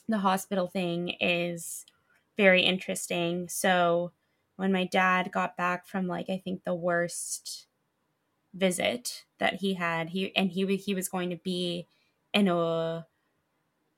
the 0.07 0.17
hospital 0.19 0.67
thing 0.67 1.15
is 1.19 1.85
very 2.39 2.61
interesting. 2.61 3.49
So 3.49 4.13
when 4.55 4.71
my 4.71 4.85
dad 4.85 5.29
got 5.29 5.57
back 5.57 5.85
from 5.85 6.07
like 6.07 6.29
I 6.29 6.37
think 6.37 6.63
the 6.63 6.73
worst 6.73 7.67
visit 8.53 9.25
that 9.39 9.55
he 9.55 9.73
had, 9.73 10.07
he 10.07 10.33
and 10.37 10.49
he 10.49 10.77
he 10.77 10.95
was 10.95 11.09
going 11.09 11.31
to 11.31 11.35
be 11.35 11.85
in 12.33 12.47
a 12.47 13.05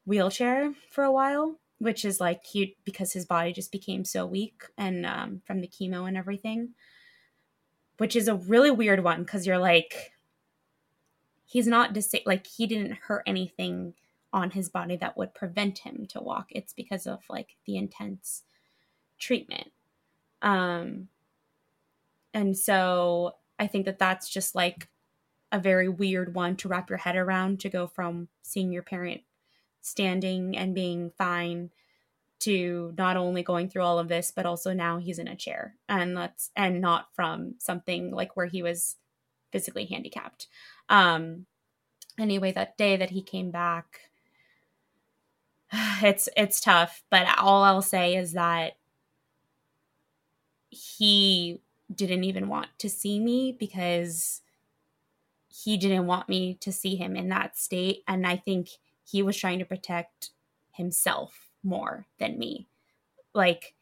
wheelchair 0.07 0.73
for 0.89 1.03
a 1.03 1.11
while, 1.11 1.59
which 1.77 2.03
is 2.03 2.19
like 2.19 2.43
he 2.43 2.75
because 2.83 3.13
his 3.13 3.27
body 3.27 3.53
just 3.53 3.71
became 3.71 4.03
so 4.03 4.25
weak 4.25 4.63
and 4.75 5.05
um, 5.05 5.43
from 5.45 5.61
the 5.61 5.67
chemo 5.67 6.07
and 6.07 6.17
everything, 6.17 6.69
which 7.97 8.15
is 8.15 8.27
a 8.27 8.33
really 8.33 8.71
weird 8.71 9.03
one 9.03 9.21
because 9.21 9.45
you're 9.45 9.59
like 9.59 10.13
he's 11.45 11.67
not 11.67 11.95
like 12.25 12.47
he 12.47 12.65
didn't 12.65 12.93
hurt 12.93 13.21
anything 13.27 13.93
on 14.33 14.51
his 14.51 14.69
body 14.69 14.95
that 14.97 15.17
would 15.17 15.33
prevent 15.33 15.79
him 15.79 16.05
to 16.09 16.21
walk. 16.21 16.47
It's 16.49 16.73
because 16.73 17.05
of 17.05 17.19
like 17.29 17.57
the 17.65 17.77
intense 17.77 18.43
treatment. 19.19 19.71
Um, 20.41 21.09
and 22.33 22.57
so 22.57 23.35
I 23.59 23.67
think 23.67 23.85
that 23.85 23.99
that's 23.99 24.29
just 24.29 24.55
like 24.55 24.87
a 25.51 25.59
very 25.59 25.89
weird 25.89 26.33
one 26.33 26.55
to 26.57 26.67
wrap 26.67 26.89
your 26.89 26.97
head 26.97 27.15
around 27.15 27.59
to 27.59 27.69
go 27.69 27.87
from 27.87 28.29
seeing 28.41 28.71
your 28.71 28.83
parent 28.83 29.21
standing 29.81 30.55
and 30.55 30.73
being 30.75 31.11
fine 31.17 31.69
to 32.39 32.93
not 32.97 33.17
only 33.17 33.43
going 33.43 33.69
through 33.69 33.83
all 33.83 33.99
of 33.99 34.07
this 34.07 34.31
but 34.35 34.45
also 34.45 34.73
now 34.73 34.97
he's 34.97 35.19
in 35.19 35.27
a 35.27 35.35
chair 35.35 35.75
and 35.89 36.15
that's 36.15 36.51
and 36.55 36.79
not 36.79 37.07
from 37.13 37.55
something 37.59 38.11
like 38.11 38.35
where 38.35 38.45
he 38.45 38.63
was 38.63 38.95
physically 39.51 39.85
handicapped 39.85 40.47
um 40.89 41.45
anyway 42.19 42.51
that 42.51 42.77
day 42.77 42.95
that 42.95 43.09
he 43.09 43.21
came 43.21 43.51
back 43.51 44.10
it's 46.03 46.27
it's 46.35 46.59
tough 46.59 47.03
but 47.09 47.27
all 47.39 47.63
i'll 47.63 47.81
say 47.81 48.15
is 48.15 48.33
that 48.33 48.73
he 50.69 51.59
didn't 51.93 52.23
even 52.23 52.47
want 52.47 52.67
to 52.79 52.89
see 52.89 53.19
me 53.19 53.55
because 53.57 54.41
he 55.49 55.77
didn't 55.77 56.07
want 56.07 56.29
me 56.29 56.55
to 56.55 56.71
see 56.71 56.95
him 56.95 57.15
in 57.15 57.29
that 57.29 57.57
state. 57.57 58.03
And 58.07 58.25
i 58.25 58.35
think 58.37 58.69
he 59.03 59.21
was 59.21 59.37
trying 59.37 59.59
to 59.59 59.65
protect 59.65 60.29
himself 60.71 61.49
more 61.63 62.07
than 62.17 62.39
me. 62.39 62.67
Like 63.33 63.75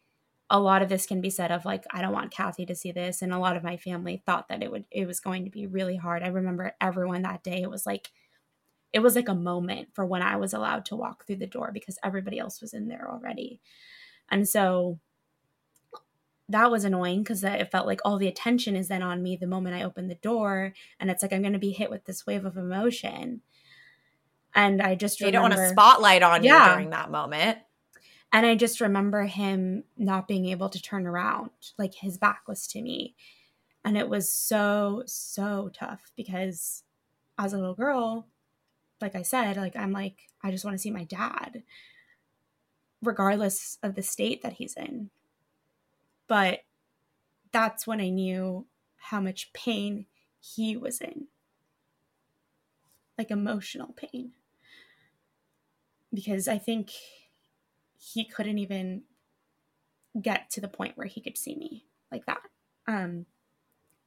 a 0.50 0.60
lot 0.60 0.82
of 0.82 0.90
this 0.90 1.06
can 1.06 1.22
be 1.22 1.30
said 1.30 1.52
of 1.52 1.64
like 1.64 1.86
i 1.92 2.02
don't 2.02 2.14
want 2.14 2.32
kathy 2.32 2.66
to 2.66 2.76
see 2.76 2.92
this. 2.92 3.22
And 3.22 3.32
a 3.32 3.40
lot 3.40 3.56
of 3.56 3.64
my 3.64 3.78
family 3.78 4.22
thought 4.26 4.50
that 4.50 4.64
it 4.64 4.72
would 4.72 4.86
it 4.92 5.06
was 5.06 5.20
going 5.20 5.46
to 5.46 5.52
be 5.52 5.68
really 5.68 5.96
hard. 5.96 6.24
I 6.24 6.28
remember 6.30 6.76
everyone 6.82 7.22
that 7.22 7.44
day 7.44 7.62
it 7.62 7.70
was 7.70 7.86
like 7.86 8.10
it 8.92 9.00
was 9.00 9.16
like 9.16 9.30
a 9.30 9.36
moment 9.36 9.88
for 9.94 10.06
when 10.06 10.22
i 10.22 10.36
was 10.36 10.54
allowed 10.54 10.86
to 10.86 10.96
walk 10.96 11.26
through 11.26 11.36
the 11.36 11.48
door 11.48 11.72
because 11.74 11.98
everybody 12.04 12.40
else 12.40 12.62
was 12.62 12.74
in 12.74 12.88
there 12.88 13.10
already 13.10 13.60
and 14.30 14.48
so 14.48 15.00
that 16.50 16.72
was 16.72 16.84
annoying 16.84 17.22
because 17.22 17.44
it 17.44 17.72
felt 17.72 17.86
like 17.86 18.02
all 18.04 18.18
the 18.18 18.28
attention 18.28 18.76
is 18.76 18.88
then 18.88 19.04
on 19.04 19.22
me 19.22 19.36
the 19.36 19.48
moment 19.48 19.76
I 19.76 19.84
open 19.84 20.08
the 20.08 20.16
door, 20.16 20.74
and 21.00 21.10
it's 21.10 21.22
like 21.22 21.32
I'm 21.32 21.42
going 21.42 21.54
to 21.54 21.60
be 21.60 21.72
hit 21.72 21.92
with 21.92 22.06
this 22.06 22.26
wave 22.26 22.44
of 22.44 22.58
emotion. 22.58 23.42
And 24.56 24.82
I 24.82 24.96
just 24.96 25.22
remember, 25.22 25.50
don't 25.50 25.58
want 25.58 25.62
a 25.62 25.70
spotlight 25.70 26.24
on 26.24 26.44
yeah. 26.44 26.66
you 26.66 26.74
during 26.74 26.90
that 26.90 27.12
moment. 27.12 27.60
And 28.34 28.46
I 28.46 28.56
just 28.56 28.82
remember 28.82 29.24
him 29.24 29.84
not 29.96 30.28
being 30.28 30.48
able 30.48 30.70
to 30.70 30.82
turn 30.82 31.06
around, 31.06 31.52
like 31.78 31.94
his 31.94 32.18
back 32.18 32.48
was 32.48 32.68
to 32.68 32.82
me, 32.82 33.16
and 33.86 33.96
it 33.96 34.10
was 34.10 34.34
so 34.34 35.04
so 35.06 35.70
tough 35.74 36.12
because 36.16 36.84
as 37.38 37.54
a 37.54 37.58
little 37.58 37.76
girl, 37.76 38.28
like 39.02 39.16
I 39.16 39.22
said, 39.22 39.58
like 39.58 39.76
I'm 39.76 39.92
like 39.92 40.30
I 40.44 40.52
just 40.52 40.66
want 40.66 40.76
to 40.76 40.82
see 40.82 40.92
my 40.92 41.04
dad, 41.04 41.64
regardless 43.02 43.78
of 43.84 43.96
the 43.96 44.04
state 44.04 44.42
that 44.44 44.54
he's 44.54 44.76
in 44.76 45.10
but 46.30 46.60
that's 47.52 47.86
when 47.86 48.00
I 48.00 48.10
knew 48.10 48.68
how 48.96 49.20
much 49.20 49.52
pain 49.52 50.06
he 50.40 50.78
was 50.78 51.02
in 51.02 51.28
like 53.18 53.32
emotional 53.32 53.94
pain. 53.98 54.32
Because 56.14 56.48
I 56.48 56.58
think 56.58 56.92
he 57.98 58.24
couldn't 58.24 58.60
even 58.60 59.02
get 60.22 60.50
to 60.52 60.62
the 60.62 60.70
point 60.70 60.98
where 60.98 61.08
he 61.08 61.20
could 61.20 61.38
see 61.38 61.56
me 61.56 61.86
like 62.12 62.26
that. 62.28 62.44
Um 62.88 63.26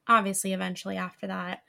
obviously 0.09 0.53
eventually 0.53 0.97
after 0.97 1.27
that 1.27 1.63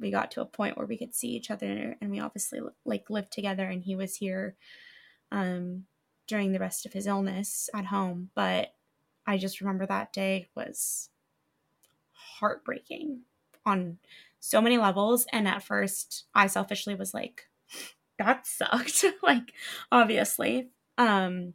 we 0.00 0.10
got 0.10 0.30
to 0.32 0.40
a 0.40 0.46
point 0.46 0.76
where 0.76 0.86
we 0.86 0.96
could 0.96 1.14
see 1.14 1.28
each 1.28 1.50
other 1.50 1.96
and 2.00 2.10
we 2.10 2.20
obviously 2.20 2.60
like 2.84 3.10
lived 3.10 3.32
together 3.32 3.64
and 3.64 3.82
he 3.82 3.96
was 3.96 4.16
here 4.16 4.56
um 5.32 5.84
during 6.28 6.52
the 6.52 6.60
rest 6.60 6.86
of 6.86 6.92
his 6.92 7.06
illness 7.06 7.68
at 7.74 7.86
home, 7.86 8.30
but 8.36 8.74
I 9.26 9.38
just 9.38 9.60
remember 9.60 9.86
that 9.86 10.12
day 10.12 10.48
was 10.54 11.08
heartbreaking 12.12 13.22
on 13.66 13.98
so 14.38 14.60
many 14.60 14.78
levels. 14.78 15.26
And 15.32 15.48
at 15.48 15.62
first, 15.62 16.26
I 16.34 16.46
selfishly 16.46 16.94
was 16.94 17.12
like, 17.12 17.48
that 18.18 18.46
sucked. 18.46 19.04
like, 19.22 19.52
obviously. 19.90 20.68
Um, 20.96 21.54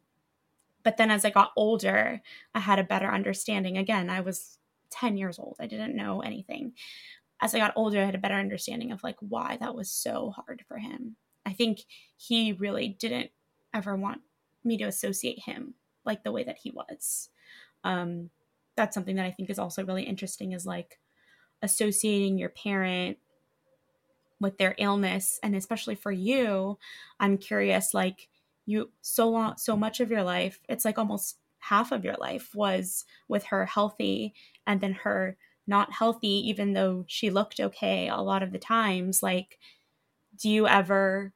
but 0.83 0.97
then 0.97 1.11
as 1.11 1.23
I 1.23 1.29
got 1.29 1.51
older, 1.55 2.21
I 2.53 2.59
had 2.59 2.79
a 2.79 2.83
better 2.83 3.11
understanding. 3.11 3.77
Again, 3.77 4.09
I 4.09 4.21
was 4.21 4.57
10 4.89 5.17
years 5.17 5.39
old, 5.39 5.55
I 5.59 5.67
didn't 5.67 5.95
know 5.95 6.21
anything. 6.21 6.73
As 7.43 7.53
I 7.53 7.59
got 7.59 7.73
older, 7.75 8.01
I 8.01 8.05
had 8.05 8.15
a 8.15 8.19
better 8.19 8.35
understanding 8.35 8.91
of 8.91 9.03
like 9.03 9.17
why 9.19 9.57
that 9.59 9.75
was 9.75 9.91
so 9.91 10.31
hard 10.31 10.63
for 10.67 10.77
him. 10.77 11.17
I 11.45 11.53
think 11.53 11.81
he 12.15 12.53
really 12.53 12.87
didn't 12.87 13.31
ever 13.73 13.95
want 13.95 14.21
me 14.63 14.77
to 14.77 14.85
associate 14.85 15.39
him 15.39 15.73
like 16.05 16.23
the 16.23 16.31
way 16.31 16.43
that 16.43 16.57
he 16.57 16.71
was 16.71 17.29
um, 17.83 18.29
that's 18.75 18.93
something 18.93 19.15
that 19.17 19.25
I 19.25 19.31
think 19.31 19.49
is 19.49 19.59
also 19.59 19.85
really 19.85 20.03
interesting 20.03 20.53
is 20.53 20.65
like 20.65 20.99
associating 21.61 22.37
your 22.37 22.49
parent 22.49 23.17
with 24.39 24.57
their 24.57 24.75
illness 24.77 25.39
and 25.41 25.55
especially 25.55 25.95
for 25.95 26.11
you 26.11 26.77
i'm 27.19 27.37
curious 27.37 27.93
like 27.93 28.27
you 28.65 28.89
so 29.01 29.29
long 29.29 29.55
so 29.55 29.77
much 29.77 30.01
of 30.01 30.11
your 30.11 30.23
life 30.23 30.59
it's 30.67 30.83
like 30.83 30.97
almost 30.97 31.37
half 31.59 31.93
of 31.93 32.03
your 32.03 32.15
life 32.15 32.53
was 32.53 33.05
with 33.29 33.45
her 33.45 33.65
healthy 33.65 34.33
and 34.67 34.81
then 34.81 34.91
her 34.91 35.37
not 35.67 35.93
healthy 35.93 36.27
even 36.49 36.73
though 36.73 37.05
she 37.07 37.29
looked 37.29 37.59
okay 37.59 38.07
a 38.09 38.17
lot 38.17 38.43
of 38.43 38.51
the 38.51 38.59
times 38.59 39.23
like 39.23 39.59
do 40.35 40.49
you 40.49 40.67
ever 40.67 41.33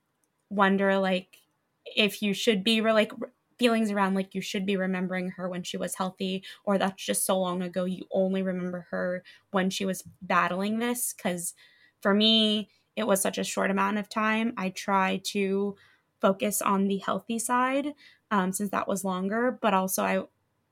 wonder 0.49 0.97
like 0.97 1.39
if 1.85 2.21
you 2.21 2.33
should 2.33 2.63
be 2.63 2.81
like 2.81 3.11
feelings 3.59 3.89
around 3.91 4.13
like 4.13 4.35
you 4.35 4.41
should 4.41 4.65
be 4.65 4.77
remembering 4.77 5.29
her 5.31 5.49
when 5.49 5.63
she 5.63 5.77
was 5.77 5.95
healthy 5.95 6.43
or 6.63 6.77
that's 6.77 7.03
just 7.03 7.25
so 7.25 7.39
long 7.39 7.61
ago 7.61 7.85
you 7.85 8.05
only 8.11 8.41
remember 8.43 8.87
her 8.91 9.23
when 9.51 9.69
she 9.69 9.83
was 9.85 10.03
battling 10.21 10.77
this? 10.79 11.13
Cuz 11.13 11.53
for 12.01 12.13
me 12.13 12.69
it 12.95 13.05
was 13.07 13.21
such 13.21 13.37
a 13.37 13.43
short 13.43 13.71
amount 13.71 13.97
of 13.97 14.09
time. 14.09 14.53
I 14.57 14.69
try 14.69 15.21
to 15.25 15.75
focus 16.21 16.61
on 16.61 16.87
the 16.87 16.97
healthy 16.97 17.39
side 17.39 17.93
um, 18.31 18.51
since 18.51 18.71
that 18.71 18.87
was 18.87 19.03
longer 19.03 19.51
but 19.61 19.73
also 19.73 20.03
i 20.03 20.23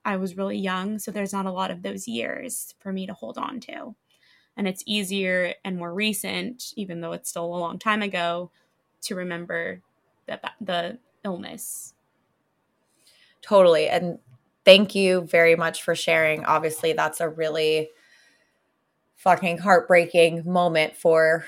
i 0.06 0.16
was 0.16 0.38
really 0.38 0.56
young 0.56 0.98
so 0.98 1.10
there's 1.10 1.34
not 1.34 1.44
a 1.44 1.52
lot 1.52 1.70
of 1.70 1.82
those 1.82 2.08
years 2.08 2.74
for 2.78 2.92
me 2.92 3.06
to 3.06 3.12
hold 3.12 3.36
on 3.36 3.60
to 3.60 3.94
and 4.56 4.66
it's 4.66 4.82
easier 4.86 5.52
and 5.64 5.76
more 5.76 5.92
recent 5.92 6.72
even 6.76 7.02
though 7.02 7.12
it's 7.12 7.28
still 7.28 7.44
a 7.44 7.56
long 7.58 7.78
time 7.78 8.00
ago 8.00 8.50
to 9.02 9.14
remember 9.14 9.82
the, 10.26 10.40
the 10.62 10.98
illness 11.24 11.92
Totally. 13.46 13.88
And 13.88 14.18
thank 14.64 14.96
you 14.96 15.20
very 15.20 15.54
much 15.54 15.84
for 15.84 15.94
sharing. 15.94 16.44
Obviously, 16.44 16.92
that's 16.94 17.20
a 17.20 17.28
really 17.28 17.90
fucking 19.14 19.58
heartbreaking 19.58 20.42
moment 20.44 20.96
for 20.96 21.46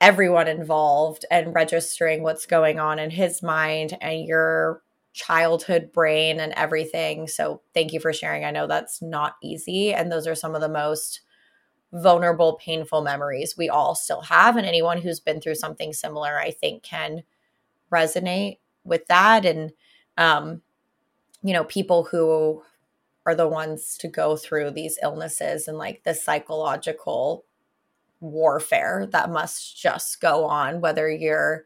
everyone 0.00 0.48
involved 0.48 1.26
and 1.30 1.54
registering 1.54 2.22
what's 2.22 2.46
going 2.46 2.80
on 2.80 2.98
in 2.98 3.10
his 3.10 3.42
mind 3.42 3.98
and 4.00 4.24
your 4.24 4.80
childhood 5.18 5.92
brain 5.92 6.38
and 6.40 6.52
everything. 6.54 7.26
So, 7.26 7.60
thank 7.74 7.92
you 7.92 8.00
for 8.00 8.12
sharing. 8.12 8.44
I 8.44 8.50
know 8.50 8.66
that's 8.66 9.02
not 9.02 9.34
easy. 9.42 9.92
And 9.92 10.10
those 10.10 10.26
are 10.26 10.34
some 10.34 10.54
of 10.54 10.60
the 10.60 10.68
most 10.68 11.20
vulnerable, 11.92 12.58
painful 12.62 13.02
memories 13.02 13.56
we 13.56 13.68
all 13.68 13.94
still 13.94 14.22
have. 14.22 14.56
And 14.56 14.66
anyone 14.66 15.00
who's 15.00 15.20
been 15.20 15.40
through 15.40 15.56
something 15.56 15.92
similar, 15.92 16.38
I 16.38 16.50
think, 16.50 16.82
can 16.82 17.22
resonate 17.92 18.58
with 18.84 19.06
that. 19.06 19.44
And, 19.44 19.72
um, 20.16 20.62
you 21.42 21.52
know, 21.52 21.64
people 21.64 22.04
who 22.04 22.62
are 23.26 23.34
the 23.34 23.48
ones 23.48 23.96
to 23.98 24.08
go 24.08 24.36
through 24.36 24.70
these 24.70 24.98
illnesses 25.02 25.68
and 25.68 25.76
like 25.78 26.02
the 26.04 26.14
psychological 26.14 27.44
warfare 28.20 29.06
that 29.12 29.30
must 29.30 29.80
just 29.80 30.20
go 30.20 30.44
on, 30.44 30.80
whether 30.80 31.10
you're 31.10 31.64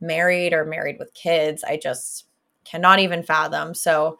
married 0.00 0.52
or 0.52 0.64
married 0.64 0.96
with 0.98 1.14
kids. 1.14 1.64
I 1.64 1.76
just 1.76 2.26
cannot 2.64 2.98
even 2.98 3.22
fathom. 3.22 3.74
So, 3.74 4.18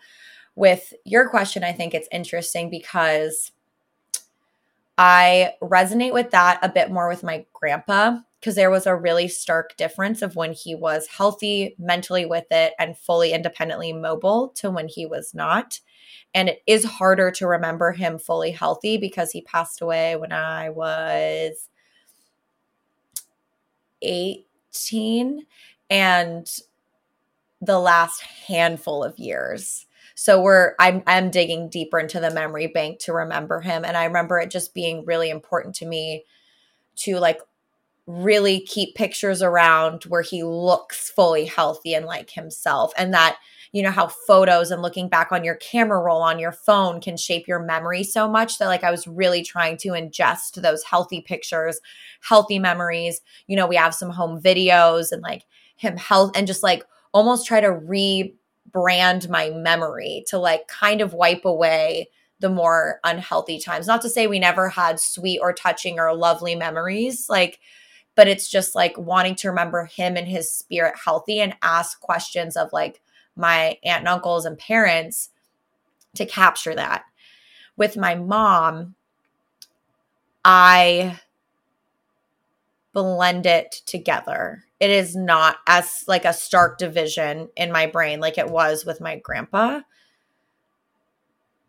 with 0.55 0.93
your 1.05 1.28
question, 1.30 1.64
I 1.64 1.72
think 1.72 1.95
it's 1.95 2.09
interesting 2.12 2.68
because 2.68 3.53
I 4.99 5.55
resonate 5.62 6.12
with 6.12 6.30
that 6.32 6.59
a 6.62 6.68
bit 6.68 6.90
more 6.90 7.09
with 7.09 7.22
my 7.22 7.47
grandpa 7.55 8.18
because 8.38 8.57
there 8.57 8.70
was 8.70 8.86
a 8.86 8.97
really 8.97 9.28
stark 9.28 9.76
difference 9.76 10.20
of 10.20 10.34
when 10.34 10.53
he 10.53 10.74
was 10.74 11.07
healthy, 11.07 11.76
mentally 11.78 12.26
with 12.26 12.47
it, 12.51 12.74
and 12.78 12.99
fully 12.99 13.32
independently 13.32 13.93
mobile 13.93 14.49
to 14.57 14.68
when 14.68 14.88
he 14.88 15.07
was 15.07 15.32
not. 15.32 15.78
And 16.34 16.49
it 16.49 16.62
is 16.66 16.84
harder 16.84 17.30
to 17.30 17.47
remember 17.47 17.93
him 17.93 18.18
fully 18.18 18.51
healthy 18.51 18.97
because 18.97 19.30
he 19.30 19.43
passed 19.43 19.80
away 19.80 20.16
when 20.16 20.32
I 20.32 20.70
was 20.70 21.68
18 24.03 25.47
and 25.88 26.51
the 27.63 27.79
last 27.79 28.21
handful 28.21 29.05
of 29.05 29.19
years. 29.19 29.87
So 30.15 30.43
we're 30.43 30.75
I'm 30.79 31.03
I'm 31.07 31.31
digging 31.31 31.71
deeper 31.71 31.99
into 31.99 32.21
the 32.21 32.31
memory 32.31 32.67
bank 32.67 32.99
to 33.01 33.13
remember 33.13 33.61
him 33.61 33.85
and 33.85 33.97
I 33.97 34.05
remember 34.05 34.39
it 34.39 34.51
just 34.51 34.75
being 34.75 35.05
really 35.07 35.31
important 35.31 35.75
to 35.77 35.87
me 35.87 36.25
to 36.97 37.17
like 37.17 37.41
really 38.07 38.61
keep 38.61 38.95
pictures 38.95 39.43
around 39.43 40.03
where 40.05 40.23
he 40.23 40.43
looks 40.43 41.09
fully 41.09 41.47
healthy 41.47 41.95
and 41.95 42.05
like 42.05 42.31
himself 42.31 42.93
and 42.99 43.15
that 43.15 43.39
you 43.71 43.83
know 43.83 43.93
how 43.93 44.09
photos 44.09 44.71
and 44.71 44.83
looking 44.83 45.09
back 45.09 45.33
on 45.33 45.45
your 45.45 45.55
camera 45.55 46.01
roll 46.01 46.21
on 46.21 46.39
your 46.39 46.53
phone 46.53 47.01
can 47.01 47.17
shape 47.17 47.47
your 47.49 47.61
memory 47.61 48.03
so 48.03 48.29
much 48.29 48.59
that 48.59 48.67
like 48.67 48.85
I 48.85 48.91
was 48.91 49.07
really 49.07 49.43
trying 49.43 49.77
to 49.79 49.91
ingest 49.91 50.61
those 50.61 50.83
healthy 50.83 51.23
pictures, 51.23 51.81
healthy 52.21 52.59
memories. 52.59 53.23
You 53.47 53.57
know, 53.57 53.67
we 53.67 53.77
have 53.77 53.95
some 53.95 54.11
home 54.11 54.41
videos 54.41 55.11
and 55.11 55.23
like 55.23 55.45
him 55.77 55.97
health 55.97 56.33
and 56.37 56.47
just 56.47 56.63
like 56.63 56.85
almost 57.13 57.47
try 57.47 57.61
to 57.61 57.69
rebrand 57.69 59.29
my 59.29 59.51
memory 59.51 60.25
to 60.29 60.39
like 60.39 60.67
kind 60.69 61.01
of 61.01 61.15
wipe 61.15 61.45
away 61.45 62.09
the 62.41 62.49
more 62.49 63.01
unhealthy 63.05 63.59
times. 63.59 63.87
Not 63.87 64.03
to 64.03 64.11
say 64.11 64.27
we 64.27 64.39
never 64.39 64.69
had 64.69 64.99
sweet 64.99 65.39
or 65.41 65.53
touching 65.53 65.99
or 65.99 66.15
lovely 66.15 66.55
memories, 66.55 67.29
like, 67.29 67.61
but 68.15 68.29
it's 68.29 68.51
just 68.51 68.75
like 68.75 68.99
wanting 68.99 69.37
to 69.37 69.49
remember 69.49 69.85
him 69.85 70.17
and 70.17 70.27
his 70.27 70.53
spirit 70.53 70.95
healthy 71.03 71.41
and 71.41 71.55
ask 71.63 72.01
questions 72.01 72.57
of 72.57 72.73
like 72.73 73.01
my 73.37 73.79
aunt 73.85 74.01
and 74.01 74.09
uncles 74.09 74.45
and 74.45 74.59
parents 74.59 75.31
to 76.15 76.27
capture 76.27 76.75
that. 76.75 77.05
With 77.77 77.97
my 77.97 78.15
mom, 78.15 78.95
I 80.45 81.21
blend 82.93 83.47
it 83.47 83.82
together. 83.86 84.64
It 84.80 84.90
is 84.90 85.16
not 85.16 85.57
as 85.66 86.05
like 86.07 86.24
a 86.24 86.32
stark 86.32 86.78
division 86.78 87.49
in 87.57 87.72
my 87.72 87.86
brain 87.86 88.20
like 88.20 88.38
it 88.38 88.51
was 88.51 88.84
with 88.84 89.01
my 89.01 89.16
grandpa 89.16 89.80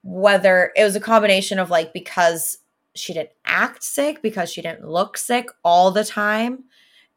whether 0.04 0.72
it 0.76 0.84
was 0.84 0.96
a 0.96 1.00
combination 1.00 1.58
of 1.58 1.70
like 1.70 1.94
because 1.94 2.60
she 2.96 3.14
didn't 3.14 3.32
act 3.46 3.84
sick, 3.84 4.22
because 4.22 4.52
she 4.52 4.62
didn't 4.62 4.88
look 4.88 5.18
sick 5.18 5.48
all 5.64 5.92
the 5.92 6.04
time, 6.04 6.66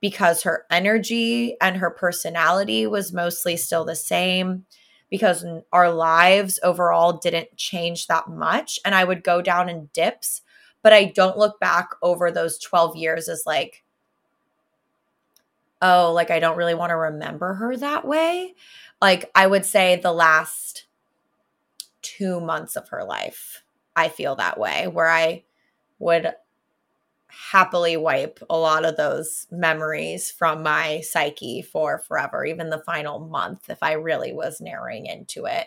because 0.01 0.43
her 0.43 0.65
energy 0.71 1.57
and 1.61 1.77
her 1.77 1.91
personality 1.91 2.87
was 2.87 3.13
mostly 3.13 3.57
still 3.57 3.85
the 3.85 3.97
same, 3.97 4.65
because 5.11 5.45
our 5.73 5.91
lives 5.91 6.59
overall 6.63 7.15
didn't 7.15 7.57
change 7.57 8.07
that 8.07 8.29
much. 8.29 8.79
And 8.85 8.95
I 8.95 9.05
would 9.05 9.23
go 9.23 9.43
down 9.43 9.69
in 9.69 9.91
dips, 9.93 10.43
but 10.83 10.93
I 10.93 11.05
don't 11.05 11.39
look 11.39 11.61
back 11.61 11.91
over 12.03 12.31
those 12.31 12.59
12 12.59 12.97
years 12.97 13.29
as 13.29 13.43
like, 13.45 13.83
oh, 15.83 16.13
like 16.13 16.31
I 16.31 16.41
don't 16.41 16.57
really 16.57 16.75
want 16.75 16.91
to 16.91 16.97
remember 16.97 17.55
her 17.55 17.77
that 17.77 18.07
way. 18.07 18.55
Like 19.01 19.31
I 19.35 19.47
would 19.47 19.65
say 19.65 19.97
the 19.97 20.13
last 20.13 20.87
two 22.03 22.41
months 22.41 22.77
of 22.77 22.89
her 22.91 23.05
life. 23.05 23.63
I 23.95 24.09
feel 24.09 24.37
that 24.37 24.59
way, 24.59 24.87
where 24.87 25.09
I 25.09 25.45
would 25.99 26.35
happily 27.29 27.97
wipe 27.97 28.41
a 28.49 28.57
lot 28.57 28.85
of 28.85 28.97
those 28.97 29.47
memories 29.51 30.31
from 30.31 30.63
my 30.63 31.01
psyche 31.01 31.63
for 31.63 31.99
forever, 31.99 32.45
even 32.45 32.71
the 32.71 32.79
final 32.79 33.19
month, 33.19 33.69
if 33.69 33.83
I 33.83 33.93
really 33.93 34.33
was 34.33 34.61
narrowing 34.61 35.07
into 35.07 35.47
it. 35.47 35.67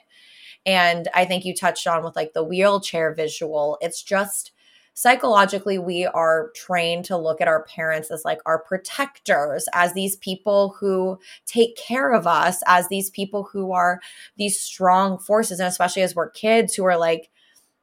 And 0.66 1.08
I 1.14 1.26
think 1.26 1.46
you 1.46 1.56
touched 1.56 1.88
on 1.88 2.04
with 2.04 2.16
like 2.16 2.34
the 2.34 2.44
wheelchair 2.44 3.14
visual, 3.14 3.78
it's 3.82 4.04
just 4.04 4.52
psychologically 4.94 5.78
we 5.78 6.06
are 6.06 6.52
trained 6.56 7.06
to 7.06 7.18
look 7.18 7.42
at 7.42 7.48
our 7.48 7.64
parents 7.64 8.12
as 8.12 8.26
like 8.26 8.40
our 8.46 8.60
protectors 8.60 9.68
as 9.74 9.94
these 9.94 10.16
people 10.18 10.76
who 10.80 11.18
take 11.46 11.78
care 11.78 12.12
of 12.12 12.28
us 12.28 12.62
as 12.68 12.88
these 12.90 13.10
people 13.10 13.44
who 13.52 13.72
are 13.72 14.00
these 14.38 14.60
strong 14.60 15.18
forces. 15.18 15.60
And 15.60 15.68
especially 15.68 16.02
as 16.02 16.16
we're 16.16 16.30
kids 16.30 16.76
who 16.76 16.86
are 16.86 16.98
like 16.98 17.30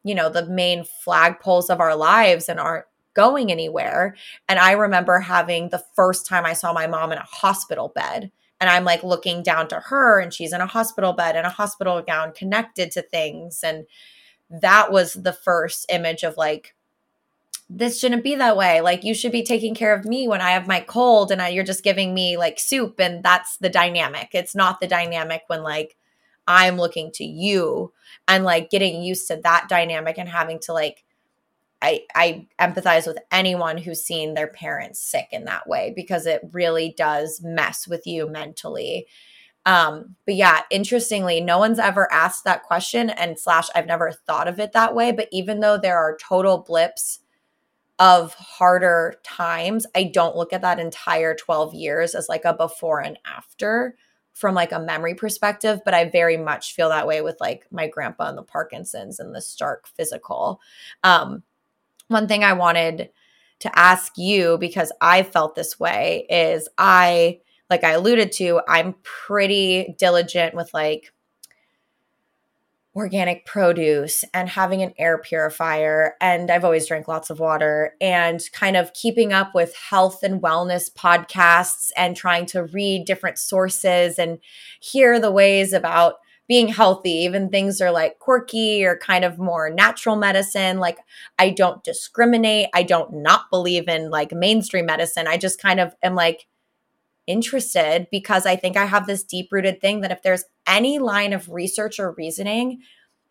you 0.04 0.14
know 0.14 0.28
the 0.28 0.46
main 0.46 0.84
flagpoles 1.04 1.68
of 1.68 1.80
our 1.80 1.96
lives 1.96 2.48
and 2.48 2.60
aren't 2.60 2.86
going 3.14 3.50
anywhere. 3.50 4.14
And 4.48 4.58
i 4.58 4.72
remember 4.72 5.18
having 5.20 5.68
the 5.68 5.84
first 5.94 6.26
time 6.26 6.46
i 6.46 6.52
saw 6.52 6.72
my 6.72 6.86
mom 6.86 7.12
in 7.12 7.18
a 7.18 7.22
hospital 7.22 7.88
bed 7.88 8.30
and 8.60 8.70
i'm 8.70 8.84
like 8.84 9.02
looking 9.02 9.42
down 9.42 9.68
to 9.68 9.80
her 9.80 10.20
and 10.20 10.32
she's 10.32 10.52
in 10.52 10.60
a 10.60 10.66
hospital 10.66 11.12
bed 11.12 11.34
in 11.34 11.44
a 11.44 11.50
hospital 11.50 12.00
gown 12.02 12.32
connected 12.32 12.92
to 12.92 13.02
things. 13.02 13.64
And 13.64 13.86
that 14.48 14.92
was 14.92 15.14
the 15.14 15.32
first 15.32 15.86
image 15.88 16.22
of 16.22 16.36
like 16.36 16.75
this 17.68 17.98
shouldn't 17.98 18.22
be 18.22 18.36
that 18.36 18.56
way. 18.56 18.80
Like 18.80 19.02
you 19.02 19.14
should 19.14 19.32
be 19.32 19.42
taking 19.42 19.74
care 19.74 19.92
of 19.94 20.04
me 20.04 20.28
when 20.28 20.40
I 20.40 20.50
have 20.50 20.68
my 20.68 20.80
cold 20.80 21.32
and 21.32 21.42
I, 21.42 21.48
you're 21.48 21.64
just 21.64 21.82
giving 21.82 22.14
me 22.14 22.36
like 22.36 22.60
soup 22.60 23.00
and 23.00 23.22
that's 23.22 23.56
the 23.56 23.68
dynamic. 23.68 24.28
It's 24.32 24.54
not 24.54 24.80
the 24.80 24.86
dynamic 24.86 25.42
when 25.48 25.62
like 25.62 25.96
I'm 26.46 26.76
looking 26.76 27.10
to 27.14 27.24
you 27.24 27.92
and 28.28 28.44
like 28.44 28.70
getting 28.70 29.02
used 29.02 29.26
to 29.28 29.40
that 29.42 29.68
dynamic 29.68 30.16
and 30.16 30.28
having 30.28 30.60
to 30.60 30.72
like 30.72 31.04
I 31.82 32.02
I 32.14 32.46
empathize 32.60 33.06
with 33.06 33.18
anyone 33.32 33.78
who's 33.78 34.02
seen 34.02 34.34
their 34.34 34.46
parents 34.46 35.00
sick 35.00 35.28
in 35.32 35.44
that 35.44 35.68
way 35.68 35.92
because 35.94 36.26
it 36.26 36.42
really 36.52 36.94
does 36.96 37.40
mess 37.42 37.88
with 37.88 38.06
you 38.06 38.28
mentally. 38.28 39.06
Um, 39.66 40.14
but 40.24 40.36
yeah, 40.36 40.60
interestingly, 40.70 41.40
no 41.40 41.58
one's 41.58 41.80
ever 41.80 42.10
asked 42.12 42.44
that 42.44 42.62
question 42.62 43.10
and 43.10 43.36
slash 43.36 43.66
I've 43.74 43.86
never 43.86 44.12
thought 44.12 44.46
of 44.46 44.60
it 44.60 44.72
that 44.72 44.94
way. 44.94 45.10
But 45.10 45.28
even 45.32 45.58
though 45.58 45.76
there 45.76 45.98
are 45.98 46.16
total 46.16 46.58
blips 46.58 47.18
of 47.98 48.34
harder 48.34 49.14
times, 49.22 49.86
I 49.94 50.04
don't 50.04 50.36
look 50.36 50.52
at 50.52 50.62
that 50.62 50.78
entire 50.78 51.34
12 51.34 51.74
years 51.74 52.14
as 52.14 52.28
like 52.28 52.44
a 52.44 52.54
before 52.54 53.00
and 53.00 53.18
after 53.26 53.96
from 54.36 54.54
like 54.54 54.72
a 54.72 54.78
memory 54.78 55.14
perspective, 55.14 55.80
but 55.82 55.94
I 55.94 56.10
very 56.10 56.36
much 56.36 56.74
feel 56.74 56.90
that 56.90 57.06
way 57.06 57.22
with 57.22 57.36
like 57.40 57.66
my 57.70 57.88
grandpa 57.88 58.28
and 58.28 58.36
the 58.36 58.42
Parkinson's 58.42 59.18
and 59.18 59.34
the 59.34 59.40
stark 59.40 59.88
physical. 59.88 60.60
Um, 61.02 61.42
one 62.08 62.28
thing 62.28 62.44
I 62.44 62.52
wanted 62.52 63.08
to 63.60 63.78
ask 63.78 64.18
you 64.18 64.58
because 64.58 64.92
I 65.00 65.22
felt 65.22 65.54
this 65.54 65.80
way 65.80 66.26
is 66.28 66.68
I, 66.76 67.40
like 67.70 67.82
I 67.82 67.92
alluded 67.92 68.30
to, 68.32 68.60
I'm 68.68 68.94
pretty 69.02 69.94
diligent 69.98 70.54
with 70.54 70.72
like 70.74 71.14
organic 72.96 73.44
produce 73.44 74.24
and 74.32 74.48
having 74.48 74.82
an 74.82 74.94
air 74.98 75.18
purifier. 75.18 76.14
And 76.20 76.50
I've 76.50 76.64
always 76.64 76.88
drank 76.88 77.06
lots 77.06 77.28
of 77.28 77.38
water 77.38 77.92
and 78.00 78.40
kind 78.52 78.74
of 78.74 78.94
keeping 78.94 79.34
up 79.34 79.54
with 79.54 79.76
health 79.76 80.22
and 80.22 80.40
wellness 80.40 80.90
podcasts 80.92 81.90
and 81.94 82.16
trying 82.16 82.46
to 82.46 82.64
read 82.64 83.04
different 83.04 83.38
sources 83.38 84.18
and 84.18 84.38
hear 84.80 85.20
the 85.20 85.30
ways 85.30 85.74
about 85.74 86.14
being 86.48 86.68
healthy. 86.68 87.10
Even 87.10 87.50
things 87.50 87.82
are 87.82 87.90
like 87.90 88.18
quirky 88.18 88.84
or 88.84 88.96
kind 88.96 89.24
of 89.24 89.38
more 89.38 89.68
natural 89.68 90.16
medicine. 90.16 90.78
Like 90.78 90.96
I 91.38 91.50
don't 91.50 91.84
discriminate. 91.84 92.68
I 92.74 92.82
don't 92.82 93.12
not 93.12 93.50
believe 93.50 93.88
in 93.88 94.10
like 94.10 94.32
mainstream 94.32 94.86
medicine. 94.86 95.26
I 95.26 95.36
just 95.36 95.60
kind 95.60 95.80
of 95.80 95.94
am 96.02 96.14
like 96.14 96.46
interested 97.26 98.06
because 98.10 98.46
I 98.46 98.56
think 98.56 98.76
I 98.76 98.86
have 98.86 99.06
this 99.06 99.22
deep 99.24 99.48
rooted 99.50 99.80
thing 99.80 100.00
that 100.00 100.12
if 100.12 100.22
there's 100.22 100.44
any 100.66 100.98
line 100.98 101.32
of 101.32 101.50
research 101.50 101.98
or 101.98 102.12
reasoning 102.12 102.80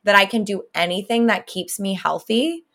that 0.03 0.15
I 0.15 0.25
can 0.25 0.43
do 0.43 0.63
anything 0.73 1.27
that 1.27 1.47
keeps 1.47 1.79
me 1.79 1.93
healthy, 1.93 2.65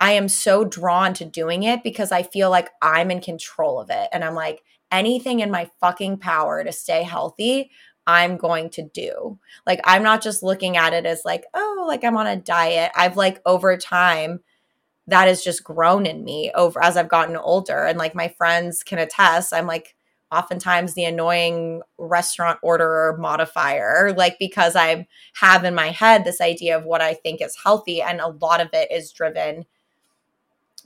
I 0.00 0.12
am 0.12 0.28
so 0.28 0.64
drawn 0.64 1.12
to 1.14 1.24
doing 1.24 1.62
it 1.62 1.82
because 1.82 2.10
I 2.10 2.22
feel 2.22 2.50
like 2.50 2.70
I'm 2.80 3.10
in 3.10 3.20
control 3.20 3.80
of 3.80 3.90
it. 3.90 4.08
And 4.12 4.24
I'm 4.24 4.34
like, 4.34 4.62
anything 4.90 5.40
in 5.40 5.50
my 5.50 5.70
fucking 5.80 6.18
power 6.18 6.64
to 6.64 6.72
stay 6.72 7.02
healthy, 7.02 7.70
I'm 8.06 8.38
going 8.38 8.70
to 8.70 8.82
do. 8.82 9.38
Like, 9.66 9.80
I'm 9.84 10.02
not 10.02 10.22
just 10.22 10.42
looking 10.42 10.76
at 10.76 10.94
it 10.94 11.04
as 11.04 11.22
like, 11.24 11.44
oh, 11.52 11.84
like 11.86 12.02
I'm 12.02 12.16
on 12.16 12.26
a 12.26 12.36
diet. 12.36 12.90
I've 12.96 13.16
like 13.16 13.40
over 13.44 13.76
time, 13.76 14.40
that 15.06 15.28
has 15.28 15.42
just 15.42 15.64
grown 15.64 16.06
in 16.06 16.24
me 16.24 16.52
over 16.54 16.82
as 16.82 16.96
I've 16.96 17.08
gotten 17.08 17.36
older. 17.36 17.84
And 17.84 17.98
like 17.98 18.14
my 18.14 18.28
friends 18.38 18.82
can 18.82 18.98
attest, 18.98 19.52
I'm 19.52 19.66
like, 19.66 19.94
oftentimes 20.32 20.94
the 20.94 21.04
annoying 21.04 21.82
restaurant 21.98 22.58
order 22.62 23.16
modifier, 23.18 24.14
like 24.16 24.38
because 24.38 24.76
I 24.76 25.06
have 25.34 25.64
in 25.64 25.74
my 25.74 25.88
head 25.88 26.24
this 26.24 26.40
idea 26.40 26.76
of 26.76 26.84
what 26.84 27.00
I 27.00 27.14
think 27.14 27.42
is 27.42 27.56
healthy. 27.62 28.00
And 28.00 28.20
a 28.20 28.28
lot 28.28 28.60
of 28.60 28.68
it 28.72 28.90
is 28.92 29.12
driven 29.12 29.66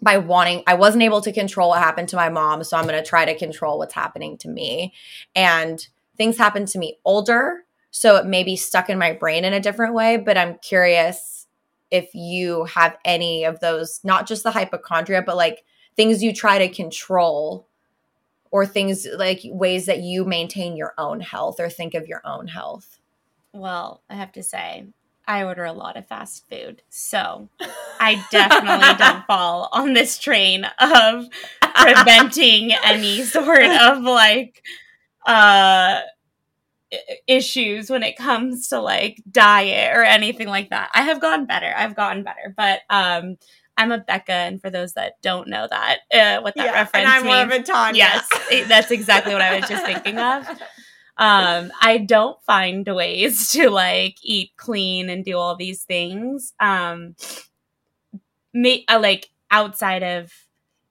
by 0.00 0.18
wanting, 0.18 0.62
I 0.66 0.74
wasn't 0.74 1.04
able 1.04 1.20
to 1.22 1.32
control 1.32 1.70
what 1.70 1.80
happened 1.80 2.08
to 2.10 2.16
my 2.16 2.28
mom. 2.28 2.64
So 2.64 2.76
I'm 2.76 2.86
going 2.86 3.02
to 3.02 3.08
try 3.08 3.24
to 3.24 3.38
control 3.38 3.78
what's 3.78 3.94
happening 3.94 4.38
to 4.38 4.48
me. 4.48 4.92
And 5.34 5.86
things 6.16 6.38
happen 6.38 6.66
to 6.66 6.78
me 6.78 6.98
older. 7.04 7.64
So 7.90 8.16
it 8.16 8.26
may 8.26 8.42
be 8.42 8.56
stuck 8.56 8.90
in 8.90 8.98
my 8.98 9.12
brain 9.12 9.44
in 9.44 9.52
a 9.52 9.60
different 9.60 9.94
way, 9.94 10.16
but 10.16 10.36
I'm 10.36 10.58
curious 10.58 11.46
if 11.90 12.14
you 12.14 12.64
have 12.64 12.96
any 13.04 13.44
of 13.44 13.60
those, 13.60 14.00
not 14.02 14.26
just 14.26 14.42
the 14.42 14.50
hypochondria, 14.50 15.22
but 15.22 15.36
like 15.36 15.64
things 15.96 16.22
you 16.22 16.32
try 16.32 16.58
to 16.58 16.68
control 16.68 17.68
or 18.54 18.64
things 18.64 19.04
like 19.16 19.40
ways 19.46 19.86
that 19.86 19.98
you 19.98 20.24
maintain 20.24 20.76
your 20.76 20.94
own 20.96 21.18
health 21.18 21.58
or 21.58 21.68
think 21.68 21.92
of 21.92 22.06
your 22.06 22.22
own 22.24 22.46
health? 22.46 23.00
Well, 23.52 24.00
I 24.08 24.14
have 24.14 24.30
to 24.34 24.44
say, 24.44 24.86
I 25.26 25.42
order 25.42 25.64
a 25.64 25.72
lot 25.72 25.96
of 25.96 26.06
fast 26.06 26.48
food. 26.48 26.80
So 26.88 27.48
I 27.98 28.24
definitely 28.30 28.94
don't 28.98 29.26
fall 29.26 29.68
on 29.72 29.92
this 29.92 30.20
train 30.20 30.66
of 30.78 31.26
preventing 31.74 32.72
any 32.84 33.24
sort 33.24 33.64
of 33.64 34.04
like 34.04 34.62
uh 35.26 36.02
issues 37.26 37.90
when 37.90 38.04
it 38.04 38.16
comes 38.16 38.68
to 38.68 38.78
like 38.80 39.20
diet 39.28 39.96
or 39.96 40.04
anything 40.04 40.46
like 40.46 40.70
that. 40.70 40.90
I 40.94 41.02
have 41.02 41.20
gotten 41.20 41.46
better. 41.46 41.74
I've 41.76 41.96
gotten 41.96 42.22
better, 42.22 42.54
but 42.56 42.82
um 42.88 43.36
I'm 43.76 43.92
a 43.92 43.98
Becca, 43.98 44.32
and 44.32 44.60
for 44.60 44.70
those 44.70 44.92
that 44.94 45.20
don't 45.22 45.48
know 45.48 45.66
that, 45.68 45.98
uh, 46.12 46.40
what 46.42 46.54
that 46.54 46.66
yeah, 46.66 46.72
reference 46.72 47.04
and 47.04 47.06
I'm 47.06 47.22
means, 47.22 47.34
more 47.34 47.44
of 47.44 47.50
a 47.50 47.62
Tanya. 47.62 47.98
Yes, 47.98 48.68
that's 48.68 48.90
exactly 48.90 49.32
what 49.32 49.42
I 49.42 49.58
was 49.58 49.68
just 49.68 49.84
thinking 49.84 50.18
of. 50.18 50.48
um, 51.16 51.72
I 51.80 51.98
don't 52.06 52.40
find 52.44 52.86
ways 52.86 53.50
to 53.52 53.70
like 53.70 54.16
eat 54.22 54.52
clean 54.56 55.10
and 55.10 55.24
do 55.24 55.36
all 55.36 55.56
these 55.56 55.82
things. 55.82 56.52
Um, 56.60 57.16
me, 58.52 58.84
I 58.88 58.96
like 58.96 59.30
outside 59.50 60.02
of 60.02 60.32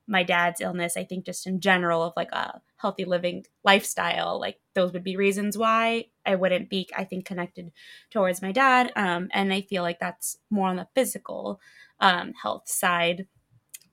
my 0.07 0.23
dad's 0.23 0.61
illness, 0.61 0.97
I 0.97 1.05
think 1.05 1.25
just 1.25 1.47
in 1.47 1.61
general 1.61 2.03
of 2.03 2.13
like 2.17 2.31
a 2.33 2.61
healthy 2.77 3.05
living 3.05 3.45
lifestyle, 3.63 4.39
like 4.39 4.59
those 4.75 4.91
would 4.91 5.03
be 5.03 5.15
reasons 5.15 5.57
why 5.57 6.07
I 6.25 6.35
wouldn't 6.35 6.69
be, 6.69 6.89
I 6.95 7.05
think, 7.05 7.25
connected 7.25 7.71
towards 8.11 8.41
my 8.41 8.51
dad. 8.51 8.91
Um, 8.97 9.29
and 9.31 9.53
I 9.53 9.61
feel 9.61 9.83
like 9.83 9.99
that's 9.99 10.37
more 10.49 10.67
on 10.67 10.75
the 10.75 10.87
physical 10.93 11.61
um, 11.99 12.33
health 12.41 12.67
side. 12.67 13.27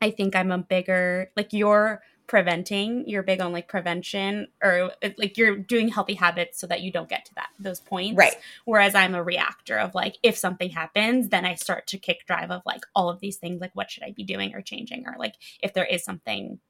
I 0.02 0.10
think 0.10 0.34
I'm 0.34 0.50
a 0.50 0.58
bigger, 0.58 1.30
like 1.36 1.52
you're 1.52 2.02
preventing, 2.26 3.08
you're 3.08 3.24
big 3.24 3.40
on 3.40 3.52
like 3.52 3.68
prevention 3.68 4.46
or 4.62 4.92
like 5.18 5.36
you're 5.36 5.56
doing 5.56 5.88
healthy 5.88 6.14
habits 6.14 6.60
so 6.60 6.66
that 6.68 6.80
you 6.80 6.92
don't 6.92 7.08
get 7.08 7.24
to 7.24 7.34
that, 7.34 7.48
those 7.58 7.80
points. 7.80 8.16
Right. 8.16 8.36
Whereas 8.64 8.94
I'm 8.94 9.14
a 9.16 9.22
reactor 9.22 9.76
of 9.76 9.94
like, 9.94 10.16
if 10.22 10.38
something 10.38 10.70
happens, 10.70 11.28
then 11.28 11.44
I 11.44 11.56
start 11.56 11.88
to 11.88 11.98
kick 11.98 12.26
drive 12.26 12.50
of 12.52 12.62
like 12.64 12.82
all 12.94 13.10
of 13.10 13.20
these 13.20 13.36
things, 13.36 13.60
like 13.60 13.72
what 13.74 13.90
should 13.90 14.04
I 14.04 14.12
be 14.12 14.22
doing 14.22 14.54
or 14.54 14.62
changing, 14.62 15.06
or 15.06 15.16
like 15.18 15.34
if 15.60 15.74
there 15.74 15.84
is 15.84 16.04
something 16.04 16.60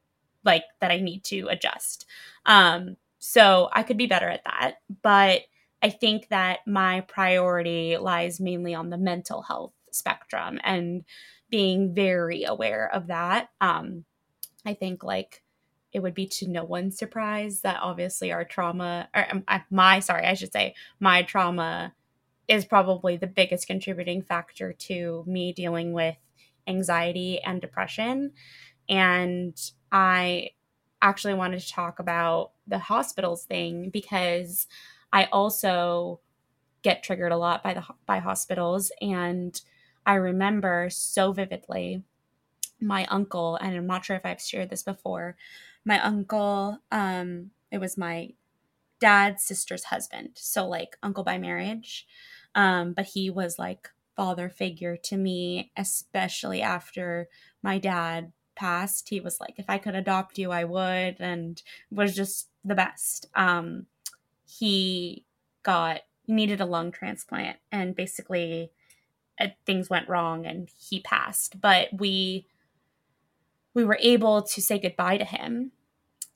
like 0.45 0.65
that 0.81 0.91
I 0.91 0.99
need 0.99 1.25
to 1.25 1.49
adjust. 1.51 2.07
Um, 2.47 2.97
so 3.19 3.69
I 3.71 3.83
could 3.83 3.99
be 3.99 4.07
better 4.07 4.29
at 4.29 4.45
that. 4.45 4.77
But 5.03 5.43
I 5.83 5.91
think 5.91 6.29
that 6.29 6.61
my 6.67 7.03
priority 7.03 7.99
lies 7.99 8.41
mainly 8.41 8.75
on 8.75 8.89
the 8.89 8.99
mental 8.99 9.43
health 9.43 9.73
spectrum 9.95 10.61
and 10.63 11.05
being 11.51 11.95
very 11.95 12.45
aware 12.45 12.93
of 12.93 13.09
that. 13.09 13.51
Um, 13.61 14.05
I 14.65 14.75
think 14.75 15.03
like 15.03 15.43
it 15.93 16.01
would 16.01 16.15
be 16.15 16.27
to 16.27 16.49
no 16.49 16.65
one's 16.65 16.97
surprise 16.97 17.63
that 17.63 17.81
obviously 17.83 18.31
our 18.33 18.45
trauma, 18.45 19.09
or 19.15 19.27
um, 19.31 19.45
my, 19.71 20.01
sorry, 20.01 20.25
I 20.25 20.35
should 20.35 20.53
say, 20.53 20.75
my 21.01 21.23
trauma 21.23 21.95
is 22.47 22.65
probably 22.65 23.17
the 23.17 23.27
biggest 23.27 23.67
contributing 23.67 24.23
factor 24.23 24.73
to 24.73 25.25
me 25.27 25.53
dealing 25.53 25.93
with 25.93 26.17
anxiety 26.67 27.41
and 27.41 27.61
depression. 27.61 28.33
And 28.89 29.57
I 29.91 30.51
actually 31.03 31.35
wanted 31.35 31.61
to 31.61 31.73
talk 31.73 31.99
about 31.99 32.53
the 32.67 32.79
hospitals 32.79 33.45
thing 33.45 33.91
because 33.91 34.67
I 35.13 35.25
also 35.27 36.21
get 36.83 37.03
triggered 37.03 37.33
a 37.33 37.37
lot 37.37 37.63
by 37.63 37.75
the 37.75 37.85
by 38.07 38.19
hospitals 38.19 38.91
and 39.01 39.61
I 40.07 40.15
remember 40.15 40.89
so 40.91 41.33
vividly 41.33 42.03
my 42.81 43.07
uncle 43.07 43.57
and 43.57 43.77
I'm 43.77 43.87
not 43.87 44.05
sure 44.05 44.17
if 44.17 44.27
I've 44.27 44.41
shared 44.41 44.71
this 44.71 44.83
before 44.83 45.37
my 45.85 46.01
uncle 46.05 46.79
um 46.91 47.51
it 47.71 47.79
was 47.79 47.99
my 47.99 48.31
dad's 49.01 49.43
sister's 49.45 49.85
husband 49.85 50.31
so 50.35 50.69
like 50.69 50.97
uncle 51.03 51.25
by 51.25 51.39
marriage 51.39 52.07
um 52.55 52.93
but 52.93 53.07
he 53.07 53.31
was 53.31 53.59
like 53.59 53.91
father 54.17 54.49
figure 54.49 54.97
to 54.97 55.17
me 55.17 55.73
especially 55.77 56.63
after 56.63 57.29
my 57.63 57.79
dad 57.79 58.33
passed, 58.57 59.09
he 59.09 59.21
was 59.21 59.41
like, 59.41 59.55
if 59.57 59.65
I 59.71 59.79
could 59.79 59.95
adopt 59.95 60.37
you, 60.39 60.51
I 60.51 60.65
would, 60.65 61.17
and 61.19 61.63
was 61.91 62.15
just 62.15 62.51
the 62.63 62.75
best. 62.75 63.27
Um, 63.35 63.87
he 64.47 65.25
got 65.63 66.03
needed 66.29 66.61
a 66.61 66.67
lung 66.67 66.93
transplant, 66.93 67.59
and 67.73 67.97
basically 67.97 68.71
things 69.67 69.91
went 69.91 70.09
wrong, 70.09 70.47
and 70.47 70.69
he 70.79 71.01
passed. 71.01 71.61
But 71.61 71.89
we 71.93 72.47
we 73.75 73.85
were 73.85 73.99
able 74.01 74.43
to 74.43 74.61
say 74.61 74.79
goodbye 74.79 75.19
to 75.19 75.25
him, 75.25 75.73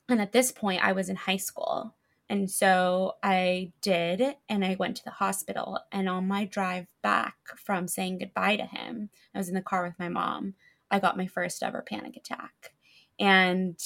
and 0.07 0.21
at 0.21 0.31
this 0.31 0.51
point, 0.51 0.83
I 0.83 0.91
was 0.91 1.09
in 1.09 1.15
high 1.15 1.37
school. 1.37 1.95
And 2.27 2.49
so 2.49 3.13
I 3.21 3.71
did, 3.81 4.35
and 4.49 4.65
I 4.65 4.75
went 4.79 4.97
to 4.97 5.03
the 5.03 5.11
hospital. 5.11 5.79
And 5.91 6.09
on 6.09 6.27
my 6.27 6.45
drive 6.45 6.87
back 7.03 7.35
from 7.55 7.87
saying 7.87 8.17
goodbye 8.17 8.55
to 8.55 8.65
him, 8.65 9.09
I 9.33 9.37
was 9.37 9.47
in 9.47 9.53
the 9.53 9.61
car 9.61 9.83
with 9.83 9.99
my 9.99 10.09
mom. 10.09 10.55
I 10.89 10.99
got 10.99 11.17
my 11.17 11.27
first 11.27 11.61
ever 11.61 11.83
panic 11.87 12.17
attack. 12.17 12.73
And 13.19 13.79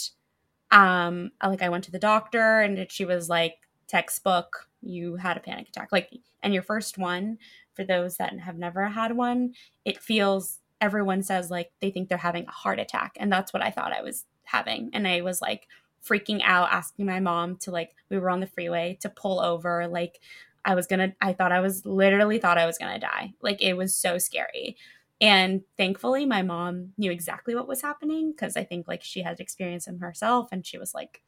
um 0.72 1.32
like 1.44 1.62
I 1.62 1.70
went 1.70 1.84
to 1.86 1.92
the 1.92 2.00
doctor 2.00 2.60
and 2.60 2.92
she 2.92 3.06
was 3.06 3.28
like 3.30 3.56
textbook 3.88 4.70
you 4.82 5.16
had 5.16 5.36
a 5.36 5.40
panic 5.40 5.68
attack 5.70 5.90
like 5.92 6.12
and 6.44 6.54
your 6.54 6.64
first 6.64 6.98
one 6.98 7.38
for 7.80 7.86
those 7.86 8.18
that 8.18 8.38
have 8.40 8.58
never 8.58 8.90
had 8.90 9.16
one 9.16 9.54
it 9.86 10.02
feels 10.02 10.60
everyone 10.82 11.24
says 11.24 11.52
like 11.52 11.72
they 11.82 11.92
think 11.92 12.10
they're 12.10 12.18
having 12.18 12.46
a 12.46 12.52
heart 12.52 12.80
attack. 12.80 13.18
And 13.20 13.32
that's 13.32 13.54
what 13.54 13.64
I 13.64 13.72
thought 13.72 13.94
I 13.94 14.02
was 14.02 14.26
having. 14.44 14.90
And 14.94 15.08
I 15.08 15.22
was 15.22 15.42
like 15.42 15.68
freaking 16.06 16.42
out 16.44 16.72
asking 16.72 17.06
my 17.06 17.20
mom 17.20 17.58
to 17.58 17.72
like 17.72 17.92
we 18.10 18.18
were 18.18 18.30
on 18.30 18.40
the 18.40 18.48
freeway 18.48 18.98
to 19.02 19.10
pull 19.10 19.40
over. 19.40 19.88
Like 19.88 20.20
I 20.66 20.76
was 20.76 20.88
gonna 20.88 21.14
I 21.22 21.34
thought 21.34 21.52
I 21.52 21.60
was 21.60 21.86
literally 21.86 22.40
thought 22.40 22.58
I 22.58 22.66
was 22.66 22.78
gonna 22.78 23.00
die. 23.00 23.34
Like 23.42 23.62
it 23.62 23.74
was 23.74 23.94
so 23.94 24.18
scary. 24.18 24.78
And 25.22 25.64
thankfully, 25.76 26.26
my 26.26 26.44
mom 26.44 26.94
knew 26.98 27.12
exactly 27.12 27.54
what 27.54 27.68
was 27.68 27.82
happening 27.82 28.32
because 28.32 28.56
I 28.56 28.64
think 28.64 28.88
like 28.88 29.04
she 29.04 29.22
had 29.22 29.42
experience 29.42 29.86
in 29.86 30.00
herself 30.00 30.48
and 30.54 30.66
she 30.66 30.78
was 30.78 30.94
like, 30.94 31.22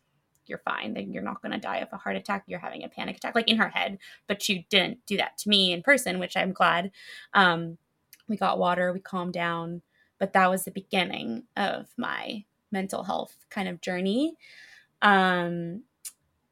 You're 0.52 0.60
fine. 0.60 0.94
Then 0.94 1.12
you're 1.12 1.24
not 1.24 1.42
going 1.42 1.54
to 1.54 1.58
die 1.58 1.78
of 1.78 1.88
a 1.92 1.98
heart 1.98 2.16
attack. 2.16 2.44
You're 2.46 2.60
having 2.60 2.84
a 2.84 2.90
panic 2.90 3.18
attack, 3.18 3.34
like 3.34 3.50
in 3.50 3.58
her 3.58 3.70
head. 3.70 3.98
But 4.28 4.44
she 4.44 4.68
didn't 4.70 5.04
do 5.08 5.18
that 5.18 5.38
to 5.40 5.50
me 5.50 5.74
in 5.74 5.82
person, 5.82 6.20
which 6.20 6.38
I'm 6.38 6.52
glad. 6.52 6.92
Um, 7.34 7.78
we 8.28 8.38
got 8.38 8.60
water, 8.60 8.94
we 8.94 9.00
calmed 9.00 9.34
down. 9.34 9.82
But 10.20 10.34
that 10.34 10.50
was 10.50 10.66
the 10.66 10.72
beginning 10.72 11.46
of 11.58 11.88
my 11.98 12.44
mental 12.72 13.04
health 13.04 13.36
kind 13.50 13.68
of 13.68 13.82
journey. 13.82 14.36
Um, 15.02 15.84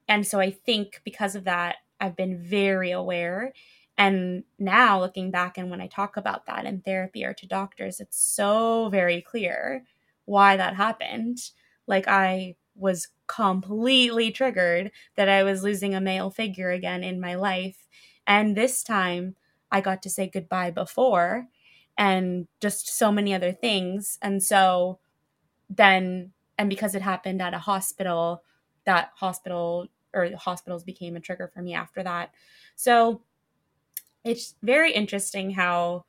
and 0.08 0.26
so 0.26 0.40
I 0.40 0.50
think 0.50 1.02
because 1.04 1.36
of 1.36 1.44
that, 1.44 1.76
I've 2.02 2.16
been 2.16 2.38
very 2.40 2.92
aware 2.92 3.54
and 4.00 4.46
now 4.58 5.02
looking 5.02 5.30
back, 5.30 5.58
and 5.58 5.70
when 5.70 5.82
I 5.82 5.88
talk 5.88 6.16
about 6.16 6.46
that 6.46 6.66
in 6.66 6.80
therapy 6.80 7.26
or 7.26 7.34
to 7.34 7.46
doctors, 7.46 8.00
it's 8.00 8.18
so 8.18 8.88
very 8.88 9.22
clear 9.22 9.84
why 10.24 10.56
that 10.56 10.78
happened. 10.78 11.40
Like 11.86 12.08
I 12.08 12.56
was 12.80 13.08
completely 13.28 14.32
triggered 14.32 14.92
that 15.16 15.30
I 15.30 15.44
was 15.44 15.64
losing 15.64 15.94
a 15.94 16.02
male 16.02 16.30
figure 16.30 16.72
again 16.72 17.04
in 17.04 17.20
my 17.20 17.36
life. 17.36 17.88
And 18.26 18.56
this 18.56 18.84
time 18.84 19.36
I 19.72 19.82
got 19.82 20.02
to 20.04 20.10
say 20.10 20.28
goodbye 20.28 20.72
before 20.72 21.48
and 21.98 22.48
just 22.60 22.88
so 22.88 23.12
many 23.12 23.34
other 23.34 23.52
things. 23.52 24.18
And 24.22 24.42
so 24.42 25.00
then, 25.70 26.32
and 26.58 26.70
because 26.70 26.96
it 26.96 27.02
happened 27.02 27.42
at 27.42 27.54
a 27.54 27.60
hospital, 27.60 28.44
that 28.86 29.12
hospital 29.16 29.88
or 30.14 30.30
hospitals 30.36 30.84
became 30.84 31.16
a 31.16 31.20
trigger 31.20 31.52
for 31.54 31.62
me 31.62 31.74
after 31.74 32.02
that. 32.02 32.34
So 32.76 33.22
it's 34.24 34.56
very 34.64 34.94
interesting 34.94 35.52
how 35.52 36.06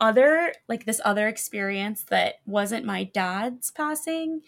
other 0.00 0.52
like 0.68 0.84
this 0.84 1.00
other 1.04 1.26
experience 1.26 2.04
that 2.04 2.36
wasn't 2.46 2.84
my 2.84 3.04
dad's 3.04 3.70
passing 3.72 4.42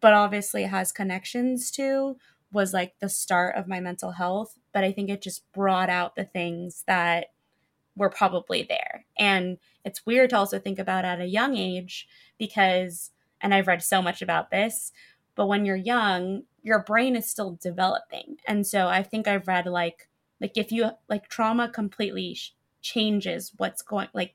but 0.00 0.12
obviously 0.12 0.64
has 0.64 0.92
connections 0.92 1.70
to 1.70 2.16
was 2.52 2.72
like 2.72 2.94
the 3.00 3.08
start 3.08 3.54
of 3.56 3.68
my 3.68 3.80
mental 3.80 4.12
health 4.12 4.58
but 4.72 4.84
i 4.84 4.92
think 4.92 5.08
it 5.08 5.22
just 5.22 5.50
brought 5.52 5.90
out 5.90 6.16
the 6.16 6.24
things 6.24 6.84
that 6.86 7.26
were 7.96 8.10
probably 8.10 8.62
there. 8.62 9.04
And 9.18 9.58
it's 9.84 10.06
weird 10.06 10.30
to 10.30 10.36
also 10.38 10.58
think 10.58 10.78
about 10.78 11.04
at 11.04 11.20
a 11.20 11.26
young 11.26 11.56
age 11.56 12.08
because 12.38 13.10
and 13.40 13.54
i've 13.54 13.66
read 13.66 13.82
so 13.82 14.02
much 14.02 14.22
about 14.22 14.50
this 14.50 14.92
but 15.34 15.46
when 15.46 15.64
you're 15.64 15.76
young 15.76 16.42
your 16.62 16.82
brain 16.82 17.16
is 17.16 17.28
still 17.28 17.58
developing. 17.62 18.36
And 18.46 18.66
so 18.66 18.88
i 18.88 19.02
think 19.02 19.28
i've 19.28 19.48
read 19.48 19.66
like 19.66 20.08
like 20.40 20.56
if 20.56 20.72
you 20.72 20.90
like 21.08 21.28
trauma 21.28 21.68
completely 21.68 22.34
sh- 22.34 22.54
changes 22.80 23.52
what's 23.56 23.82
going 23.82 24.08
like 24.14 24.34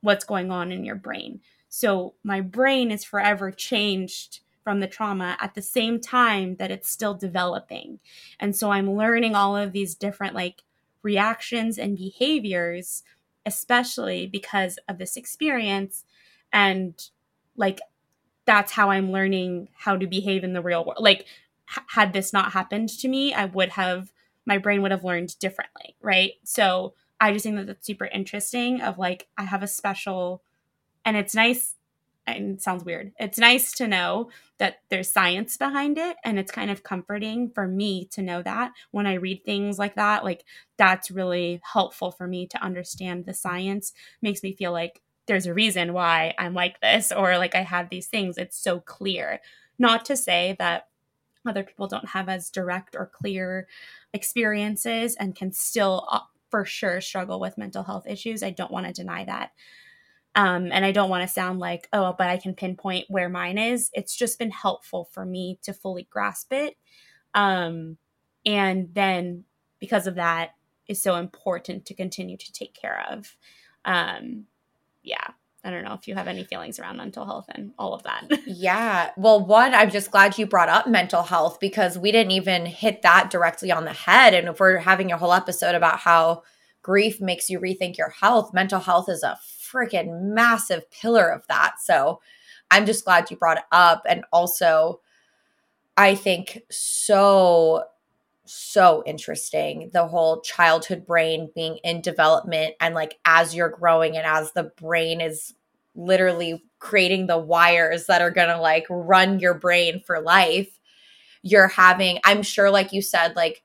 what's 0.00 0.24
going 0.24 0.50
on 0.50 0.70
in 0.70 0.84
your 0.84 0.94
brain. 0.94 1.40
So 1.68 2.14
my 2.22 2.40
brain 2.40 2.90
is 2.90 3.04
forever 3.04 3.50
changed 3.50 4.40
from 4.68 4.80
the 4.80 4.86
trauma 4.86 5.34
at 5.40 5.54
the 5.54 5.62
same 5.62 5.98
time 5.98 6.56
that 6.56 6.70
it's 6.70 6.90
still 6.90 7.14
developing 7.14 7.98
and 8.38 8.54
so 8.54 8.70
i'm 8.70 8.92
learning 8.92 9.34
all 9.34 9.56
of 9.56 9.72
these 9.72 9.94
different 9.94 10.34
like 10.34 10.62
reactions 11.02 11.78
and 11.78 11.96
behaviors 11.96 13.02
especially 13.46 14.26
because 14.26 14.78
of 14.86 14.98
this 14.98 15.16
experience 15.16 16.04
and 16.52 17.08
like 17.56 17.80
that's 18.44 18.72
how 18.72 18.90
i'm 18.90 19.10
learning 19.10 19.68
how 19.74 19.96
to 19.96 20.06
behave 20.06 20.44
in 20.44 20.52
the 20.52 20.60
real 20.60 20.84
world 20.84 20.98
like 21.00 21.20
h- 21.70 21.84
had 21.88 22.12
this 22.12 22.30
not 22.34 22.52
happened 22.52 22.90
to 22.90 23.08
me 23.08 23.32
i 23.32 23.46
would 23.46 23.70
have 23.70 24.12
my 24.48 24.58
brain 24.58 24.80
would 24.80 24.90
have 24.90 25.04
learned 25.04 25.38
differently, 25.38 25.94
right? 26.00 26.32
So 26.42 26.94
I 27.20 27.32
just 27.32 27.42
think 27.44 27.56
that 27.56 27.66
that's 27.66 27.86
super 27.86 28.06
interesting 28.06 28.80
of 28.80 28.98
like 28.98 29.28
I 29.36 29.44
have 29.44 29.62
a 29.62 29.66
special 29.66 30.42
and 31.04 31.16
it's 31.16 31.34
nice 31.34 31.74
and 32.36 32.54
it 32.54 32.62
sounds 32.62 32.84
weird. 32.84 33.12
It's 33.18 33.38
nice 33.38 33.72
to 33.72 33.88
know 33.88 34.30
that 34.58 34.80
there's 34.90 35.10
science 35.10 35.56
behind 35.56 35.98
it 35.98 36.16
and 36.24 36.38
it's 36.38 36.52
kind 36.52 36.70
of 36.70 36.82
comforting 36.82 37.50
for 37.50 37.66
me 37.66 38.06
to 38.12 38.22
know 38.22 38.42
that 38.42 38.72
when 38.90 39.06
I 39.06 39.14
read 39.14 39.44
things 39.44 39.78
like 39.78 39.94
that, 39.96 40.24
like 40.24 40.44
that's 40.76 41.10
really 41.10 41.60
helpful 41.62 42.10
for 42.10 42.26
me 42.26 42.46
to 42.48 42.62
understand 42.62 43.24
the 43.24 43.34
science. 43.34 43.92
Makes 44.22 44.42
me 44.42 44.54
feel 44.54 44.72
like 44.72 45.00
there's 45.26 45.46
a 45.46 45.54
reason 45.54 45.92
why 45.92 46.34
I'm 46.38 46.54
like 46.54 46.80
this 46.80 47.12
or 47.12 47.38
like 47.38 47.54
I 47.54 47.62
have 47.62 47.90
these 47.90 48.06
things. 48.06 48.38
It's 48.38 48.58
so 48.58 48.80
clear. 48.80 49.40
Not 49.78 50.04
to 50.06 50.16
say 50.16 50.56
that 50.58 50.88
other 51.46 51.62
people 51.62 51.86
don't 51.86 52.08
have 52.08 52.28
as 52.28 52.50
direct 52.50 52.94
or 52.96 53.06
clear 53.06 53.68
experiences 54.12 55.14
and 55.16 55.34
can 55.34 55.52
still 55.52 56.06
uh, 56.10 56.20
for 56.50 56.64
sure 56.64 57.00
struggle 57.00 57.40
with 57.40 57.58
mental 57.58 57.82
health 57.82 58.06
issues. 58.06 58.42
I 58.42 58.50
don't 58.50 58.70
want 58.70 58.86
to 58.86 58.92
deny 58.92 59.24
that. 59.24 59.52
Um, 60.38 60.70
and 60.70 60.84
I 60.84 60.92
don't 60.92 61.10
want 61.10 61.22
to 61.22 61.34
sound 61.34 61.58
like, 61.58 61.88
oh, 61.92 62.14
but 62.16 62.28
I 62.28 62.36
can 62.36 62.54
pinpoint 62.54 63.06
where 63.08 63.28
mine 63.28 63.58
is. 63.58 63.90
It's 63.92 64.14
just 64.14 64.38
been 64.38 64.52
helpful 64.52 65.08
for 65.12 65.26
me 65.26 65.58
to 65.62 65.72
fully 65.72 66.06
grasp 66.08 66.52
it. 66.52 66.76
Um, 67.34 67.98
and 68.46 68.88
then 68.94 69.42
because 69.80 70.06
of 70.06 70.14
that, 70.14 70.50
is 70.86 71.02
so 71.02 71.16
important 71.16 71.86
to 71.86 71.94
continue 71.94 72.36
to 72.36 72.52
take 72.52 72.72
care 72.72 73.04
of. 73.10 73.36
Um, 73.84 74.44
yeah. 75.02 75.26
I 75.64 75.70
don't 75.70 75.84
know 75.84 75.94
if 75.94 76.06
you 76.06 76.14
have 76.14 76.28
any 76.28 76.44
feelings 76.44 76.78
around 76.78 76.98
mental 76.98 77.26
health 77.26 77.46
and 77.48 77.72
all 77.76 77.92
of 77.92 78.04
that. 78.04 78.30
yeah. 78.46 79.10
Well, 79.16 79.44
one, 79.44 79.74
I'm 79.74 79.90
just 79.90 80.12
glad 80.12 80.38
you 80.38 80.46
brought 80.46 80.68
up 80.68 80.86
mental 80.86 81.24
health 81.24 81.58
because 81.60 81.98
we 81.98 82.12
didn't 82.12 82.30
even 82.30 82.64
hit 82.64 83.02
that 83.02 83.28
directly 83.28 83.72
on 83.72 83.84
the 83.84 83.92
head. 83.92 84.34
And 84.34 84.48
if 84.48 84.60
we're 84.60 84.78
having 84.78 85.10
a 85.10 85.18
whole 85.18 85.32
episode 85.32 85.74
about 85.74 85.98
how 85.98 86.44
grief 86.80 87.20
makes 87.20 87.50
you 87.50 87.58
rethink 87.58 87.98
your 87.98 88.10
health, 88.10 88.54
mental 88.54 88.78
health 88.78 89.08
is 89.08 89.24
a 89.24 89.36
freaking 89.72 90.34
massive 90.34 90.90
pillar 90.90 91.28
of 91.28 91.46
that. 91.48 91.76
So 91.80 92.20
I'm 92.70 92.86
just 92.86 93.04
glad 93.04 93.30
you 93.30 93.36
brought 93.36 93.58
it 93.58 93.64
up. 93.72 94.02
And 94.08 94.24
also, 94.32 95.00
I 95.96 96.14
think 96.14 96.62
so 96.70 97.84
so 98.50 99.02
interesting 99.04 99.90
the 99.92 100.08
whole 100.08 100.40
childhood 100.40 101.04
brain 101.04 101.50
being 101.54 101.78
in 101.84 102.00
development 102.00 102.74
and 102.80 102.94
like 102.94 103.18
as 103.26 103.54
you're 103.54 103.68
growing 103.68 104.16
and 104.16 104.26
as 104.26 104.52
the 104.52 104.62
brain 104.80 105.20
is 105.20 105.54
literally 105.94 106.64
creating 106.78 107.26
the 107.26 107.36
wires 107.36 108.06
that 108.06 108.22
are 108.22 108.30
going 108.30 108.48
to 108.48 108.58
like 108.58 108.86
run 108.88 109.38
your 109.38 109.52
brain 109.52 110.00
for 110.06 110.20
life 110.20 110.78
you're 111.42 111.68
having 111.68 112.18
i'm 112.24 112.42
sure 112.42 112.70
like 112.70 112.92
you 112.92 113.02
said 113.02 113.36
like 113.36 113.62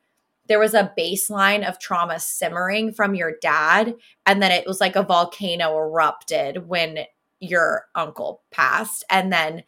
there 0.48 0.60
was 0.60 0.74
a 0.74 0.92
baseline 0.98 1.68
of 1.68 1.80
trauma 1.80 2.20
simmering 2.20 2.92
from 2.92 3.16
your 3.16 3.34
dad 3.42 3.96
and 4.26 4.42
then 4.42 4.52
it 4.52 4.68
was 4.68 4.82
like 4.82 4.96
a 4.96 5.04
volcano 5.04 5.78
erupted 5.78 6.68
when 6.68 7.06
your 7.40 7.86
uncle 7.96 8.42
passed. 8.52 9.04
And 9.10 9.32
then 9.32 9.64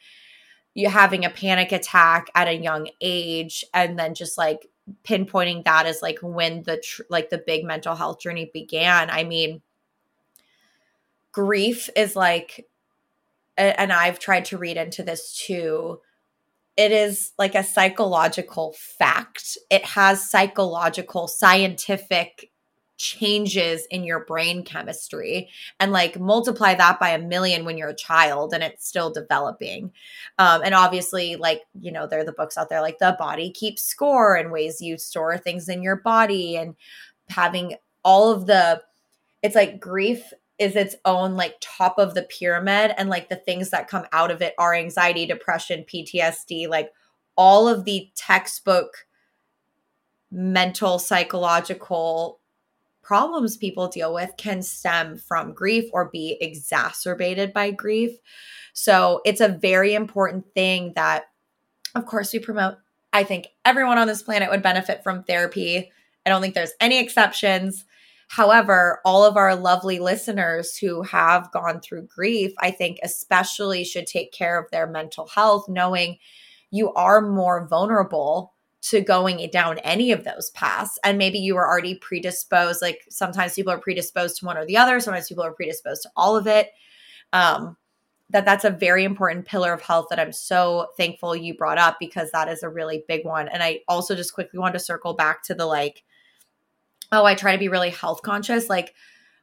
you 0.73 0.89
having 0.89 1.23
a 1.23 1.29
panic 1.29 1.71
attack 1.71 2.27
at 2.35 2.47
a 2.47 2.57
young 2.57 2.89
age 3.01 3.63
and 3.73 3.97
then 3.97 4.13
just 4.13 4.37
like 4.37 4.67
pinpointing 5.03 5.63
that 5.63 5.85
as 5.85 6.01
like 6.01 6.19
when 6.21 6.63
the 6.63 6.77
tr- 6.77 7.03
like 7.09 7.29
the 7.29 7.41
big 7.45 7.63
mental 7.63 7.95
health 7.95 8.19
journey 8.19 8.49
began. 8.53 9.09
I 9.09 9.23
mean 9.23 9.61
grief 11.31 11.89
is 11.97 12.15
like 12.15 12.65
and 13.57 13.91
i've 13.91 14.19
tried 14.19 14.45
to 14.45 14.57
read 14.57 14.77
into 14.77 15.03
this 15.03 15.37
too 15.37 15.99
it 16.77 16.91
is 16.91 17.31
like 17.37 17.55
a 17.55 17.63
psychological 17.63 18.75
fact. 18.77 19.57
It 19.69 19.85
has 19.85 20.29
psychological 20.29 21.27
scientific 21.27 22.51
changes 22.97 23.85
in 23.91 24.03
your 24.03 24.23
brain 24.23 24.63
chemistry 24.63 25.49
and 25.79 25.91
like 25.91 26.17
multiply 26.17 26.73
that 26.73 26.99
by 26.99 27.09
a 27.09 27.19
million 27.19 27.65
when 27.65 27.77
you're 27.77 27.89
a 27.89 27.95
child 27.95 28.53
and 28.53 28.63
it's 28.63 28.87
still 28.87 29.11
developing. 29.11 29.91
Um, 30.39 30.61
and 30.63 30.73
obviously 30.73 31.35
like 31.35 31.61
you 31.79 31.91
know 31.91 32.07
there 32.07 32.21
are 32.21 32.25
the 32.25 32.31
books 32.31 32.57
out 32.57 32.69
there 32.69 32.81
like 32.81 32.99
the 32.99 33.15
body 33.19 33.51
keeps 33.51 33.83
score 33.83 34.35
and 34.35 34.51
ways 34.51 34.81
you 34.81 34.97
store 34.97 35.37
things 35.37 35.67
in 35.67 35.83
your 35.83 35.97
body 35.97 36.55
and 36.55 36.75
having 37.29 37.75
all 38.03 38.31
of 38.31 38.45
the 38.45 38.81
it's 39.41 39.55
like 39.55 39.79
grief 39.79 40.31
is 40.57 40.75
its 40.75 40.95
own 41.05 41.35
like 41.35 41.55
top 41.61 41.97
of 41.97 42.13
the 42.13 42.23
pyramid 42.23 42.93
and 42.97 43.09
like 43.09 43.29
the 43.29 43.35
things 43.35 43.71
that 43.71 43.89
come 43.89 44.05
out 44.11 44.31
of 44.31 44.41
it 44.41 44.53
are 44.57 44.73
anxiety 44.73 45.25
depression 45.25 45.83
ptsd 45.83 46.67
like 46.69 46.91
all 47.35 47.67
of 47.67 47.83
the 47.83 48.09
textbook 48.15 49.05
mental 50.31 50.99
psychological 50.99 52.39
problems 53.05 53.55
people 53.55 53.87
deal 53.87 54.13
with 54.13 54.31
can 54.35 54.63
stem 54.63 55.15
from 55.15 55.53
grief 55.53 55.85
or 55.93 56.09
be 56.09 56.37
exacerbated 56.41 57.53
by 57.53 57.69
grief. 57.69 58.17
So 58.73 59.21
it's 59.23 59.41
a 59.41 59.47
very 59.47 59.93
important 59.93 60.45
thing 60.55 60.93
that, 60.95 61.25
of 61.93 62.07
course, 62.07 62.33
we 62.33 62.39
promote. 62.39 62.75
I 63.13 63.23
think 63.23 63.47
everyone 63.63 63.99
on 63.99 64.07
this 64.07 64.23
planet 64.23 64.49
would 64.49 64.63
benefit 64.63 65.03
from 65.03 65.23
therapy. 65.23 65.91
I 66.25 66.29
don't 66.29 66.41
think 66.41 66.55
there's 66.55 66.73
any 66.81 66.99
exceptions. 66.99 67.85
However, 68.35 68.99
all 69.05 69.23
of 69.23 69.37
our 69.37 69.55
lovely 69.55 69.97
listeners 69.97 70.75
who 70.75 71.03
have 71.03 71.49
gone 71.53 71.79
through 71.79 72.07
grief, 72.07 72.51
I 72.59 72.69
think 72.69 72.99
especially 73.01 73.85
should 73.85 74.07
take 74.07 74.33
care 74.33 74.59
of 74.59 74.69
their 74.71 74.87
mental 74.87 75.25
health, 75.25 75.69
knowing 75.69 76.17
you 76.69 76.91
are 76.95 77.21
more 77.21 77.65
vulnerable 77.65 78.53
to 78.89 78.99
going 78.99 79.49
down 79.53 79.79
any 79.85 80.11
of 80.11 80.25
those 80.25 80.49
paths. 80.49 80.99
And 81.05 81.17
maybe 81.17 81.39
you 81.39 81.55
were 81.55 81.65
already 81.65 81.95
predisposed. 81.95 82.81
Like 82.81 83.05
sometimes 83.09 83.53
people 83.53 83.71
are 83.71 83.79
predisposed 83.79 84.39
to 84.39 84.45
one 84.45 84.57
or 84.57 84.65
the 84.65 84.75
other, 84.75 84.99
sometimes 84.99 85.29
people 85.29 85.45
are 85.45 85.53
predisposed 85.53 86.01
to 86.01 86.09
all 86.17 86.35
of 86.35 86.45
it. 86.45 86.71
Um, 87.31 87.77
that 88.31 88.43
that's 88.43 88.65
a 88.65 88.69
very 88.69 89.05
important 89.05 89.45
pillar 89.45 89.71
of 89.71 89.81
health 89.81 90.07
that 90.09 90.19
I'm 90.19 90.33
so 90.33 90.87
thankful 90.97 91.37
you 91.37 91.55
brought 91.55 91.77
up 91.77 91.95
because 92.01 92.31
that 92.31 92.49
is 92.49 92.63
a 92.63 92.69
really 92.69 93.05
big 93.07 93.23
one. 93.23 93.47
And 93.47 93.63
I 93.63 93.79
also 93.87 94.13
just 94.13 94.33
quickly 94.33 94.59
want 94.59 94.73
to 94.73 94.79
circle 94.79 95.13
back 95.13 95.41
to 95.43 95.55
the 95.55 95.65
like, 95.65 96.03
oh, 97.11 97.25
I 97.25 97.35
try 97.35 97.51
to 97.53 97.57
be 97.57 97.69
really 97.69 97.89
health 97.89 98.21
conscious. 98.21 98.69
Like 98.69 98.93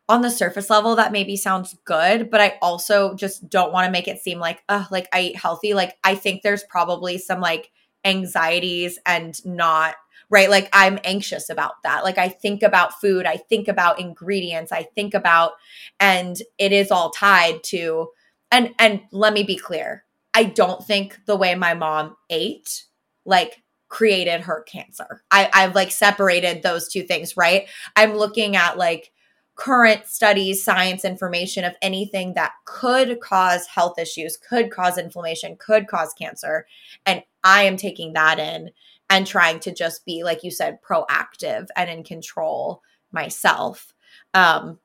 on 0.09 0.21
the 0.23 0.31
surface 0.31 0.69
level, 0.69 0.97
that 0.97 1.13
maybe 1.13 1.37
sounds 1.37 1.77
good, 1.85 2.31
but 2.31 2.41
I 2.41 2.59
also 2.61 3.15
just 3.15 3.49
don't 3.49 3.73
want 3.73 3.87
to 3.87 3.93
make 3.93 4.09
it 4.09 4.21
seem 4.21 4.39
like, 4.39 4.63
oh, 4.69 4.87
like 4.91 5.09
I 5.13 5.21
eat 5.23 5.37
healthy. 5.37 5.75
Like 5.75 5.97
I 6.05 6.15
think 6.15 6.43
there's 6.43 6.65
probably 6.65 7.19
some 7.19 7.41
like 7.41 7.71
anxieties 8.05 8.99
and 9.07 9.45
not 9.47 9.95
right 10.29 10.51
like 10.51 10.69
i'm 10.73 10.99
anxious 11.05 11.49
about 11.49 11.75
that 11.85 12.03
like 12.03 12.19
i 12.19 12.29
think 12.29 12.63
about 12.63 13.01
food 13.01 13.27
i 13.27 13.37
think 13.37 13.69
about 13.69 14.01
ingredients 14.01 14.73
i 14.73 14.83
think 14.83 15.15
about 15.15 15.53
and 16.01 16.39
it 16.59 16.73
is 16.73 16.91
all 16.91 17.11
tied 17.11 17.63
to 17.63 18.09
and 18.51 18.75
and 18.79 19.03
let 19.13 19.33
me 19.33 19.45
be 19.45 19.57
clear 19.57 20.05
i 20.35 20.43
don't 20.43 20.85
think 20.85 21.17
the 21.27 21.37
way 21.37 21.55
my 21.55 21.75
mom 21.75 22.17
ate 22.29 22.85
like 23.25 23.63
created 23.93 24.41
her 24.41 24.63
cancer 24.63 25.23
i 25.31 25.51
i've 25.53 25.75
like 25.75 25.91
separated 25.91 26.63
those 26.63 26.89
two 26.89 27.03
things 27.03 27.37
right 27.37 27.69
i'm 27.95 28.15
looking 28.15 28.57
at 28.57 28.79
like 28.79 29.13
current 29.55 30.07
studies, 30.07 30.65
science 30.65 31.05
information 31.05 31.65
of 31.65 31.77
anything 31.83 32.35
that 32.35 32.53
could 32.65 33.21
cause 33.21 33.67
health 33.67 33.99
issues, 33.99 34.37
could 34.37 34.71
cause 34.71 34.99
inflammation, 34.99 35.57
could 35.57 35.87
cause 35.87 36.15
cancer. 36.15 36.67
And 37.05 37.23
I 37.45 37.65
am 37.65 37.77
taking 37.77 38.15
that 38.15 38.39
in 38.39 38.71
and 39.11 39.27
trying 39.27 39.61
to 39.61 39.73
just 39.73 40.05
be, 40.07 40.25
like 40.25 40.43
you 40.43 40.51
said, 40.51 40.81
proactive 40.83 41.69
and 41.77 41.91
in 41.91 42.03
control 42.03 42.83
myself. 43.13 43.93
Um, 44.33 44.79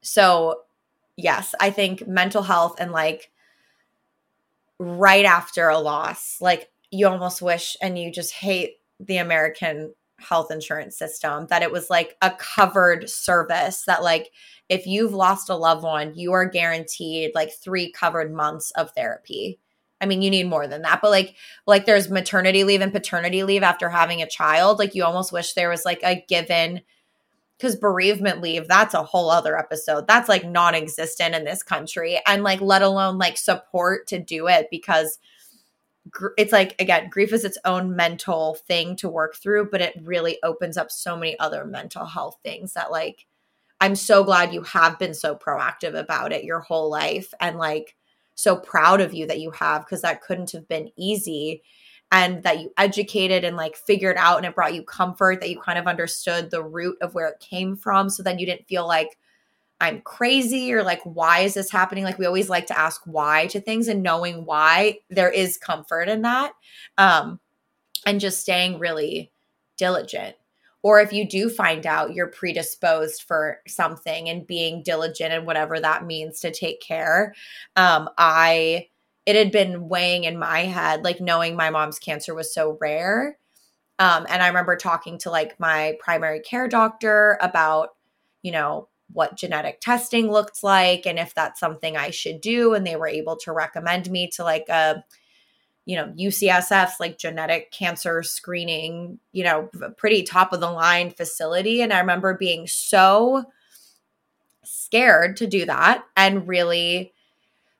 so, 0.00 0.60
yes, 1.16 1.54
I 1.60 1.70
think 1.70 2.06
mental 2.06 2.42
health 2.42 2.76
and 2.78 2.92
like 2.92 3.32
right 4.78 5.24
after 5.24 5.68
a 5.68 5.78
loss, 5.78 6.40
like 6.40 6.70
you 6.96 7.06
almost 7.08 7.42
wish 7.42 7.76
and 7.80 7.98
you 7.98 8.10
just 8.10 8.32
hate 8.32 8.76
the 9.00 9.18
American 9.18 9.94
health 10.18 10.50
insurance 10.50 10.96
system 10.96 11.46
that 11.50 11.62
it 11.62 11.70
was 11.70 11.90
like 11.90 12.16
a 12.22 12.30
covered 12.30 13.08
service 13.10 13.84
that 13.86 14.02
like 14.02 14.30
if 14.70 14.86
you've 14.86 15.12
lost 15.12 15.50
a 15.50 15.54
loved 15.54 15.82
one 15.82 16.14
you 16.14 16.32
are 16.32 16.48
guaranteed 16.48 17.32
like 17.34 17.52
3 17.52 17.92
covered 17.92 18.32
months 18.32 18.70
of 18.72 18.90
therapy 18.92 19.58
I 20.00 20.06
mean, 20.06 20.20
you 20.20 20.30
need 20.30 20.48
more 20.48 20.66
than 20.66 20.82
that, 20.82 21.00
but 21.00 21.10
like, 21.10 21.36
like 21.66 21.86
there's 21.86 22.10
maternity 22.10 22.64
leave 22.64 22.82
and 22.82 22.92
paternity 22.92 23.42
leave 23.44 23.62
after 23.62 23.88
having 23.88 24.20
a 24.20 24.28
child. 24.28 24.78
Like, 24.78 24.94
you 24.94 25.04
almost 25.04 25.32
wish 25.32 25.54
there 25.54 25.70
was 25.70 25.84
like 25.84 26.00
a 26.02 26.22
given, 26.28 26.82
because 27.56 27.76
bereavement 27.76 28.42
leave, 28.42 28.68
that's 28.68 28.92
a 28.92 29.02
whole 29.02 29.30
other 29.30 29.58
episode. 29.58 30.06
That's 30.06 30.28
like 30.28 30.44
non 30.44 30.74
existent 30.74 31.34
in 31.34 31.44
this 31.44 31.62
country. 31.62 32.20
And 32.26 32.42
like, 32.42 32.60
let 32.60 32.82
alone 32.82 33.16
like 33.16 33.38
support 33.38 34.06
to 34.08 34.18
do 34.18 34.48
it 34.48 34.68
because 34.70 35.18
it's 36.38 36.52
like 36.52 36.80
again 36.80 37.08
grief 37.10 37.32
is 37.32 37.44
its 37.44 37.58
own 37.64 37.96
mental 37.96 38.54
thing 38.66 38.96
to 38.96 39.08
work 39.08 39.36
through 39.36 39.68
but 39.70 39.80
it 39.80 39.94
really 40.02 40.38
opens 40.42 40.76
up 40.76 40.90
so 40.90 41.16
many 41.16 41.38
other 41.38 41.64
mental 41.64 42.04
health 42.04 42.38
things 42.44 42.74
that 42.74 42.90
like 42.90 43.26
i'm 43.80 43.96
so 43.96 44.22
glad 44.22 44.52
you 44.54 44.62
have 44.62 44.98
been 44.98 45.14
so 45.14 45.34
proactive 45.34 45.98
about 45.98 46.32
it 46.32 46.44
your 46.44 46.60
whole 46.60 46.90
life 46.90 47.32
and 47.40 47.58
like 47.58 47.96
so 48.34 48.56
proud 48.56 49.00
of 49.00 49.14
you 49.14 49.26
that 49.26 49.40
you 49.40 49.50
have 49.50 49.84
because 49.84 50.02
that 50.02 50.22
couldn't 50.22 50.52
have 50.52 50.68
been 50.68 50.90
easy 50.96 51.62
and 52.12 52.42
that 52.44 52.60
you 52.60 52.70
educated 52.78 53.42
and 53.42 53.56
like 53.56 53.76
figured 53.76 54.16
out 54.16 54.36
and 54.36 54.46
it 54.46 54.54
brought 54.54 54.74
you 54.74 54.82
comfort 54.82 55.40
that 55.40 55.50
you 55.50 55.60
kind 55.60 55.78
of 55.78 55.86
understood 55.86 56.50
the 56.50 56.62
root 56.62 56.96
of 57.00 57.14
where 57.14 57.28
it 57.28 57.40
came 57.40 57.76
from 57.76 58.08
so 58.08 58.22
then 58.22 58.38
you 58.38 58.46
didn't 58.46 58.68
feel 58.68 58.86
like 58.86 59.18
I'm 59.80 60.00
crazy 60.00 60.72
or 60.72 60.82
like, 60.82 61.02
why 61.04 61.40
is 61.40 61.54
this 61.54 61.70
happening? 61.70 62.04
Like, 62.04 62.18
we 62.18 62.26
always 62.26 62.48
like 62.48 62.66
to 62.66 62.78
ask 62.78 63.02
why 63.04 63.46
to 63.48 63.60
things 63.60 63.88
and 63.88 64.02
knowing 64.02 64.44
why 64.44 64.98
there 65.10 65.30
is 65.30 65.58
comfort 65.58 66.08
in 66.08 66.22
that. 66.22 66.52
Um, 66.98 67.40
and 68.06 68.20
just 68.20 68.40
staying 68.40 68.78
really 68.78 69.32
diligent. 69.76 70.36
Or 70.82 71.00
if 71.00 71.12
you 71.12 71.28
do 71.28 71.50
find 71.50 71.84
out 71.84 72.14
you're 72.14 72.28
predisposed 72.28 73.24
for 73.24 73.58
something 73.66 74.28
and 74.28 74.46
being 74.46 74.84
diligent 74.84 75.32
and 75.32 75.44
whatever 75.44 75.80
that 75.80 76.06
means 76.06 76.38
to 76.40 76.52
take 76.52 76.80
care. 76.80 77.34
Um, 77.74 78.08
I 78.16 78.86
it 79.26 79.34
had 79.34 79.50
been 79.50 79.88
weighing 79.88 80.22
in 80.22 80.38
my 80.38 80.60
head, 80.60 81.02
like 81.02 81.20
knowing 81.20 81.56
my 81.56 81.70
mom's 81.70 81.98
cancer 81.98 82.32
was 82.32 82.54
so 82.54 82.78
rare. 82.80 83.36
Um, 83.98 84.26
and 84.28 84.40
I 84.40 84.46
remember 84.46 84.76
talking 84.76 85.18
to 85.18 85.30
like 85.30 85.58
my 85.58 85.96
primary 85.98 86.38
care 86.38 86.68
doctor 86.68 87.36
about, 87.40 87.88
you 88.42 88.52
know, 88.52 88.88
what 89.12 89.36
genetic 89.36 89.80
testing 89.80 90.30
looked 90.30 90.62
like 90.62 91.06
and 91.06 91.18
if 91.18 91.34
that's 91.34 91.60
something 91.60 91.96
I 91.96 92.10
should 92.10 92.40
do. 92.40 92.74
And 92.74 92.86
they 92.86 92.96
were 92.96 93.08
able 93.08 93.36
to 93.38 93.52
recommend 93.52 94.10
me 94.10 94.28
to 94.34 94.44
like 94.44 94.68
a, 94.68 95.04
you 95.84 95.96
know, 95.96 96.12
UCSF's 96.18 96.98
like 96.98 97.18
genetic 97.18 97.70
cancer 97.70 98.22
screening, 98.22 99.18
you 99.32 99.44
know, 99.44 99.70
pretty 99.96 100.22
top 100.22 100.52
of 100.52 100.60
the 100.60 100.70
line 100.70 101.10
facility. 101.10 101.80
And 101.80 101.92
I 101.92 102.00
remember 102.00 102.36
being 102.36 102.66
so 102.66 103.44
scared 104.64 105.36
to 105.36 105.46
do 105.46 105.64
that 105.64 106.04
and 106.16 106.48
really 106.48 107.12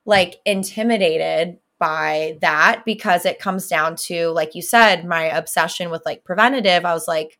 like 0.05 0.37
intimidated 0.45 1.57
by 1.79 2.37
that 2.41 2.83
because 2.85 3.25
it 3.25 3.39
comes 3.39 3.67
down 3.67 3.95
to 3.95 4.29
like 4.29 4.55
you 4.55 4.61
said 4.61 5.05
my 5.05 5.25
obsession 5.25 5.91
with 5.91 6.01
like 6.05 6.23
preventative 6.23 6.85
i 6.85 6.93
was 6.93 7.07
like 7.07 7.37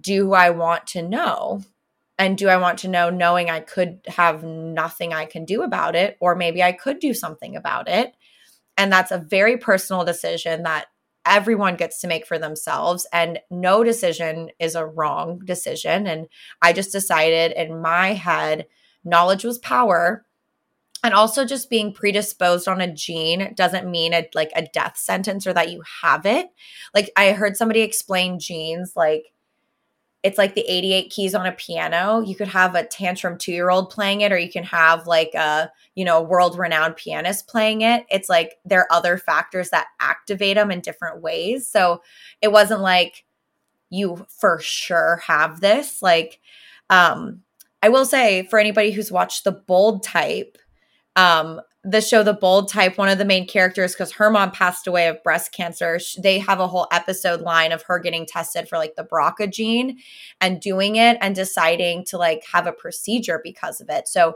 do 0.00 0.32
i 0.32 0.48
want 0.48 0.86
to 0.86 1.02
know 1.02 1.60
and 2.18 2.38
do 2.38 2.48
i 2.48 2.56
want 2.56 2.78
to 2.78 2.88
know 2.88 3.10
knowing 3.10 3.50
i 3.50 3.60
could 3.60 4.00
have 4.06 4.42
nothing 4.42 5.12
i 5.12 5.24
can 5.24 5.44
do 5.44 5.62
about 5.62 5.94
it 5.94 6.16
or 6.20 6.34
maybe 6.34 6.62
i 6.62 6.72
could 6.72 6.98
do 6.98 7.14
something 7.14 7.56
about 7.56 7.88
it? 7.88 8.14
And 8.76 8.92
that's 8.92 9.10
a 9.10 9.18
very 9.18 9.56
personal 9.56 10.04
decision 10.04 10.62
that 10.64 10.86
everyone 11.24 11.76
gets 11.76 12.00
to 12.00 12.06
make 12.06 12.26
for 12.26 12.38
themselves 12.38 13.06
and 13.12 13.40
no 13.50 13.82
decision 13.82 14.50
is 14.60 14.74
a 14.74 14.86
wrong 14.86 15.40
decision. 15.44 16.06
And 16.06 16.28
i 16.62 16.72
just 16.72 16.92
decided 16.92 17.52
in 17.52 17.80
my 17.80 18.12
head 18.12 18.66
knowledge 19.04 19.44
was 19.44 19.58
power. 19.58 20.24
And 21.04 21.14
also 21.14 21.44
just 21.44 21.70
being 21.70 21.92
predisposed 21.92 22.66
on 22.66 22.80
a 22.80 22.92
gene 22.92 23.54
doesn't 23.54 23.88
mean 23.88 24.12
a 24.12 24.28
like 24.34 24.50
a 24.56 24.66
death 24.72 24.96
sentence 24.96 25.46
or 25.46 25.52
that 25.52 25.70
you 25.70 25.82
have 26.02 26.26
it. 26.26 26.48
Like 26.94 27.10
i 27.16 27.32
heard 27.32 27.56
somebody 27.56 27.80
explain 27.80 28.38
genes 28.38 28.92
like 28.96 29.24
it's 30.26 30.38
like 30.38 30.56
the 30.56 30.64
88 30.68 31.08
keys 31.10 31.36
on 31.36 31.46
a 31.46 31.52
piano. 31.52 32.20
You 32.20 32.34
could 32.34 32.48
have 32.48 32.74
a 32.74 32.84
tantrum 32.84 33.38
2 33.38 33.52
year 33.52 33.70
old 33.70 33.90
playing 33.90 34.22
it 34.22 34.32
or 34.32 34.38
you 34.38 34.50
can 34.50 34.64
have 34.64 35.06
like 35.06 35.34
a 35.34 35.70
you 35.94 36.04
know 36.04 36.20
world 36.20 36.58
renowned 36.58 36.96
pianist 36.96 37.46
playing 37.46 37.82
it. 37.82 38.04
It's 38.10 38.28
like 38.28 38.56
there 38.64 38.80
are 38.80 38.92
other 38.92 39.18
factors 39.18 39.70
that 39.70 39.86
activate 40.00 40.56
them 40.56 40.72
in 40.72 40.80
different 40.80 41.22
ways. 41.22 41.68
So 41.68 42.02
it 42.42 42.50
wasn't 42.50 42.80
like 42.80 43.24
you 43.88 44.26
for 44.28 44.58
sure 44.60 45.22
have 45.24 45.60
this. 45.60 46.02
Like 46.02 46.40
um 46.90 47.42
i 47.82 47.88
will 47.88 48.04
say 48.04 48.46
for 48.48 48.60
anybody 48.60 48.92
who's 48.92 49.10
watched 49.10 49.42
the 49.42 49.50
bold 49.50 50.04
type 50.04 50.56
um, 51.16 51.60
the 51.88 52.00
show 52.00 52.24
The 52.24 52.34
Bold 52.34 52.68
Type, 52.68 52.98
one 52.98 53.08
of 53.08 53.18
the 53.18 53.24
main 53.24 53.46
characters, 53.46 53.92
because 53.92 54.10
her 54.12 54.28
mom 54.28 54.50
passed 54.50 54.88
away 54.88 55.06
of 55.06 55.22
breast 55.22 55.52
cancer, 55.52 56.00
they 56.20 56.40
have 56.40 56.58
a 56.58 56.66
whole 56.66 56.88
episode 56.90 57.42
line 57.42 57.70
of 57.70 57.82
her 57.82 58.00
getting 58.00 58.26
tested 58.26 58.68
for 58.68 58.76
like 58.76 58.96
the 58.96 59.04
BRCA 59.04 59.52
gene 59.52 59.98
and 60.40 60.60
doing 60.60 60.96
it 60.96 61.16
and 61.20 61.36
deciding 61.36 62.04
to 62.06 62.18
like 62.18 62.42
have 62.52 62.66
a 62.66 62.72
procedure 62.72 63.40
because 63.42 63.80
of 63.80 63.88
it. 63.88 64.08
So, 64.08 64.34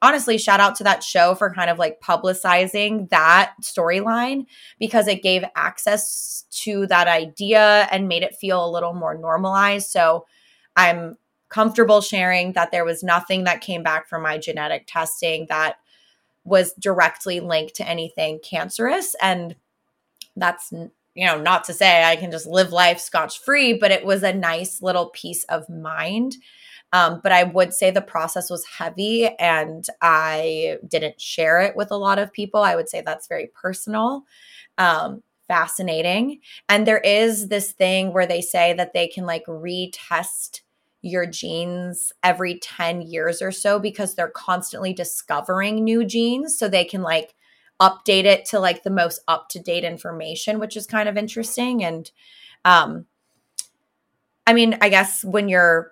honestly, 0.00 0.38
shout 0.38 0.60
out 0.60 0.76
to 0.76 0.84
that 0.84 1.02
show 1.02 1.34
for 1.34 1.52
kind 1.52 1.70
of 1.70 1.78
like 1.78 2.00
publicizing 2.00 3.08
that 3.10 3.54
storyline 3.62 4.46
because 4.78 5.08
it 5.08 5.24
gave 5.24 5.44
access 5.56 6.44
to 6.50 6.86
that 6.86 7.08
idea 7.08 7.88
and 7.90 8.06
made 8.06 8.22
it 8.22 8.36
feel 8.36 8.64
a 8.64 8.70
little 8.70 8.94
more 8.94 9.18
normalized. 9.18 9.90
So, 9.90 10.24
I'm 10.76 11.16
comfortable 11.48 12.00
sharing 12.00 12.52
that 12.52 12.70
there 12.70 12.84
was 12.84 13.02
nothing 13.02 13.44
that 13.44 13.60
came 13.60 13.82
back 13.82 14.08
from 14.08 14.22
my 14.22 14.38
genetic 14.38 14.84
testing 14.86 15.46
that 15.48 15.76
was 16.44 16.72
directly 16.74 17.40
linked 17.40 17.76
to 17.76 17.88
anything 17.88 18.40
cancerous. 18.42 19.14
And 19.20 19.56
that's, 20.36 20.72
you 20.72 21.26
know, 21.26 21.40
not 21.40 21.64
to 21.64 21.72
say 21.72 22.04
I 22.04 22.16
can 22.16 22.30
just 22.30 22.46
live 22.46 22.72
life 22.72 22.98
scotch 22.98 23.40
free, 23.40 23.74
but 23.74 23.90
it 23.90 24.04
was 24.04 24.22
a 24.22 24.32
nice 24.32 24.82
little 24.82 25.10
peace 25.10 25.44
of 25.44 25.68
mind. 25.68 26.36
Um, 26.92 27.20
but 27.22 27.32
I 27.32 27.44
would 27.44 27.72
say 27.72 27.90
the 27.90 28.02
process 28.02 28.50
was 28.50 28.66
heavy 28.66 29.26
and 29.38 29.86
I 30.02 30.76
didn't 30.86 31.20
share 31.20 31.60
it 31.60 31.74
with 31.74 31.90
a 31.90 31.96
lot 31.96 32.18
of 32.18 32.32
people. 32.32 32.60
I 32.60 32.76
would 32.76 32.88
say 32.88 33.00
that's 33.00 33.28
very 33.28 33.50
personal. 33.54 34.24
Um, 34.78 35.22
fascinating. 35.48 36.40
And 36.68 36.86
there 36.86 36.98
is 36.98 37.48
this 37.48 37.72
thing 37.72 38.12
where 38.12 38.26
they 38.26 38.40
say 38.40 38.72
that 38.74 38.92
they 38.92 39.06
can 39.06 39.26
like 39.26 39.44
retest 39.46 40.60
your 41.02 41.26
genes 41.26 42.12
every 42.22 42.58
10 42.60 43.02
years 43.02 43.42
or 43.42 43.50
so 43.50 43.78
because 43.78 44.14
they're 44.14 44.28
constantly 44.28 44.92
discovering 44.92 45.82
new 45.82 46.04
genes 46.04 46.56
so 46.56 46.68
they 46.68 46.84
can 46.84 47.02
like 47.02 47.34
update 47.80 48.24
it 48.24 48.44
to 48.44 48.60
like 48.60 48.84
the 48.84 48.90
most 48.90 49.20
up 49.26 49.48
to 49.48 49.58
date 49.58 49.84
information 49.84 50.60
which 50.60 50.76
is 50.76 50.86
kind 50.86 51.08
of 51.08 51.16
interesting 51.16 51.82
and 51.82 52.12
um 52.64 53.04
i 54.46 54.52
mean 54.52 54.78
i 54.80 54.88
guess 54.88 55.24
when 55.24 55.48
you're 55.48 55.90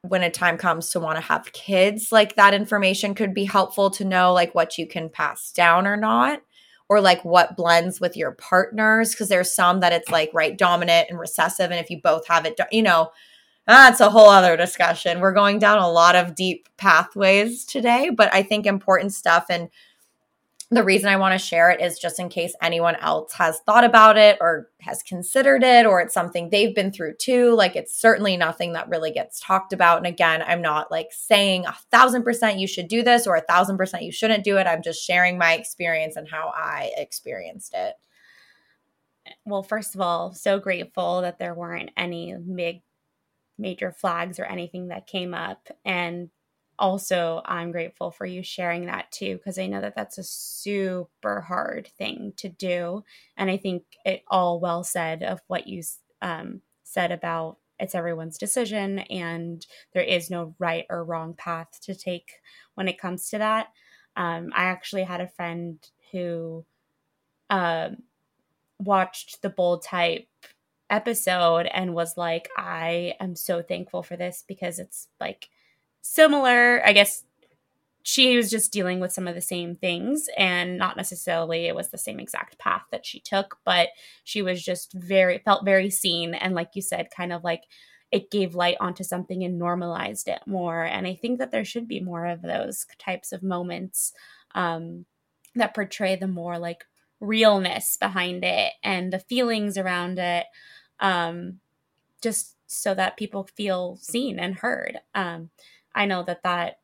when 0.00 0.22
a 0.22 0.30
time 0.30 0.56
comes 0.56 0.90
to 0.90 1.00
want 1.00 1.16
to 1.16 1.22
have 1.22 1.52
kids 1.52 2.10
like 2.10 2.36
that 2.36 2.54
information 2.54 3.14
could 3.14 3.34
be 3.34 3.44
helpful 3.44 3.90
to 3.90 4.04
know 4.04 4.32
like 4.32 4.54
what 4.54 4.78
you 4.78 4.86
can 4.86 5.10
pass 5.10 5.52
down 5.52 5.86
or 5.86 5.96
not 5.96 6.40
or 6.88 7.00
like 7.00 7.24
what 7.24 7.56
blends 7.56 8.00
with 8.00 8.16
your 8.16 8.32
partners 8.32 9.10
because 9.10 9.28
there's 9.28 9.52
some 9.52 9.80
that 9.80 9.92
it's 9.92 10.10
like 10.10 10.30
right 10.32 10.56
dominant 10.56 11.08
and 11.10 11.18
recessive 11.18 11.70
and 11.70 11.80
if 11.80 11.90
you 11.90 12.00
both 12.00 12.26
have 12.26 12.46
it 12.46 12.58
you 12.70 12.82
know 12.82 13.10
that's 13.66 14.00
a 14.00 14.10
whole 14.10 14.30
other 14.30 14.56
discussion. 14.56 15.20
We're 15.20 15.32
going 15.32 15.58
down 15.58 15.78
a 15.78 15.90
lot 15.90 16.14
of 16.16 16.34
deep 16.34 16.68
pathways 16.76 17.64
today, 17.64 18.10
but 18.10 18.32
I 18.32 18.42
think 18.42 18.66
important 18.66 19.12
stuff. 19.12 19.46
And 19.50 19.68
the 20.70 20.82
reason 20.82 21.08
I 21.08 21.16
want 21.16 21.32
to 21.32 21.44
share 21.44 21.70
it 21.70 21.80
is 21.80 21.98
just 21.98 22.18
in 22.18 22.28
case 22.28 22.54
anyone 22.60 22.96
else 22.96 23.32
has 23.34 23.60
thought 23.60 23.84
about 23.84 24.18
it 24.18 24.36
or 24.40 24.68
has 24.80 25.00
considered 25.02 25.62
it, 25.62 25.86
or 25.86 26.00
it's 26.00 26.14
something 26.14 26.50
they've 26.50 26.74
been 26.74 26.90
through 26.90 27.14
too. 27.16 27.54
Like 27.54 27.76
it's 27.76 27.96
certainly 27.96 28.36
nothing 28.36 28.72
that 28.72 28.88
really 28.88 29.12
gets 29.12 29.38
talked 29.40 29.72
about. 29.72 29.98
And 29.98 30.08
again, 30.08 30.42
I'm 30.42 30.62
not 30.62 30.90
like 30.90 31.08
saying 31.12 31.66
a 31.66 31.76
thousand 31.92 32.24
percent 32.24 32.58
you 32.58 32.66
should 32.66 32.88
do 32.88 33.04
this 33.04 33.28
or 33.28 33.36
a 33.36 33.42
thousand 33.42 33.76
percent 33.76 34.02
you 34.02 34.10
shouldn't 34.10 34.42
do 34.42 34.56
it. 34.56 34.66
I'm 34.66 34.82
just 34.82 35.04
sharing 35.04 35.38
my 35.38 35.54
experience 35.54 36.16
and 36.16 36.28
how 36.28 36.52
I 36.54 36.92
experienced 36.96 37.72
it. 37.74 37.94
Well, 39.44 39.62
first 39.62 39.94
of 39.94 40.00
all, 40.00 40.34
so 40.34 40.58
grateful 40.58 41.20
that 41.22 41.38
there 41.38 41.54
weren't 41.54 41.90
any 41.96 42.34
big 42.34 42.82
major 43.58 43.92
flags 43.92 44.38
or 44.38 44.44
anything 44.44 44.88
that 44.88 45.06
came 45.06 45.34
up. 45.34 45.68
And 45.84 46.30
also, 46.78 47.42
I'm 47.44 47.72
grateful 47.72 48.10
for 48.10 48.26
you 48.26 48.42
sharing 48.42 48.86
that 48.86 49.10
too, 49.10 49.36
because 49.36 49.58
I 49.58 49.66
know 49.66 49.80
that 49.80 49.96
that's 49.96 50.18
a 50.18 50.22
super 50.22 51.40
hard 51.40 51.88
thing 51.96 52.34
to 52.36 52.48
do. 52.48 53.02
And 53.36 53.50
I 53.50 53.56
think 53.56 53.84
it 54.04 54.22
all 54.28 54.60
well 54.60 54.84
said 54.84 55.22
of 55.22 55.40
what 55.46 55.66
you 55.66 55.82
um, 56.20 56.60
said 56.84 57.12
about 57.12 57.58
it's 57.78 57.94
everyone's 57.94 58.38
decision 58.38 59.00
and 59.00 59.66
there 59.92 60.02
is 60.02 60.30
no 60.30 60.54
right 60.58 60.86
or 60.88 61.04
wrong 61.04 61.34
path 61.34 61.78
to 61.82 61.94
take 61.94 62.32
when 62.74 62.88
it 62.88 62.98
comes 62.98 63.28
to 63.30 63.38
that. 63.38 63.68
Um, 64.16 64.50
I 64.54 64.64
actually 64.64 65.02
had 65.04 65.20
a 65.20 65.28
friend 65.28 65.78
who 66.10 66.64
uh, 67.50 67.90
watched 68.78 69.42
the 69.42 69.50
bold 69.50 69.82
type 69.82 70.26
episode 70.90 71.66
and 71.66 71.94
was 71.94 72.16
like, 72.16 72.48
I 72.56 73.14
am 73.20 73.36
so 73.36 73.62
thankful 73.62 74.02
for 74.02 74.16
this 74.16 74.44
because 74.46 74.78
it's 74.78 75.08
like 75.20 75.48
similar. 76.02 76.84
I 76.84 76.92
guess 76.92 77.24
she 78.02 78.36
was 78.36 78.50
just 78.50 78.72
dealing 78.72 79.00
with 79.00 79.12
some 79.12 79.26
of 79.26 79.34
the 79.34 79.40
same 79.40 79.74
things 79.74 80.28
and 80.36 80.78
not 80.78 80.96
necessarily 80.96 81.66
it 81.66 81.74
was 81.74 81.88
the 81.88 81.98
same 81.98 82.20
exact 82.20 82.56
path 82.56 82.84
that 82.92 83.04
she 83.04 83.18
took, 83.18 83.58
but 83.64 83.88
she 84.22 84.42
was 84.42 84.64
just 84.64 84.92
very, 84.92 85.38
felt 85.38 85.64
very 85.64 85.90
seen. 85.90 86.32
And 86.32 86.54
like 86.54 86.70
you 86.74 86.82
said, 86.82 87.08
kind 87.10 87.32
of 87.32 87.42
like 87.42 87.64
it 88.12 88.30
gave 88.30 88.54
light 88.54 88.76
onto 88.78 89.02
something 89.02 89.42
and 89.42 89.58
normalized 89.58 90.28
it 90.28 90.40
more. 90.46 90.84
And 90.84 91.04
I 91.04 91.16
think 91.16 91.40
that 91.40 91.50
there 91.50 91.64
should 91.64 91.88
be 91.88 91.98
more 91.98 92.26
of 92.26 92.42
those 92.42 92.86
types 92.98 93.32
of 93.32 93.42
moments 93.42 94.12
um, 94.54 95.04
that 95.56 95.74
portray 95.74 96.14
the 96.14 96.28
more 96.28 96.60
like 96.60 96.84
realness 97.20 97.96
behind 97.96 98.44
it 98.44 98.72
and 98.82 99.12
the 99.12 99.18
feelings 99.18 99.78
around 99.78 100.18
it 100.18 100.46
um, 101.00 101.60
just 102.22 102.56
so 102.66 102.94
that 102.94 103.16
people 103.16 103.48
feel 103.56 103.96
seen 104.00 104.38
and 104.38 104.54
heard. 104.56 104.98
Um, 105.14 105.50
I 105.94 106.06
know 106.06 106.22
that 106.24 106.42
that 106.42 106.78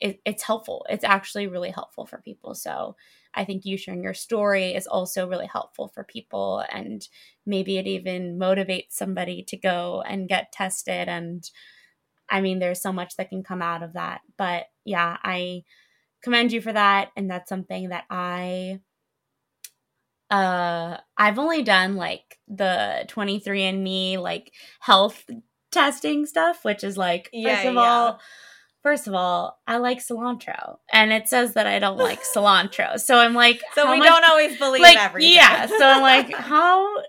it, 0.00 0.20
it's 0.24 0.42
helpful. 0.42 0.86
It's 0.90 1.04
actually 1.04 1.46
really 1.46 1.70
helpful 1.70 2.06
for 2.06 2.18
people. 2.18 2.54
So 2.54 2.96
I 3.34 3.44
think 3.44 3.64
you 3.64 3.76
sharing 3.76 4.02
your 4.02 4.14
story 4.14 4.74
is 4.74 4.86
also 4.86 5.28
really 5.28 5.46
helpful 5.46 5.88
for 5.88 6.04
people, 6.04 6.64
and 6.70 7.06
maybe 7.44 7.78
it 7.78 7.86
even 7.86 8.38
motivates 8.38 8.92
somebody 8.92 9.42
to 9.44 9.56
go 9.56 10.02
and 10.06 10.28
get 10.28 10.52
tested. 10.52 11.08
And 11.08 11.48
I 12.28 12.40
mean, 12.40 12.58
there's 12.58 12.82
so 12.82 12.92
much 12.92 13.16
that 13.16 13.28
can 13.28 13.42
come 13.42 13.62
out 13.62 13.82
of 13.82 13.94
that. 13.94 14.22
But 14.36 14.66
yeah, 14.84 15.16
I 15.22 15.64
commend 16.22 16.52
you 16.52 16.60
for 16.60 16.72
that, 16.72 17.10
and 17.16 17.30
that's 17.30 17.48
something 17.48 17.90
that 17.90 18.04
I 18.10 18.80
uh 20.30 20.96
I've 21.16 21.38
only 21.38 21.62
done 21.62 21.96
like 21.96 22.38
the 22.48 23.04
23andme 23.08 24.18
like 24.18 24.52
health 24.80 25.24
testing 25.72 26.26
stuff, 26.26 26.64
which 26.64 26.82
is 26.84 26.96
like 26.96 27.28
yeah, 27.32 27.56
first 27.56 27.66
of 27.68 27.74
yeah. 27.74 27.80
all 27.80 28.20
first 28.82 29.06
of 29.08 29.14
all, 29.14 29.58
I 29.66 29.78
like 29.78 29.98
cilantro, 29.98 30.76
and 30.92 31.12
it 31.12 31.26
says 31.28 31.54
that 31.54 31.66
I 31.66 31.78
don't 31.80 31.96
like 31.98 32.22
cilantro. 32.34 33.00
So 33.00 33.18
I'm 33.18 33.34
like, 33.34 33.60
So 33.74 33.90
we 33.90 33.98
much- 33.98 34.08
don't 34.08 34.24
always 34.24 34.56
believe 34.58 34.82
like, 34.82 34.96
everything. 34.96 35.32
yeah. 35.32 35.66
So 35.66 35.78
I'm 35.84 36.02
like, 36.02 36.32
how 36.34 37.02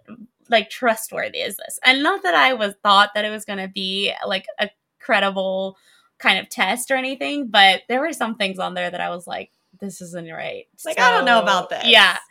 like 0.49 0.70
trustworthy 0.70 1.39
is 1.39 1.55
this? 1.57 1.80
And 1.84 2.01
not 2.03 2.24
that 2.24 2.34
I 2.34 2.53
was 2.53 2.74
thought 2.82 3.11
that 3.15 3.26
it 3.26 3.30
was 3.30 3.45
going 3.45 3.59
to 3.59 3.68
be 3.68 4.11
like 4.26 4.45
a 4.59 4.70
credible 4.99 5.78
kind 6.20 6.39
of 6.39 6.49
test 6.49 6.89
or 6.89 6.95
anything, 6.95 7.47
but 7.47 7.82
there 7.89 7.99
were 7.99 8.13
some 8.13 8.36
things 8.36 8.57
on 8.57 8.74
there 8.74 8.89
that 8.89 9.01
I 9.01 9.09
was 9.09 9.28
like, 9.28 9.51
this 9.80 10.01
isn't 10.01 10.32
right. 10.32 10.65
Like, 10.86 10.99
I 10.99 11.11
don't 11.11 11.25
know 11.25 11.41
about 11.41 11.69
this. 11.69 11.86
Yeah. 11.86 12.17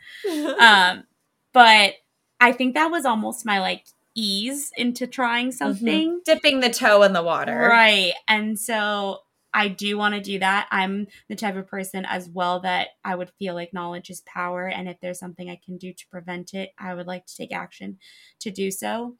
Um, 0.59 1.03
but 1.53 1.93
I 2.39 2.51
think 2.51 2.73
that 2.73 2.91
was 2.91 3.05
almost 3.05 3.45
my 3.45 3.59
like 3.59 3.85
ease 4.15 4.71
into 4.75 5.07
trying 5.07 5.51
something. 5.51 6.21
Dipping 6.25 6.59
the 6.59 6.69
toe 6.69 7.03
in 7.03 7.13
the 7.13 7.23
water. 7.23 7.57
Right. 7.57 8.13
And 8.27 8.59
so 8.59 9.19
I 9.53 9.69
do 9.69 9.97
want 9.97 10.15
to 10.15 10.21
do 10.21 10.39
that. 10.39 10.67
I'm 10.71 11.07
the 11.29 11.35
type 11.35 11.55
of 11.55 11.67
person 11.67 12.05
as 12.05 12.29
well 12.29 12.59
that 12.61 12.89
I 13.03 13.15
would 13.15 13.31
feel 13.39 13.55
like 13.55 13.73
knowledge 13.73 14.09
is 14.09 14.21
power. 14.21 14.67
And 14.67 14.87
if 14.89 14.99
there's 14.99 15.19
something 15.19 15.49
I 15.49 15.59
can 15.63 15.77
do 15.77 15.93
to 15.93 16.07
prevent 16.09 16.53
it, 16.53 16.73
I 16.77 16.93
would 16.93 17.07
like 17.07 17.25
to 17.27 17.35
take 17.35 17.53
action 17.53 17.97
to 18.39 18.51
do 18.51 18.69
so. 18.69 19.15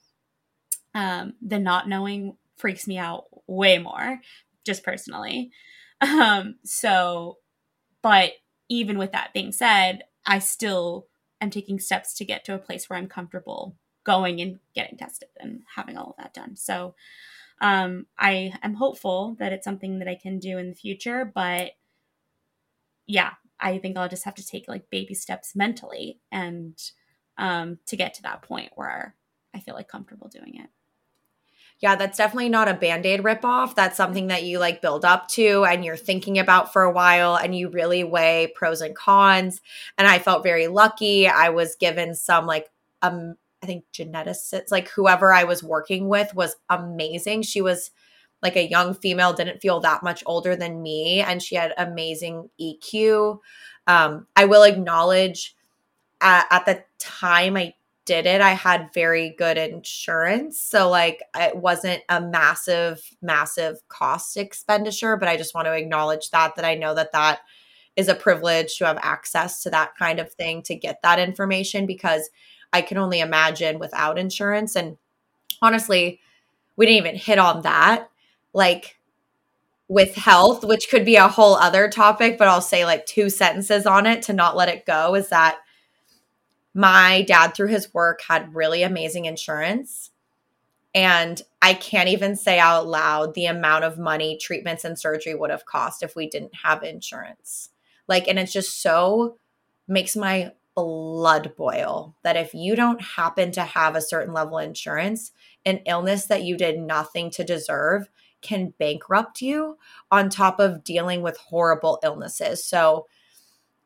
Um, 0.94 1.34
the 1.42 1.60
not 1.60 1.88
knowing 1.88 2.38
freaks 2.58 2.88
me 2.88 2.98
out 2.98 3.26
way 3.48 3.78
more, 3.78 4.20
just 4.66 4.84
personally. 4.84 5.52
Um, 6.00 6.58
so, 6.64 7.40
but 8.08 8.32
even 8.70 8.98
with 8.98 9.12
that 9.12 9.34
being 9.34 9.52
said, 9.52 10.06
I 10.26 10.40
still 10.40 11.08
am 11.42 11.50
taking 11.50 11.78
steps 11.78 12.14
to 12.14 12.24
get 12.24 12.46
to 12.46 12.54
a 12.54 12.58
place 12.58 12.90
where 12.90 12.98
I'm 12.98 13.10
comfortable 13.10 13.76
going 14.06 14.40
and 14.40 14.60
getting 14.74 14.98
tested 14.98 15.28
and 15.42 15.64
having 15.76 15.98
all 15.98 16.12
of 16.12 16.16
that 16.16 16.34
done. 16.34 16.56
So, 16.56 16.96
um, 17.60 18.06
I 18.18 18.54
am 18.64 18.76
hopeful 18.76 19.36
that 19.40 19.52
it's 19.52 19.66
something 19.66 20.00
that 20.00 20.08
I 20.08 20.16
can 20.16 20.40
do 20.40 20.58
in 20.58 20.70
the 20.70 20.76
future, 20.76 21.30
but 21.36 21.72
yeah, 23.08 23.32
I 23.60 23.78
think 23.78 23.98
I'll 23.98 24.08
just 24.08 24.24
have 24.24 24.36
to 24.36 24.46
take 24.46 24.70
like 24.70 24.90
baby 24.90 25.14
steps 25.14 25.54
mentally 25.54 26.22
and 26.32 26.82
um, 27.38 27.78
to 27.88 27.98
get 27.98 28.14
to 28.14 28.22
that 28.22 28.42
point 28.42 28.72
where 28.76 29.16
I 29.54 29.60
feel 29.60 29.76
like 29.76 29.90
comfortable 29.90 30.30
doing 30.30 30.62
it. 30.64 30.70
Yeah, 31.80 31.96
that's 31.96 32.18
definitely 32.18 32.50
not 32.50 32.68
a 32.68 32.74
band-aid 32.74 33.22
ripoff. 33.22 33.76
That's 33.76 33.96
something 33.98 34.28
that 34.28 34.44
you 34.44 34.58
like 34.58 34.82
build 34.82 35.06
up 35.06 35.28
to 35.30 35.64
and 35.66 35.86
you're 35.86 35.96
thinking 35.96 36.40
about 36.40 36.74
for 36.74 36.82
a 36.82 36.92
while 36.92 37.36
and 37.36 37.56
you 37.56 37.70
really 37.70 38.04
weigh 38.04 38.52
pros 38.56 38.82
and 38.82 38.96
cons. 38.96 39.62
And 39.98 40.08
I 40.08 40.18
felt 40.18 40.42
very 40.44 40.68
lucky. 40.68 41.28
I 41.28 41.50
was 41.50 41.76
given 41.76 42.16
some 42.16 42.48
like 42.48 42.68
um 43.04 43.36
I 43.62 43.66
think 43.68 43.86
geneticists, 43.94 44.72
like 44.72 44.90
whoever 44.90 45.34
I 45.34 45.44
was 45.44 45.64
working 45.64 46.08
with 46.10 46.34
was 46.36 46.56
amazing. 46.70 47.42
She 47.44 47.62
was 47.62 47.92
like 48.42 48.56
a 48.56 48.68
young 48.70 48.94
female, 48.94 49.34
didn't 49.34 49.62
feel 49.62 49.80
that 49.82 50.04
much 50.04 50.24
older 50.28 50.56
than 50.56 50.82
me, 50.84 51.22
and 51.22 51.42
she 51.42 51.56
had 51.56 51.74
amazing 51.78 52.50
EQ. 52.60 53.42
Um, 53.88 54.28
I 54.36 54.46
will 54.46 54.62
acknowledge 54.64 55.56
at, 56.22 56.48
at 56.52 56.66
the 56.66 56.84
time 57.00 57.58
I 57.58 57.74
did 58.08 58.26
it, 58.26 58.42
I 58.42 58.52
had 58.52 58.94
very 58.94 59.36
good 59.38 59.58
insurance. 59.58 60.60
So, 60.60 60.90
like, 60.90 61.22
it 61.36 61.56
wasn't 61.56 62.02
a 62.10 62.20
massive, 62.20 63.00
massive 63.22 63.88
cost 63.90 64.38
expenditure, 64.38 65.16
but 65.18 65.30
I 65.30 65.38
just 65.38 65.54
want 65.54 65.68
to 65.68 65.74
acknowledge 65.74 66.32
that, 66.32 66.56
that 66.56 66.66
I 66.66 66.74
know 66.74 66.96
that 66.96 67.12
that 67.12 67.42
is 67.96 68.08
a 68.08 68.16
privilege 68.16 68.78
to 68.78 68.86
have 68.86 68.98
access 69.02 69.62
to 69.64 69.70
that 69.70 69.96
kind 69.96 70.20
of 70.20 70.34
thing 70.34 70.64
to 70.64 70.76
get 70.76 71.02
that 71.04 71.20
information 71.20 71.86
because 71.86 72.30
I 72.74 72.82
can 72.82 72.98
only 72.98 73.20
imagine 73.20 73.78
without 73.78 74.18
insurance. 74.18 74.76
And 74.76 74.98
honestly, 75.62 76.20
we 76.76 76.88
didn't 76.88 77.06
even 77.06 77.16
hit 77.16 77.38
on 77.38 77.62
that. 77.62 78.10
Like, 78.54 78.98
with 79.90 80.16
health, 80.16 80.66
which 80.66 80.90
could 80.90 81.06
be 81.06 81.16
a 81.16 81.28
whole 81.28 81.56
other 81.56 81.90
topic, 81.90 82.38
but 82.38 82.48
I'll 82.48 82.62
say 82.62 82.84
like 82.86 83.06
two 83.06 83.30
sentences 83.30 83.86
on 83.86 84.06
it 84.06 84.22
to 84.24 84.34
not 84.34 84.58
let 84.58 84.70
it 84.70 84.86
go 84.86 85.16
is 85.16 85.30
that 85.30 85.60
my 86.78 87.24
dad, 87.24 87.56
through 87.56 87.70
his 87.70 87.92
work, 87.92 88.22
had 88.22 88.54
really 88.54 88.84
amazing 88.84 89.26
insurance. 89.26 90.12
And 90.94 91.42
I 91.60 91.74
can't 91.74 92.08
even 92.08 92.36
say 92.36 92.60
out 92.60 92.86
loud 92.86 93.34
the 93.34 93.48
amount 93.48 93.84
of 93.84 93.98
money 93.98 94.38
treatments 94.40 94.86
and 94.86 94.98
surgery 94.98 95.34
would 95.34 95.50
have 95.50 95.66
cost 95.66 96.04
if 96.04 96.16
we 96.16 96.30
didn't 96.30 96.54
have 96.64 96.84
insurance. 96.84 97.70
Like, 98.08 98.28
and 98.28 98.38
it's 98.38 98.54
just 98.54 98.80
so 98.80 99.38
makes 99.88 100.16
my 100.16 100.52
blood 100.76 101.56
boil 101.58 102.16
that 102.22 102.38
if 102.38 102.54
you 102.54 102.76
don't 102.76 103.02
happen 103.02 103.52
to 103.54 103.62
have 103.62 103.96
a 103.96 104.02
certain 104.02 104.32
level 104.32 104.60
of 104.60 104.66
insurance, 104.66 105.32
an 105.66 105.80
illness 105.88 106.28
that 106.28 106.44
you 106.44 106.56
did 106.56 106.80
nothing 106.80 107.32
to 107.32 107.44
deserve 107.44 108.08
can 108.42 108.76
bankrupt 108.78 109.42
you 109.42 109.80
on 110.12 110.30
top 110.30 110.60
of 110.60 110.84
dealing 110.84 111.24
with 111.24 111.38
horrible 111.38 112.00
illnesses. 112.04 112.64
So, 112.64 113.08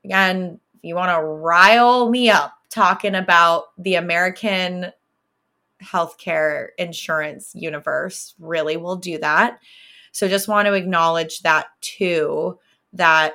again, 0.03 0.59
if 0.75 0.81
you 0.83 0.95
want 0.95 1.11
to 1.11 1.23
rile 1.23 2.09
me 2.09 2.29
up 2.29 2.57
talking 2.71 3.15
about 3.15 3.65
the 3.77 3.95
American 3.95 4.91
healthcare 5.83 6.69
insurance 6.77 7.51
universe, 7.53 8.33
really 8.39 8.77
will 8.77 8.95
do 8.95 9.17
that. 9.19 9.59
So, 10.11 10.27
just 10.27 10.47
want 10.47 10.67
to 10.67 10.73
acknowledge 10.73 11.41
that 11.41 11.67
too, 11.81 12.59
that 12.93 13.33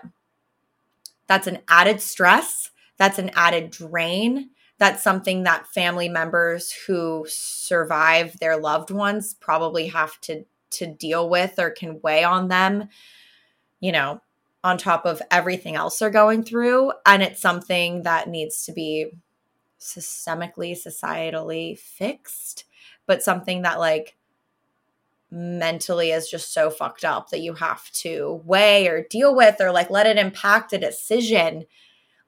that's 1.26 1.46
an 1.46 1.58
added 1.68 2.00
stress, 2.00 2.70
that's 2.98 3.18
an 3.18 3.30
added 3.34 3.70
drain. 3.70 4.50
That's 4.78 5.02
something 5.02 5.44
that 5.44 5.66
family 5.68 6.10
members 6.10 6.70
who 6.70 7.24
survive 7.26 8.38
their 8.40 8.58
loved 8.58 8.90
ones 8.90 9.34
probably 9.40 9.88
have 9.88 10.20
to 10.22 10.44
to 10.72 10.86
deal 10.86 11.30
with 11.30 11.58
or 11.58 11.70
can 11.70 12.00
weigh 12.02 12.24
on 12.24 12.48
them, 12.48 12.88
you 13.80 13.92
know, 13.92 14.20
on 14.62 14.76
top 14.76 15.06
of 15.06 15.22
everything 15.30 15.76
else 15.76 15.98
they're 15.98 16.10
going 16.10 16.42
through. 16.42 16.92
And 17.06 17.22
it's 17.22 17.40
something 17.40 18.02
that 18.02 18.28
needs 18.28 18.64
to 18.64 18.72
be 18.72 19.12
systemically, 19.80 20.72
societally 20.72 21.78
fixed, 21.78 22.64
but 23.06 23.22
something 23.22 23.62
that 23.62 23.78
like 23.78 24.16
mentally 25.30 26.12
is 26.12 26.28
just 26.28 26.52
so 26.52 26.70
fucked 26.70 27.04
up 27.04 27.30
that 27.30 27.40
you 27.40 27.54
have 27.54 27.90
to 27.90 28.40
weigh 28.44 28.86
or 28.88 29.02
deal 29.02 29.34
with 29.34 29.60
or 29.60 29.72
like 29.72 29.90
let 29.90 30.06
it 30.06 30.18
impact 30.18 30.72
a 30.72 30.78
decision. 30.78 31.66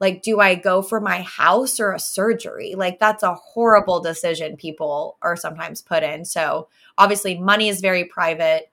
Like, 0.00 0.22
do 0.22 0.38
I 0.38 0.54
go 0.54 0.80
for 0.80 1.00
my 1.00 1.22
house 1.22 1.80
or 1.80 1.92
a 1.92 1.98
surgery? 1.98 2.74
Like, 2.76 3.00
that's 3.00 3.24
a 3.24 3.34
horrible 3.34 3.98
decision 3.98 4.56
people 4.56 5.16
are 5.22 5.34
sometimes 5.34 5.82
put 5.82 6.04
in. 6.04 6.24
So, 6.24 6.68
obviously, 6.96 7.36
money 7.36 7.68
is 7.68 7.80
very 7.80 8.04
private, 8.04 8.70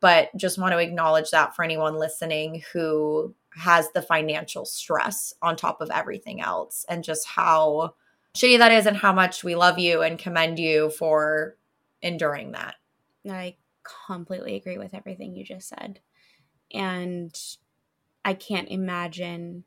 but 0.00 0.28
just 0.36 0.58
want 0.58 0.72
to 0.72 0.78
acknowledge 0.78 1.30
that 1.30 1.56
for 1.56 1.64
anyone 1.64 1.98
listening 1.98 2.62
who 2.74 3.34
has 3.56 3.90
the 3.92 4.02
financial 4.02 4.64
stress 4.64 5.32
on 5.40 5.56
top 5.56 5.80
of 5.80 5.90
everything 5.90 6.40
else 6.40 6.84
and 6.88 7.02
just 7.02 7.26
how 7.26 7.94
shitty 8.36 8.58
that 8.58 8.72
is 8.72 8.86
and 8.86 8.96
how 8.96 9.12
much 9.12 9.42
we 9.42 9.54
love 9.54 9.78
you 9.78 10.02
and 10.02 10.18
commend 10.18 10.58
you 10.58 10.90
for 10.90 11.56
enduring 12.02 12.52
that. 12.52 12.74
I 13.28 13.56
completely 14.06 14.56
agree 14.56 14.78
with 14.78 14.94
everything 14.94 15.34
you 15.34 15.44
just 15.44 15.68
said. 15.68 16.00
And 16.72 17.34
I 18.24 18.34
can't 18.34 18.68
imagine 18.68 19.64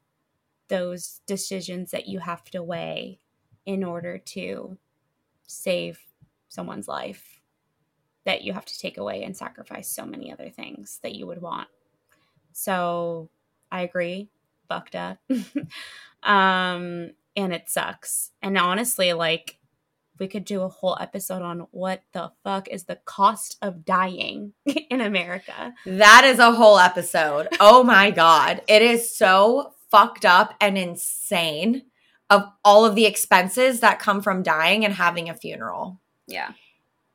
those 0.68 1.22
decisions 1.26 1.92
that 1.92 2.08
you 2.08 2.20
have 2.20 2.44
to 2.52 2.62
weigh 2.62 3.20
in 3.66 3.84
order 3.84 4.18
to 4.18 4.78
save 5.48 6.00
someone's 6.48 6.88
life 6.88 7.40
that 8.26 8.44
you 8.44 8.54
have 8.54 8.66
to 8.66 8.78
take 8.78 8.98
away 8.98 9.24
and 9.24 9.36
sacrifice 9.36 9.88
so 9.88 10.06
many 10.06 10.32
other 10.32 10.50
things 10.50 11.00
that 11.02 11.16
you 11.16 11.26
would 11.26 11.42
want. 11.42 11.68
So 12.52 13.30
I 13.72 13.82
agree, 13.82 14.30
fucked 14.68 14.96
up. 14.96 15.20
um, 16.24 17.12
and 17.36 17.54
it 17.54 17.70
sucks. 17.70 18.32
And 18.42 18.58
honestly, 18.58 19.14
like 19.14 19.60
we 20.20 20.28
could 20.28 20.46
do 20.46 20.62
a 20.62 20.70
whole 20.70 20.98
episode 21.00 21.42
on 21.42 21.68
what 21.72 22.04
the 22.12 22.32
fuck 22.44 22.68
is 22.68 22.84
the 22.84 23.00
cost 23.06 23.58
of 23.62 23.86
dying 23.86 24.54
in 24.90 25.02
America. 25.02 25.74
That 25.86 26.24
is 26.26 26.40
a 26.40 26.52
whole 26.52 26.78
episode. 26.78 27.48
Oh 27.60 27.84
my 27.84 28.12
God. 28.12 28.62
It 28.68 28.82
is 28.82 29.16
so 29.16 29.74
fucked 29.90 30.26
up 30.26 30.54
and 30.62 30.78
insane 30.78 31.84
of 32.30 32.44
all 32.64 32.86
of 32.86 32.96
the 32.96 33.06
expenses 33.06 33.80
that 33.80 34.00
come 34.00 34.22
from 34.22 34.44
dying 34.44 34.86
and 34.86 34.94
having 34.94 35.30
a 35.30 35.34
funeral. 35.34 36.00
Yeah. 36.28 36.52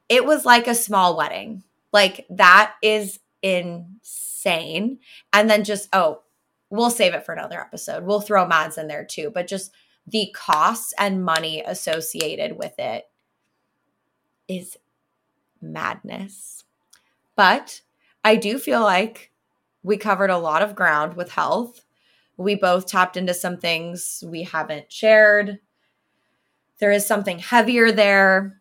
It 0.08 0.24
was 0.24 0.44
like 0.44 0.66
a 0.66 0.74
small 0.74 1.16
wedding. 1.16 1.62
Like 1.92 2.26
that 2.30 2.74
is 2.82 3.20
insane. 3.42 4.98
And 5.32 5.48
then 5.48 5.62
just, 5.62 5.88
oh, 5.92 6.22
we'll 6.70 6.90
save 6.90 7.14
it 7.14 7.24
for 7.24 7.32
another 7.32 7.60
episode. 7.60 8.04
We'll 8.04 8.20
throw 8.20 8.46
Mads 8.46 8.78
in 8.78 8.88
there 8.88 9.04
too, 9.04 9.30
but 9.32 9.46
just 9.46 9.72
the 10.06 10.30
costs 10.34 10.92
and 10.98 11.24
money 11.24 11.62
associated 11.64 12.58
with 12.58 12.78
it 12.78 13.04
is 14.48 14.76
madness. 15.60 16.64
But 17.36 17.80
I 18.22 18.36
do 18.36 18.58
feel 18.58 18.82
like 18.82 19.30
we 19.82 19.96
covered 19.96 20.30
a 20.30 20.38
lot 20.38 20.62
of 20.62 20.74
ground 20.74 21.14
with 21.14 21.30
health. 21.30 21.84
We 22.36 22.54
both 22.54 22.86
tapped 22.86 23.16
into 23.16 23.34
some 23.34 23.58
things 23.58 24.22
we 24.26 24.42
haven't 24.42 24.90
shared. 24.92 25.58
There 26.80 26.92
is 26.92 27.06
something 27.06 27.38
heavier 27.38 27.92
there, 27.92 28.60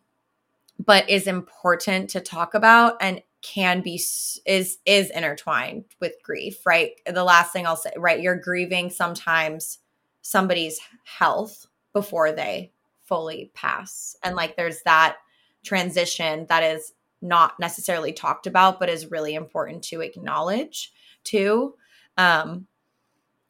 but 0.78 1.08
is 1.10 1.26
important 1.26 2.10
to 2.10 2.20
talk 2.20 2.54
about 2.54 2.96
and 3.00 3.22
can 3.44 3.82
be 3.82 4.02
is 4.46 4.78
is 4.86 5.10
intertwined 5.10 5.84
with 6.00 6.14
grief, 6.22 6.64
right? 6.64 6.92
The 7.06 7.22
last 7.22 7.52
thing 7.52 7.66
I'll 7.66 7.76
say, 7.76 7.92
right? 7.96 8.20
You're 8.20 8.38
grieving 8.40 8.90
sometimes 8.90 9.78
somebody's 10.22 10.80
health 11.04 11.66
before 11.92 12.32
they 12.32 12.72
fully 13.04 13.50
pass. 13.54 14.16
And 14.22 14.34
like 14.34 14.56
there's 14.56 14.82
that 14.82 15.18
transition 15.62 16.46
that 16.48 16.62
is 16.62 16.94
not 17.20 17.60
necessarily 17.60 18.12
talked 18.12 18.46
about 18.46 18.80
but 18.80 18.88
is 18.88 19.10
really 19.10 19.34
important 19.34 19.82
to 19.84 20.00
acknowledge 20.00 20.92
too. 21.22 21.74
Um 22.16 22.66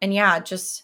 and 0.03 0.13
yeah, 0.13 0.41
just 0.41 0.84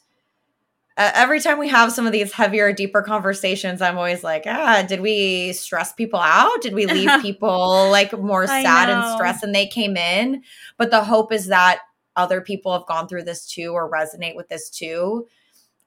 uh, 0.97 1.11
every 1.15 1.41
time 1.41 1.59
we 1.59 1.69
have 1.69 1.93
some 1.93 2.07
of 2.07 2.13
these 2.13 2.33
heavier, 2.33 2.73
deeper 2.73 3.03
conversations, 3.03 3.81
I'm 3.81 3.97
always 3.97 4.25
like, 4.25 4.43
ah, 4.47 4.85
did 4.87 5.01
we 5.01 5.53
stress 5.53 5.93
people 5.93 6.21
out? 6.21 6.61
Did 6.63 6.75
we 6.75 6.87
leave 6.87 7.11
people 7.23 7.89
like 7.91 8.13
more 8.19 8.47
sad 8.47 8.91
and 8.91 9.15
stressed 9.15 9.43
than 9.43 9.53
they 9.53 9.67
came 9.67 9.97
in? 9.97 10.43
But 10.77 10.91
the 10.91 11.05
hope 11.05 11.33
is 11.33 11.47
that 11.47 11.81
other 12.17 12.41
people 12.41 12.73
have 12.73 12.87
gone 12.87 13.09
through 13.09 13.23
this 13.23 13.47
too 13.47 13.73
or 13.73 13.91
resonate 13.91 14.37
with 14.37 14.49
this 14.49 14.69
too. 14.69 15.27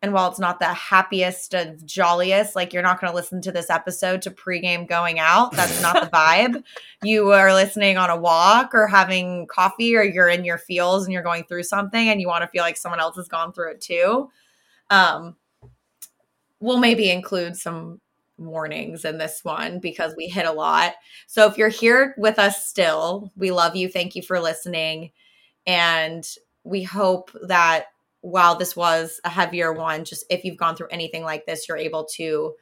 And 0.02 0.14
while 0.14 0.30
it's 0.30 0.40
not 0.40 0.60
the 0.60 0.74
happiest 0.74 1.54
of 1.54 1.86
jolliest, 1.86 2.58
like 2.58 2.74
you're 2.74 2.84
not 2.84 3.00
going 3.00 3.10
to 3.10 3.16
listen 3.16 3.42
to 3.44 3.54
this 3.54 3.70
episode 3.70 4.22
to 4.24 4.32
pregame 4.32 4.88
going 4.88 5.18
out. 5.18 5.54
That's 5.54 5.82
not 5.82 6.02
the 6.02 6.10
vibe. 6.18 6.62
You 7.04 7.32
are 7.32 7.54
listening 7.54 7.98
on 7.98 8.10
a 8.10 8.18
walk 8.18 8.74
or 8.74 8.88
having 8.88 9.48
coffee 9.48 9.96
or 9.96 10.04
you're 10.04 10.28
in 10.28 10.44
your 10.44 10.58
feels 10.58 11.06
and 11.06 11.14
you're 11.14 11.24
going 11.24 11.46
through 11.46 11.64
something 11.64 12.10
and 12.10 12.20
you 12.20 12.28
want 12.28 12.42
to 12.42 12.50
feel 12.50 12.64
like 12.64 12.76
someone 12.76 13.00
else 13.00 13.16
has 13.16 13.30
gone 13.30 13.54
through 13.54 13.72
it 13.72 13.82
too 13.82 14.30
um, 14.94 15.36
we'll 16.60 16.78
maybe 16.78 17.10
include 17.10 17.58
some 17.58 18.00
warnings 18.38 19.06
in 19.06 19.18
this 19.18 19.44
one 19.44 19.80
because 19.80 20.14
we 20.16 20.28
hit 20.28 20.46
a 20.46 20.52
lot. 20.52 20.94
So 21.26 21.48
if 21.48 21.58
you're 21.58 21.70
here 21.70 22.14
with 22.16 22.38
us 22.38 22.68
still, 22.68 23.32
we 23.36 23.50
love 23.50 23.76
you. 23.76 23.90
Thank 23.90 24.16
you 24.16 24.22
for 24.22 24.40
listening. 24.40 25.12
And 25.66 26.24
we 26.64 26.84
hope 26.84 27.32
that 27.48 27.86
while 28.22 28.56
this 28.56 28.76
was 28.76 29.20
a 29.24 29.30
heavier 29.30 29.74
one, 29.74 30.06
just 30.06 30.26
if 30.30 30.46
you've 30.46 30.58
gone 30.58 30.76
through 30.76 30.90
anything 30.92 31.24
like 31.24 31.48
this, 31.48 31.68
you're 31.68 31.78
able 31.78 32.06
to 32.14 32.54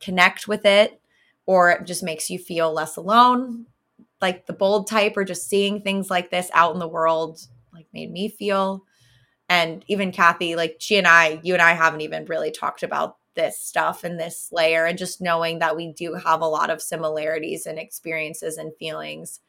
connect 0.00 0.48
with 0.48 0.66
it 0.66 1.00
or 1.46 1.70
it 1.70 1.86
just 1.86 2.02
makes 2.02 2.28
you 2.28 2.40
feel 2.40 2.72
less 2.72 2.96
alone. 2.96 3.66
Like 4.20 4.46
the 4.46 4.52
bold 4.52 4.88
type 4.88 5.16
or 5.16 5.24
just 5.24 5.48
seeing 5.48 5.80
things 5.80 6.10
like 6.10 6.30
this 6.30 6.50
out 6.54 6.74
in 6.74 6.80
the 6.80 6.88
world 6.88 7.40
like 7.72 7.86
made 7.92 8.10
me 8.10 8.28
feel 8.28 8.84
and 9.52 9.84
even 9.86 10.12
Kathy, 10.12 10.56
like 10.56 10.76
she 10.78 10.96
and 10.96 11.06
I, 11.06 11.38
you 11.42 11.52
and 11.52 11.60
I 11.60 11.74
haven't 11.74 12.00
even 12.00 12.24
really 12.24 12.50
talked 12.50 12.82
about 12.82 13.18
this 13.34 13.60
stuff 13.60 14.02
and 14.02 14.18
this 14.18 14.48
layer, 14.50 14.86
and 14.86 14.96
just 14.96 15.20
knowing 15.20 15.58
that 15.58 15.76
we 15.76 15.92
do 15.92 16.14
have 16.14 16.40
a 16.40 16.46
lot 16.46 16.70
of 16.70 16.80
similarities 16.80 17.66
and 17.66 17.78
experiences 17.78 18.56
and 18.56 18.72
feelings, 18.78 19.40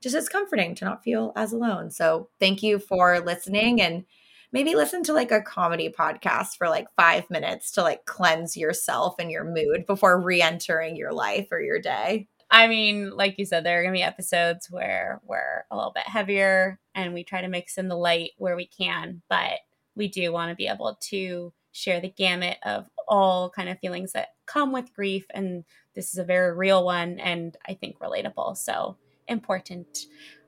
just 0.00 0.14
it's 0.14 0.30
comforting 0.30 0.74
to 0.76 0.86
not 0.86 1.04
feel 1.04 1.32
as 1.36 1.52
alone. 1.52 1.90
So 1.90 2.30
thank 2.40 2.62
you 2.62 2.78
for 2.78 3.20
listening 3.20 3.82
and 3.82 4.06
maybe 4.50 4.74
listen 4.74 5.02
to 5.02 5.12
like 5.12 5.30
a 5.30 5.42
comedy 5.42 5.90
podcast 5.90 6.56
for 6.56 6.70
like 6.70 6.86
five 6.96 7.28
minutes 7.28 7.72
to 7.72 7.82
like 7.82 8.06
cleanse 8.06 8.56
yourself 8.56 9.16
and 9.18 9.30
your 9.30 9.44
mood 9.44 9.84
before 9.86 10.18
re-entering 10.22 10.96
your 10.96 11.12
life 11.12 11.48
or 11.50 11.60
your 11.60 11.80
day. 11.80 12.28
I 12.50 12.66
mean, 12.66 13.10
like 13.10 13.38
you 13.38 13.44
said, 13.44 13.64
there 13.64 13.78
are 13.78 13.82
going 13.82 13.94
to 13.94 13.98
be 13.98 14.02
episodes 14.02 14.70
where 14.70 15.20
we're 15.24 15.64
a 15.70 15.76
little 15.76 15.92
bit 15.92 16.04
heavier 16.04 16.78
and 16.94 17.12
we 17.12 17.24
try 17.24 17.42
to 17.42 17.48
mix 17.48 17.76
in 17.76 17.88
the 17.88 17.96
light 17.96 18.30
where 18.38 18.56
we 18.56 18.66
can, 18.66 19.22
but 19.28 19.60
we 19.94 20.08
do 20.08 20.32
want 20.32 20.50
to 20.50 20.56
be 20.56 20.66
able 20.66 20.96
to 21.00 21.52
share 21.72 22.00
the 22.00 22.08
gamut 22.08 22.56
of 22.64 22.86
all 23.06 23.50
kind 23.50 23.68
of 23.68 23.78
feelings 23.78 24.12
that 24.12 24.28
come 24.46 24.72
with 24.72 24.94
grief 24.94 25.26
and 25.34 25.64
this 25.94 26.12
is 26.12 26.18
a 26.18 26.24
very 26.24 26.54
real 26.56 26.84
one 26.84 27.18
and 27.18 27.56
I 27.68 27.74
think 27.74 27.98
relatable. 27.98 28.56
So, 28.56 28.96
important. 29.26 30.06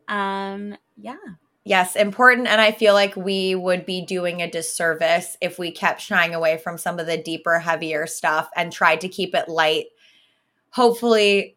Um, 0.09 0.77
yeah. 0.97 1.17
Yes, 1.65 1.95
important. 1.95 2.49
And 2.49 2.61
I 2.61 2.73
feel 2.73 2.95
like 2.95 3.15
we 3.17 3.55
would 3.55 3.85
be 3.85 4.05
doing 4.05 4.41
a 4.41 4.51
disservice 4.51 5.37
if 5.41 5.59
we 5.59 5.71
kept 5.71 6.01
shying 6.01 6.35
away 6.35 6.57
from 6.57 6.79
some 6.79 6.99
of 6.99 7.07
the 7.07 7.19
deeper, 7.19 7.59
heavier 7.59 8.07
stuff 8.07 8.49
and 8.57 8.73
tried 8.73 9.03
to 9.03 9.09
keep 9.09 9.35
it 9.35 9.49
light. 9.49 9.87
Hopefully, 10.71 11.57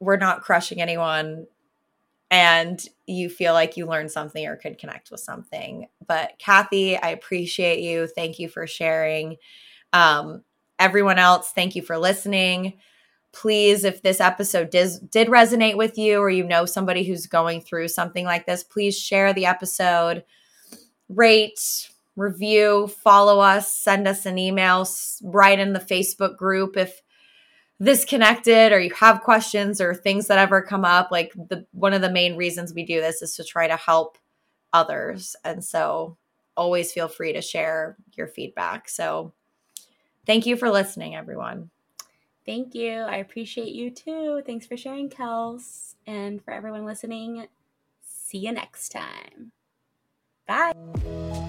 we're 0.00 0.16
not 0.16 0.42
crushing 0.42 0.80
anyone 0.80 1.46
and 2.30 2.84
you 3.06 3.28
feel 3.28 3.52
like 3.52 3.76
you 3.76 3.86
learned 3.86 4.10
something 4.10 4.46
or 4.46 4.56
could 4.56 4.78
connect 4.78 5.10
with 5.10 5.20
something. 5.20 5.88
But 6.06 6.38
Kathy, 6.38 6.96
I 6.96 7.08
appreciate 7.08 7.80
you. 7.80 8.06
Thank 8.06 8.38
you 8.38 8.48
for 8.48 8.66
sharing. 8.66 9.36
Um, 9.92 10.42
everyone 10.78 11.18
else, 11.18 11.50
thank 11.52 11.74
you 11.74 11.82
for 11.82 11.98
listening. 11.98 12.74
Please, 13.32 13.84
if 13.84 14.02
this 14.02 14.20
episode 14.20 14.70
did, 14.70 15.10
did 15.10 15.28
resonate 15.28 15.76
with 15.76 15.98
you 15.98 16.18
or 16.18 16.30
you 16.30 16.44
know 16.44 16.64
somebody 16.64 17.04
who's 17.04 17.26
going 17.26 17.60
through 17.60 17.88
something 17.88 18.24
like 18.24 18.46
this, 18.46 18.64
please 18.64 18.98
share 18.98 19.32
the 19.32 19.46
episode, 19.46 20.24
rate, 21.08 21.90
review, 22.16 22.88
follow 22.88 23.40
us, 23.40 23.72
send 23.72 24.08
us 24.08 24.26
an 24.26 24.38
email, 24.38 24.88
write 25.22 25.58
in 25.58 25.72
the 25.72 25.80
Facebook 25.80 26.36
group 26.36 26.76
if 26.76 27.02
this 27.80 28.04
connected 28.04 28.72
or 28.72 28.78
you 28.78 28.92
have 28.94 29.22
questions 29.22 29.80
or 29.80 29.94
things 29.94 30.26
that 30.26 30.38
ever 30.38 30.62
come 30.62 30.84
up 30.84 31.10
like 31.10 31.32
the 31.32 31.66
one 31.72 31.94
of 31.94 32.02
the 32.02 32.10
main 32.10 32.36
reasons 32.36 32.74
we 32.74 32.84
do 32.84 33.00
this 33.00 33.22
is 33.22 33.34
to 33.34 33.42
try 33.42 33.66
to 33.66 33.76
help 33.76 34.18
others. 34.72 35.34
And 35.44 35.64
so 35.64 36.16
always 36.56 36.92
feel 36.92 37.08
free 37.08 37.32
to 37.32 37.40
share 37.40 37.96
your 38.12 38.28
feedback. 38.28 38.88
So 38.88 39.32
thank 40.26 40.46
you 40.46 40.56
for 40.56 40.70
listening 40.70 41.16
everyone. 41.16 41.70
Thank 42.46 42.74
you. 42.74 42.92
I 42.92 43.16
appreciate 43.16 43.72
you 43.72 43.90
too. 43.90 44.42
Thanks 44.44 44.66
for 44.66 44.76
sharing 44.76 45.08
kels. 45.08 45.94
And 46.06 46.44
for 46.44 46.52
everyone 46.52 46.84
listening 46.84 47.46
see 48.30 48.38
you 48.38 48.52
next 48.52 48.90
time. 48.90 49.52
Bye 50.46 51.40